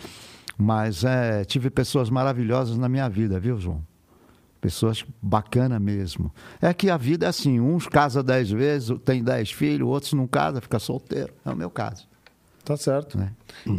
Mas 0.57 1.03
é, 1.03 1.45
tive 1.45 1.69
pessoas 1.69 2.09
maravilhosas 2.09 2.77
na 2.77 2.89
minha 2.89 3.07
vida, 3.07 3.39
viu, 3.39 3.59
João? 3.59 3.83
Pessoas 4.59 5.05
bacana 5.21 5.79
mesmo. 5.79 6.33
É 6.59 6.73
que 6.73 6.89
a 6.89 6.97
vida 6.97 7.27
é 7.27 7.29
assim, 7.29 7.59
uns 7.59 7.87
casa 7.87 8.23
dez 8.23 8.49
vezes, 8.49 8.97
tem 9.05 9.23
dez 9.23 9.51
filhos, 9.51 9.87
outros 9.87 10.13
não 10.13 10.25
casa, 10.25 10.59
fica 10.59 10.79
solteiro. 10.79 11.31
É 11.45 11.51
o 11.51 11.55
meu 11.55 11.69
caso. 11.69 12.07
Tá 12.65 12.75
certo. 12.75 13.17
Né? 13.17 13.31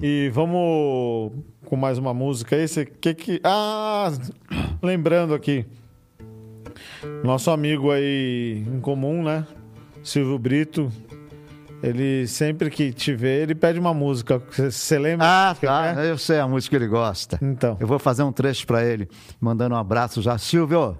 E 0.02 0.30
vamos 0.32 1.32
com 1.66 1.76
mais 1.76 1.98
uma 1.98 2.14
música 2.14 2.56
aí. 2.56 2.66
Você 2.66 2.86
que 2.86 3.12
que. 3.12 3.40
Ah! 3.44 4.10
Lembrando 4.80 5.34
aqui. 5.34 5.66
Nosso 7.22 7.50
amigo 7.50 7.90
aí 7.90 8.64
em 8.66 8.80
comum, 8.80 9.22
né? 9.22 9.46
Silvio 10.02 10.38
Brito. 10.38 10.90
Ele 11.82 12.26
sempre 12.26 12.70
que 12.70 12.92
te 12.92 13.14
vê, 13.14 13.42
ele 13.42 13.54
pede 13.54 13.78
uma 13.78 13.94
música. 13.94 14.42
Você- 14.50 14.98
lembra? 14.98 15.26
Ah, 15.50 15.54
tá. 15.54 15.94
é? 16.02 16.10
Eu 16.10 16.18
sei 16.18 16.40
a 16.40 16.48
música 16.48 16.76
que 16.76 16.82
ele 16.84 16.90
gosta. 16.90 17.38
Então. 17.40 17.76
Eu 17.78 17.86
vou 17.86 17.98
fazer 17.98 18.22
um 18.22 18.32
trecho 18.32 18.66
para 18.66 18.84
ele, 18.84 19.08
mandando 19.40 19.74
um 19.74 19.78
abraço 19.78 20.20
já. 20.20 20.36
Silvio, 20.38 20.98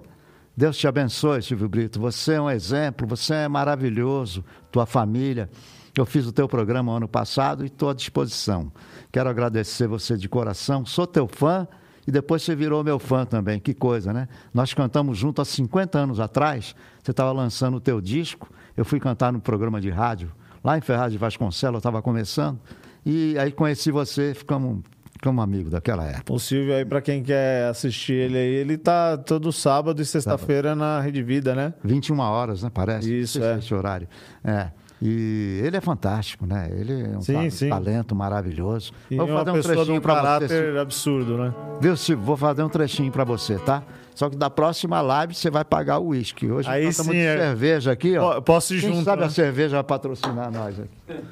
Deus 0.55 0.77
te 0.77 0.87
abençoe, 0.87 1.41
Silvio 1.41 1.67
Brito. 1.67 1.99
Você 1.99 2.33
é 2.33 2.41
um 2.41 2.49
exemplo, 2.49 3.05
você 3.07 3.33
é 3.33 3.47
maravilhoso, 3.47 4.43
tua 4.71 4.85
família. 4.85 5.49
Eu 5.97 6.05
fiz 6.05 6.25
o 6.25 6.31
teu 6.31 6.47
programa 6.47 6.93
ano 6.95 7.07
passado 7.09 7.63
e 7.63 7.67
estou 7.67 7.89
à 7.89 7.93
disposição. 7.93 8.71
Quero 9.11 9.29
agradecer 9.29 9.87
você 9.87 10.15
de 10.15 10.29
coração. 10.29 10.85
Sou 10.85 11.05
teu 11.05 11.27
fã 11.27 11.67
e 12.07 12.11
depois 12.11 12.41
você 12.41 12.55
virou 12.55 12.83
meu 12.85 12.99
fã 12.99 13.25
também. 13.25 13.59
Que 13.59 13.73
coisa, 13.73 14.13
né? 14.13 14.29
Nós 14.53 14.73
cantamos 14.73 15.17
junto 15.17 15.41
há 15.41 15.45
50 15.45 15.97
anos 15.99 16.19
atrás. 16.21 16.73
Você 17.03 17.11
estava 17.11 17.33
lançando 17.33 17.75
o 17.77 17.81
teu 17.81 17.99
disco. 17.99 18.49
Eu 18.77 18.85
fui 18.85 18.99
cantar 18.99 19.33
no 19.33 19.41
programa 19.41 19.81
de 19.81 19.89
rádio, 19.89 20.31
lá 20.63 20.77
em 20.77 20.81
Ferraz 20.81 21.11
de 21.11 21.17
Vasconcelos, 21.17 21.75
eu 21.75 21.79
estava 21.79 22.01
começando. 22.01 22.59
E 23.05 23.37
aí 23.39 23.51
conheci 23.51 23.91
você, 23.91 24.33
ficamos, 24.33 24.79
ficamos 25.13 25.43
amigos 25.43 25.71
daquela 25.71 26.05
época. 26.05 26.33
O 26.33 26.39
Silvio 26.39 26.73
aí, 26.75 26.85
pra 26.85 27.01
quem 27.01 27.23
quer 27.23 27.65
assistir 27.69 28.13
ele 28.13 28.37
aí, 28.37 28.53
ele 28.55 28.77
tá 28.77 29.17
todo 29.17 29.51
sábado 29.51 30.01
e 30.01 30.05
sexta-feira 30.05 30.75
na 30.75 30.99
Rede 30.99 31.23
Vida, 31.23 31.55
né? 31.55 31.73
21 31.83 32.19
horas, 32.19 32.63
né? 32.63 32.69
Parece. 32.73 33.13
Isso, 33.21 33.41
é. 33.43 33.57
Esse 33.57 33.73
horário. 33.73 34.07
É. 34.43 34.69
E 35.01 35.61
ele 35.63 35.77
é 35.77 35.81
fantástico, 35.81 36.45
né? 36.45 36.69
Ele 36.73 37.03
é 37.13 37.17
um 37.17 37.21
Sim, 37.21 37.33
ta- 37.45 37.49
sim. 37.49 37.69
talento 37.69 38.13
maravilhoso. 38.13 38.91
E 39.09 39.15
Vou 39.15 39.27
uma 39.27 39.37
fazer 39.39 39.51
um 39.51 39.53
pessoa 39.53 39.73
de 39.75 39.79
trechinho 39.79 39.97
um 39.97 40.01
para 40.01 40.39
você. 40.39 40.77
absurdo, 40.77 41.37
né? 41.37 41.53
Viu, 41.79 41.95
Silvio? 41.95 42.25
Vou 42.25 42.35
fazer 42.35 42.63
um 42.63 42.69
trechinho 42.69 43.09
para 43.09 43.23
você, 43.23 43.57
tá? 43.59 43.81
Só 44.19 44.29
que 44.29 44.35
da 44.35 44.49
próxima 44.49 44.99
live 44.99 45.33
você 45.33 45.49
vai 45.49 45.63
pagar 45.63 45.99
o 45.99 46.07
uísque. 46.07 46.51
Hoje 46.51 46.67
Aí 46.69 46.83
nós 46.83 46.91
estamos 46.93 47.13
sim, 47.13 47.19
de 47.19 47.25
é. 47.25 47.37
cerveja 47.37 47.91
aqui, 47.93 48.17
ó. 48.17 48.35
Po- 48.35 48.41
posso 48.41 48.75
ir 48.75 48.81
Quem 48.81 48.91
junto, 48.91 49.05
sabe 49.05 49.21
né? 49.21 49.27
a 49.27 49.29
cerveja 49.29 49.77
vai 49.77 49.83
patrocinar 49.85 50.51
nós 50.51 50.77
aqui. 50.77 51.23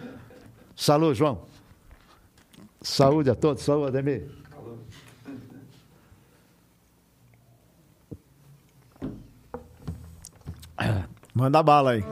Saúde, 0.74 1.20
João. 1.20 1.42
Saúde 2.82 3.30
a 3.30 3.36
todos. 3.36 3.62
Saúde, 3.62 3.90
Ademir. 3.90 4.30
Manda 11.34 11.62
bala 11.62 11.92
aí. 11.92 12.04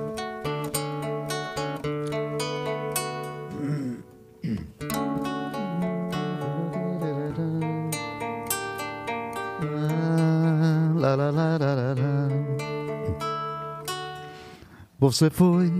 Você 15.05 15.29
foi 15.29 15.71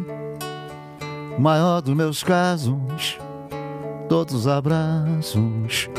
o 1.35 1.41
maior 1.41 1.81
dos 1.81 1.95
meus 1.95 2.23
casos, 2.23 3.17
todos 4.07 4.35
os 4.35 4.47
abraços 4.47 5.89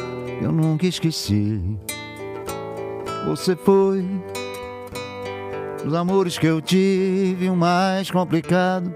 eu 0.41 0.53
nunca 0.53 0.87
esqueci. 0.87 1.61
Você 3.27 3.57
foi 3.57 4.07
os 5.85 5.93
amores 5.93 6.39
que 6.39 6.47
eu 6.47 6.61
tive, 6.61 7.51
o 7.51 7.57
mais 7.57 8.13
complicado, 8.13 8.95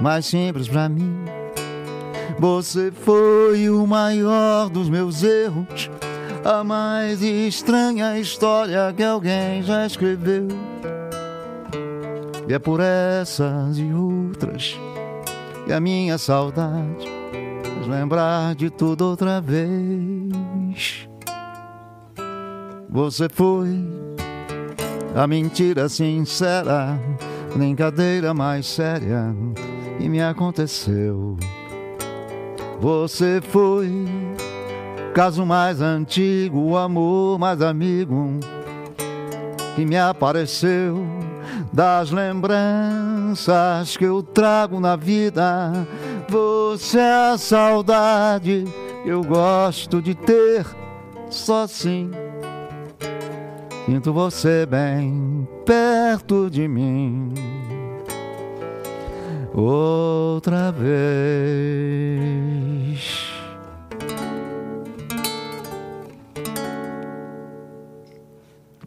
mais 0.00 0.24
simples 0.24 0.66
pra 0.66 0.88
mim. 0.88 1.14
Você 2.38 2.90
foi 2.90 3.68
o 3.68 3.86
maior 3.86 4.70
dos 4.70 4.88
meus 4.88 5.22
erros, 5.22 5.90
a 6.42 6.64
mais 6.64 7.20
estranha 7.20 8.18
história 8.18 8.90
que 8.96 9.02
alguém 9.02 9.62
já 9.62 9.84
escreveu. 9.84 10.48
E 12.48 12.54
é 12.54 12.58
por 12.58 12.80
essas 12.80 13.76
e 13.78 13.92
outras 13.92 14.78
que 15.64 15.72
a 15.72 15.80
minha 15.80 16.16
saudade 16.16 17.08
faz 17.64 17.86
lembrar 17.88 18.54
de 18.54 18.70
tudo 18.70 19.04
outra 19.04 19.40
vez. 19.40 21.08
Você 22.88 23.28
foi 23.28 23.68
a 25.14 25.26
mentira 25.26 25.88
sincera, 25.88 26.98
brincadeira 27.54 28.32
mais 28.32 28.66
séria 28.66 29.34
que 29.98 30.08
me 30.08 30.22
aconteceu. 30.22 31.36
Você 32.80 33.40
foi 33.40 34.06
caso 35.14 35.46
mais 35.46 35.80
antigo, 35.80 36.60
o 36.60 36.76
amor 36.76 37.38
mais 37.38 37.60
amigo 37.60 38.38
que 39.74 39.84
me 39.84 39.96
apareceu 39.96 41.15
das 41.76 42.10
lembranças 42.10 43.98
que 43.98 44.04
eu 44.04 44.22
trago 44.22 44.80
na 44.80 44.96
vida. 44.96 45.74
Você 46.26 46.98
é 46.98 47.32
a 47.32 47.36
saudade 47.36 48.64
eu 49.04 49.22
gosto 49.22 50.00
de 50.00 50.14
ter, 50.14 50.64
só 51.28 51.64
assim. 51.64 52.10
Sinto 53.84 54.10
você 54.10 54.64
bem 54.64 55.46
perto 55.66 56.48
de 56.50 56.66
mim. 56.66 57.34
Outra 59.54 60.72
vez. 60.72 60.96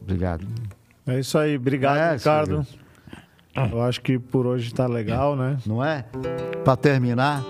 Obrigado. 0.02 0.59
É 1.10 1.20
isso 1.20 1.38
aí. 1.38 1.56
Obrigado, 1.56 1.98
É, 1.98 2.14
Ricardo. 2.14 2.66
Eu 3.72 3.82
acho 3.82 4.00
que 4.02 4.18
por 4.18 4.46
hoje 4.46 4.74
tá 4.74 4.88
legal, 4.88 5.36
né? 5.36 5.58
não 5.66 5.84
é? 5.84 6.06
Para 6.64 6.78
terminar, 6.78 7.44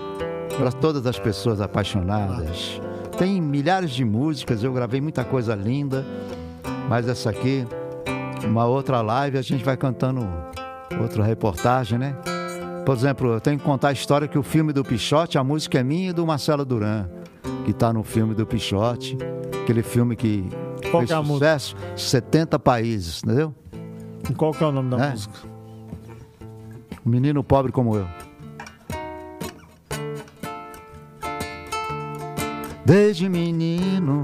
para 0.56 0.72
todas 0.72 1.06
as 1.06 1.18
pessoas 1.18 1.60
apaixonadas. 1.60 2.80
Tem 3.18 3.40
milhares 3.40 3.90
de 3.90 4.04
músicas, 4.04 4.64
eu 4.64 4.72
gravei 4.72 5.00
muita 5.00 5.24
coisa 5.24 5.54
linda, 5.54 6.04
mas 6.88 7.06
essa 7.06 7.30
aqui, 7.30 7.66
uma 8.44 8.64
outra 8.64 9.02
live, 9.02 9.36
a 9.36 9.42
gente 9.42 9.62
vai 9.62 9.76
cantando 9.76 10.26
outra 11.00 11.22
reportagem, 11.22 11.98
né? 11.98 12.16
Por 12.84 12.96
exemplo, 12.96 13.34
eu 13.34 13.40
tenho 13.40 13.58
que 13.58 13.64
contar 13.64 13.88
a 13.88 13.92
história 13.92 14.26
que 14.26 14.38
o 14.38 14.42
filme 14.42 14.72
do 14.72 14.82
Pichote, 14.82 15.36
a 15.36 15.44
música 15.44 15.78
é 15.78 15.82
minha 15.82 16.10
e 16.10 16.12
do 16.12 16.26
Marcelo 16.26 16.64
Duran, 16.64 17.06
que 17.64 17.72
está 17.72 17.92
no 17.92 18.02
filme 18.02 18.34
do 18.34 18.46
Pichote, 18.46 19.18
aquele 19.62 19.82
filme 19.82 20.16
que 20.16 20.48
Qual 20.90 21.00
fez 21.02 21.10
é 21.10 21.14
a 21.14 21.24
sucesso, 21.24 21.76
70 21.96 22.58
países, 22.58 23.22
entendeu? 23.24 23.54
Qual 24.36 24.52
que 24.52 24.62
é 24.62 24.66
o 24.66 24.72
nome 24.72 24.90
da 24.96 25.06
É. 25.06 25.10
música? 25.10 25.34
Um 27.04 27.10
menino 27.10 27.42
pobre 27.42 27.72
como 27.72 27.96
eu. 27.96 28.06
Desde 32.84 33.28
menino 33.28 34.22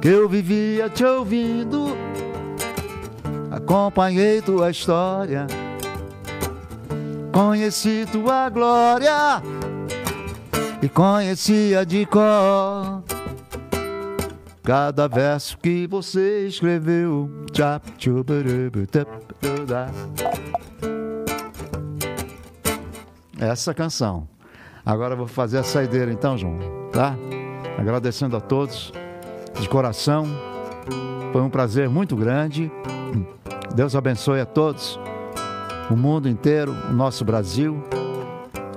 que 0.00 0.08
eu 0.08 0.28
vivia 0.28 0.88
te 0.88 1.04
ouvindo, 1.04 1.94
acompanhei 3.50 4.40
tua 4.40 4.70
história, 4.70 5.46
conheci 7.32 8.06
tua 8.10 8.48
glória 8.48 9.42
e 10.82 10.88
conhecia 10.88 11.84
de 11.84 12.06
cor 12.06 12.79
cada 14.70 15.08
verso 15.08 15.58
que 15.58 15.84
você 15.84 16.46
escreveu. 16.46 17.28
Essa 23.36 23.74
canção. 23.74 24.28
Agora 24.86 25.16
vou 25.16 25.26
fazer 25.26 25.58
a 25.58 25.64
saideira 25.64 26.12
então, 26.12 26.38
João, 26.38 26.56
tá? 26.92 27.16
Agradecendo 27.76 28.36
a 28.36 28.40
todos 28.40 28.92
de 29.60 29.68
coração. 29.68 30.24
Foi 31.32 31.42
um 31.42 31.50
prazer 31.50 31.88
muito 31.88 32.14
grande. 32.14 32.70
Deus 33.74 33.96
abençoe 33.96 34.40
a 34.40 34.46
todos, 34.46 35.00
o 35.90 35.96
mundo 35.96 36.28
inteiro, 36.28 36.70
o 36.88 36.92
nosso 36.92 37.24
Brasil. 37.24 37.82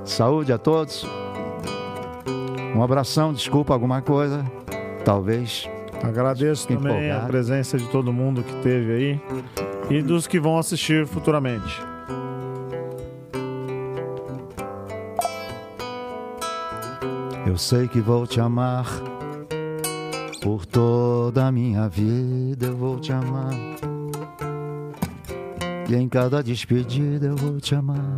Saúde 0.03 0.51
a 0.51 0.57
todos. 0.57 1.05
Um 2.75 2.81
abração, 2.81 3.31
desculpa 3.31 3.75
alguma 3.75 4.01
coisa, 4.01 4.43
talvez. 5.05 5.71
Agradeço 6.03 6.67
também 6.67 6.91
a 6.91 6.99
empolgados. 6.99 7.27
presença 7.27 7.77
de 7.77 7.87
todo 7.89 8.11
mundo 8.11 8.43
que 8.43 8.53
teve 8.61 8.91
aí 8.91 9.21
e 9.89 10.01
dos 10.01 10.27
que 10.27 10.37
vão 10.39 10.57
assistir 10.57 11.07
futuramente. 11.07 11.81
Eu 17.45 17.57
sei 17.57 17.87
que 17.87 17.99
vou 17.99 18.25
te 18.25 18.39
amar 18.39 18.85
por 20.41 20.65
toda 20.65 21.45
a 21.45 21.51
minha 21.51 21.87
vida. 21.87 22.65
Eu 22.65 22.75
vou 22.75 22.99
te 22.99 23.13
amar. 23.13 23.53
E 25.89 25.95
em 25.95 26.09
cada 26.09 26.41
despedida 26.41 27.27
eu 27.27 27.35
vou 27.35 27.59
te 27.59 27.75
amar. 27.75 28.17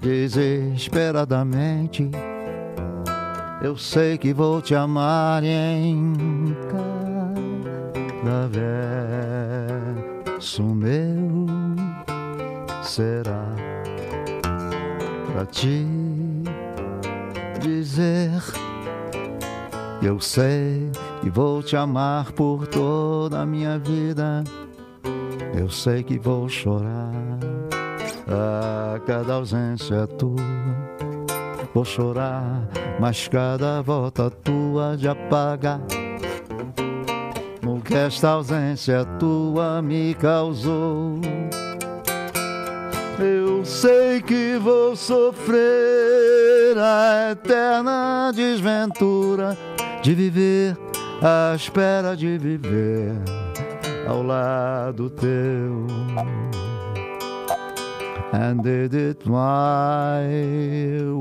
Desesperadamente. 0.00 2.10
Eu 3.66 3.76
sei 3.76 4.16
que 4.16 4.32
vou 4.32 4.62
te 4.62 4.76
amar 4.76 5.42
em 5.42 6.14
cada 8.22 8.46
verso 10.36 10.62
meu 10.62 11.46
será 12.84 13.44
pra 15.32 15.44
te 15.46 15.84
dizer. 17.60 18.40
Eu 20.00 20.20
sei 20.20 20.88
que 21.20 21.28
vou 21.28 21.60
te 21.60 21.76
amar 21.76 22.30
por 22.30 22.68
toda 22.68 23.40
a 23.40 23.46
minha 23.46 23.80
vida. 23.80 24.44
Eu 25.58 25.68
sei 25.70 26.04
que 26.04 26.20
vou 26.20 26.48
chorar 26.48 27.10
a 28.28 29.00
cada 29.00 29.34
ausência 29.34 30.06
tua. 30.06 30.85
Vou 31.76 31.84
chorar, 31.84 32.66
mas 32.98 33.28
cada 33.28 33.82
volta 33.82 34.30
tua 34.30 34.96
de 34.96 35.06
apagar 35.06 35.78
o 37.66 37.82
que 37.82 37.94
esta 37.94 38.30
ausência 38.30 39.04
tua 39.18 39.82
me 39.82 40.14
causou. 40.14 41.20
Eu 43.20 43.62
sei 43.62 44.22
que 44.22 44.56
vou 44.56 44.96
sofrer 44.96 46.78
a 46.78 47.32
eterna 47.32 48.32
desventura 48.34 49.54
de 50.02 50.14
viver 50.14 50.78
à 51.20 51.54
espera 51.54 52.16
de 52.16 52.38
viver 52.38 53.12
ao 54.08 54.22
lado 54.22 55.10
teu. 55.10 55.86
And 58.32 58.62
did 58.62 58.94
it 58.94 59.26
my 59.26 60.26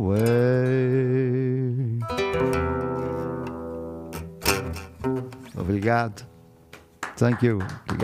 way. 0.07 0.25
Obrigado. 5.57 6.23
Thank 7.15 7.41
you. 7.41 7.61
Obrigado. 7.61 7.95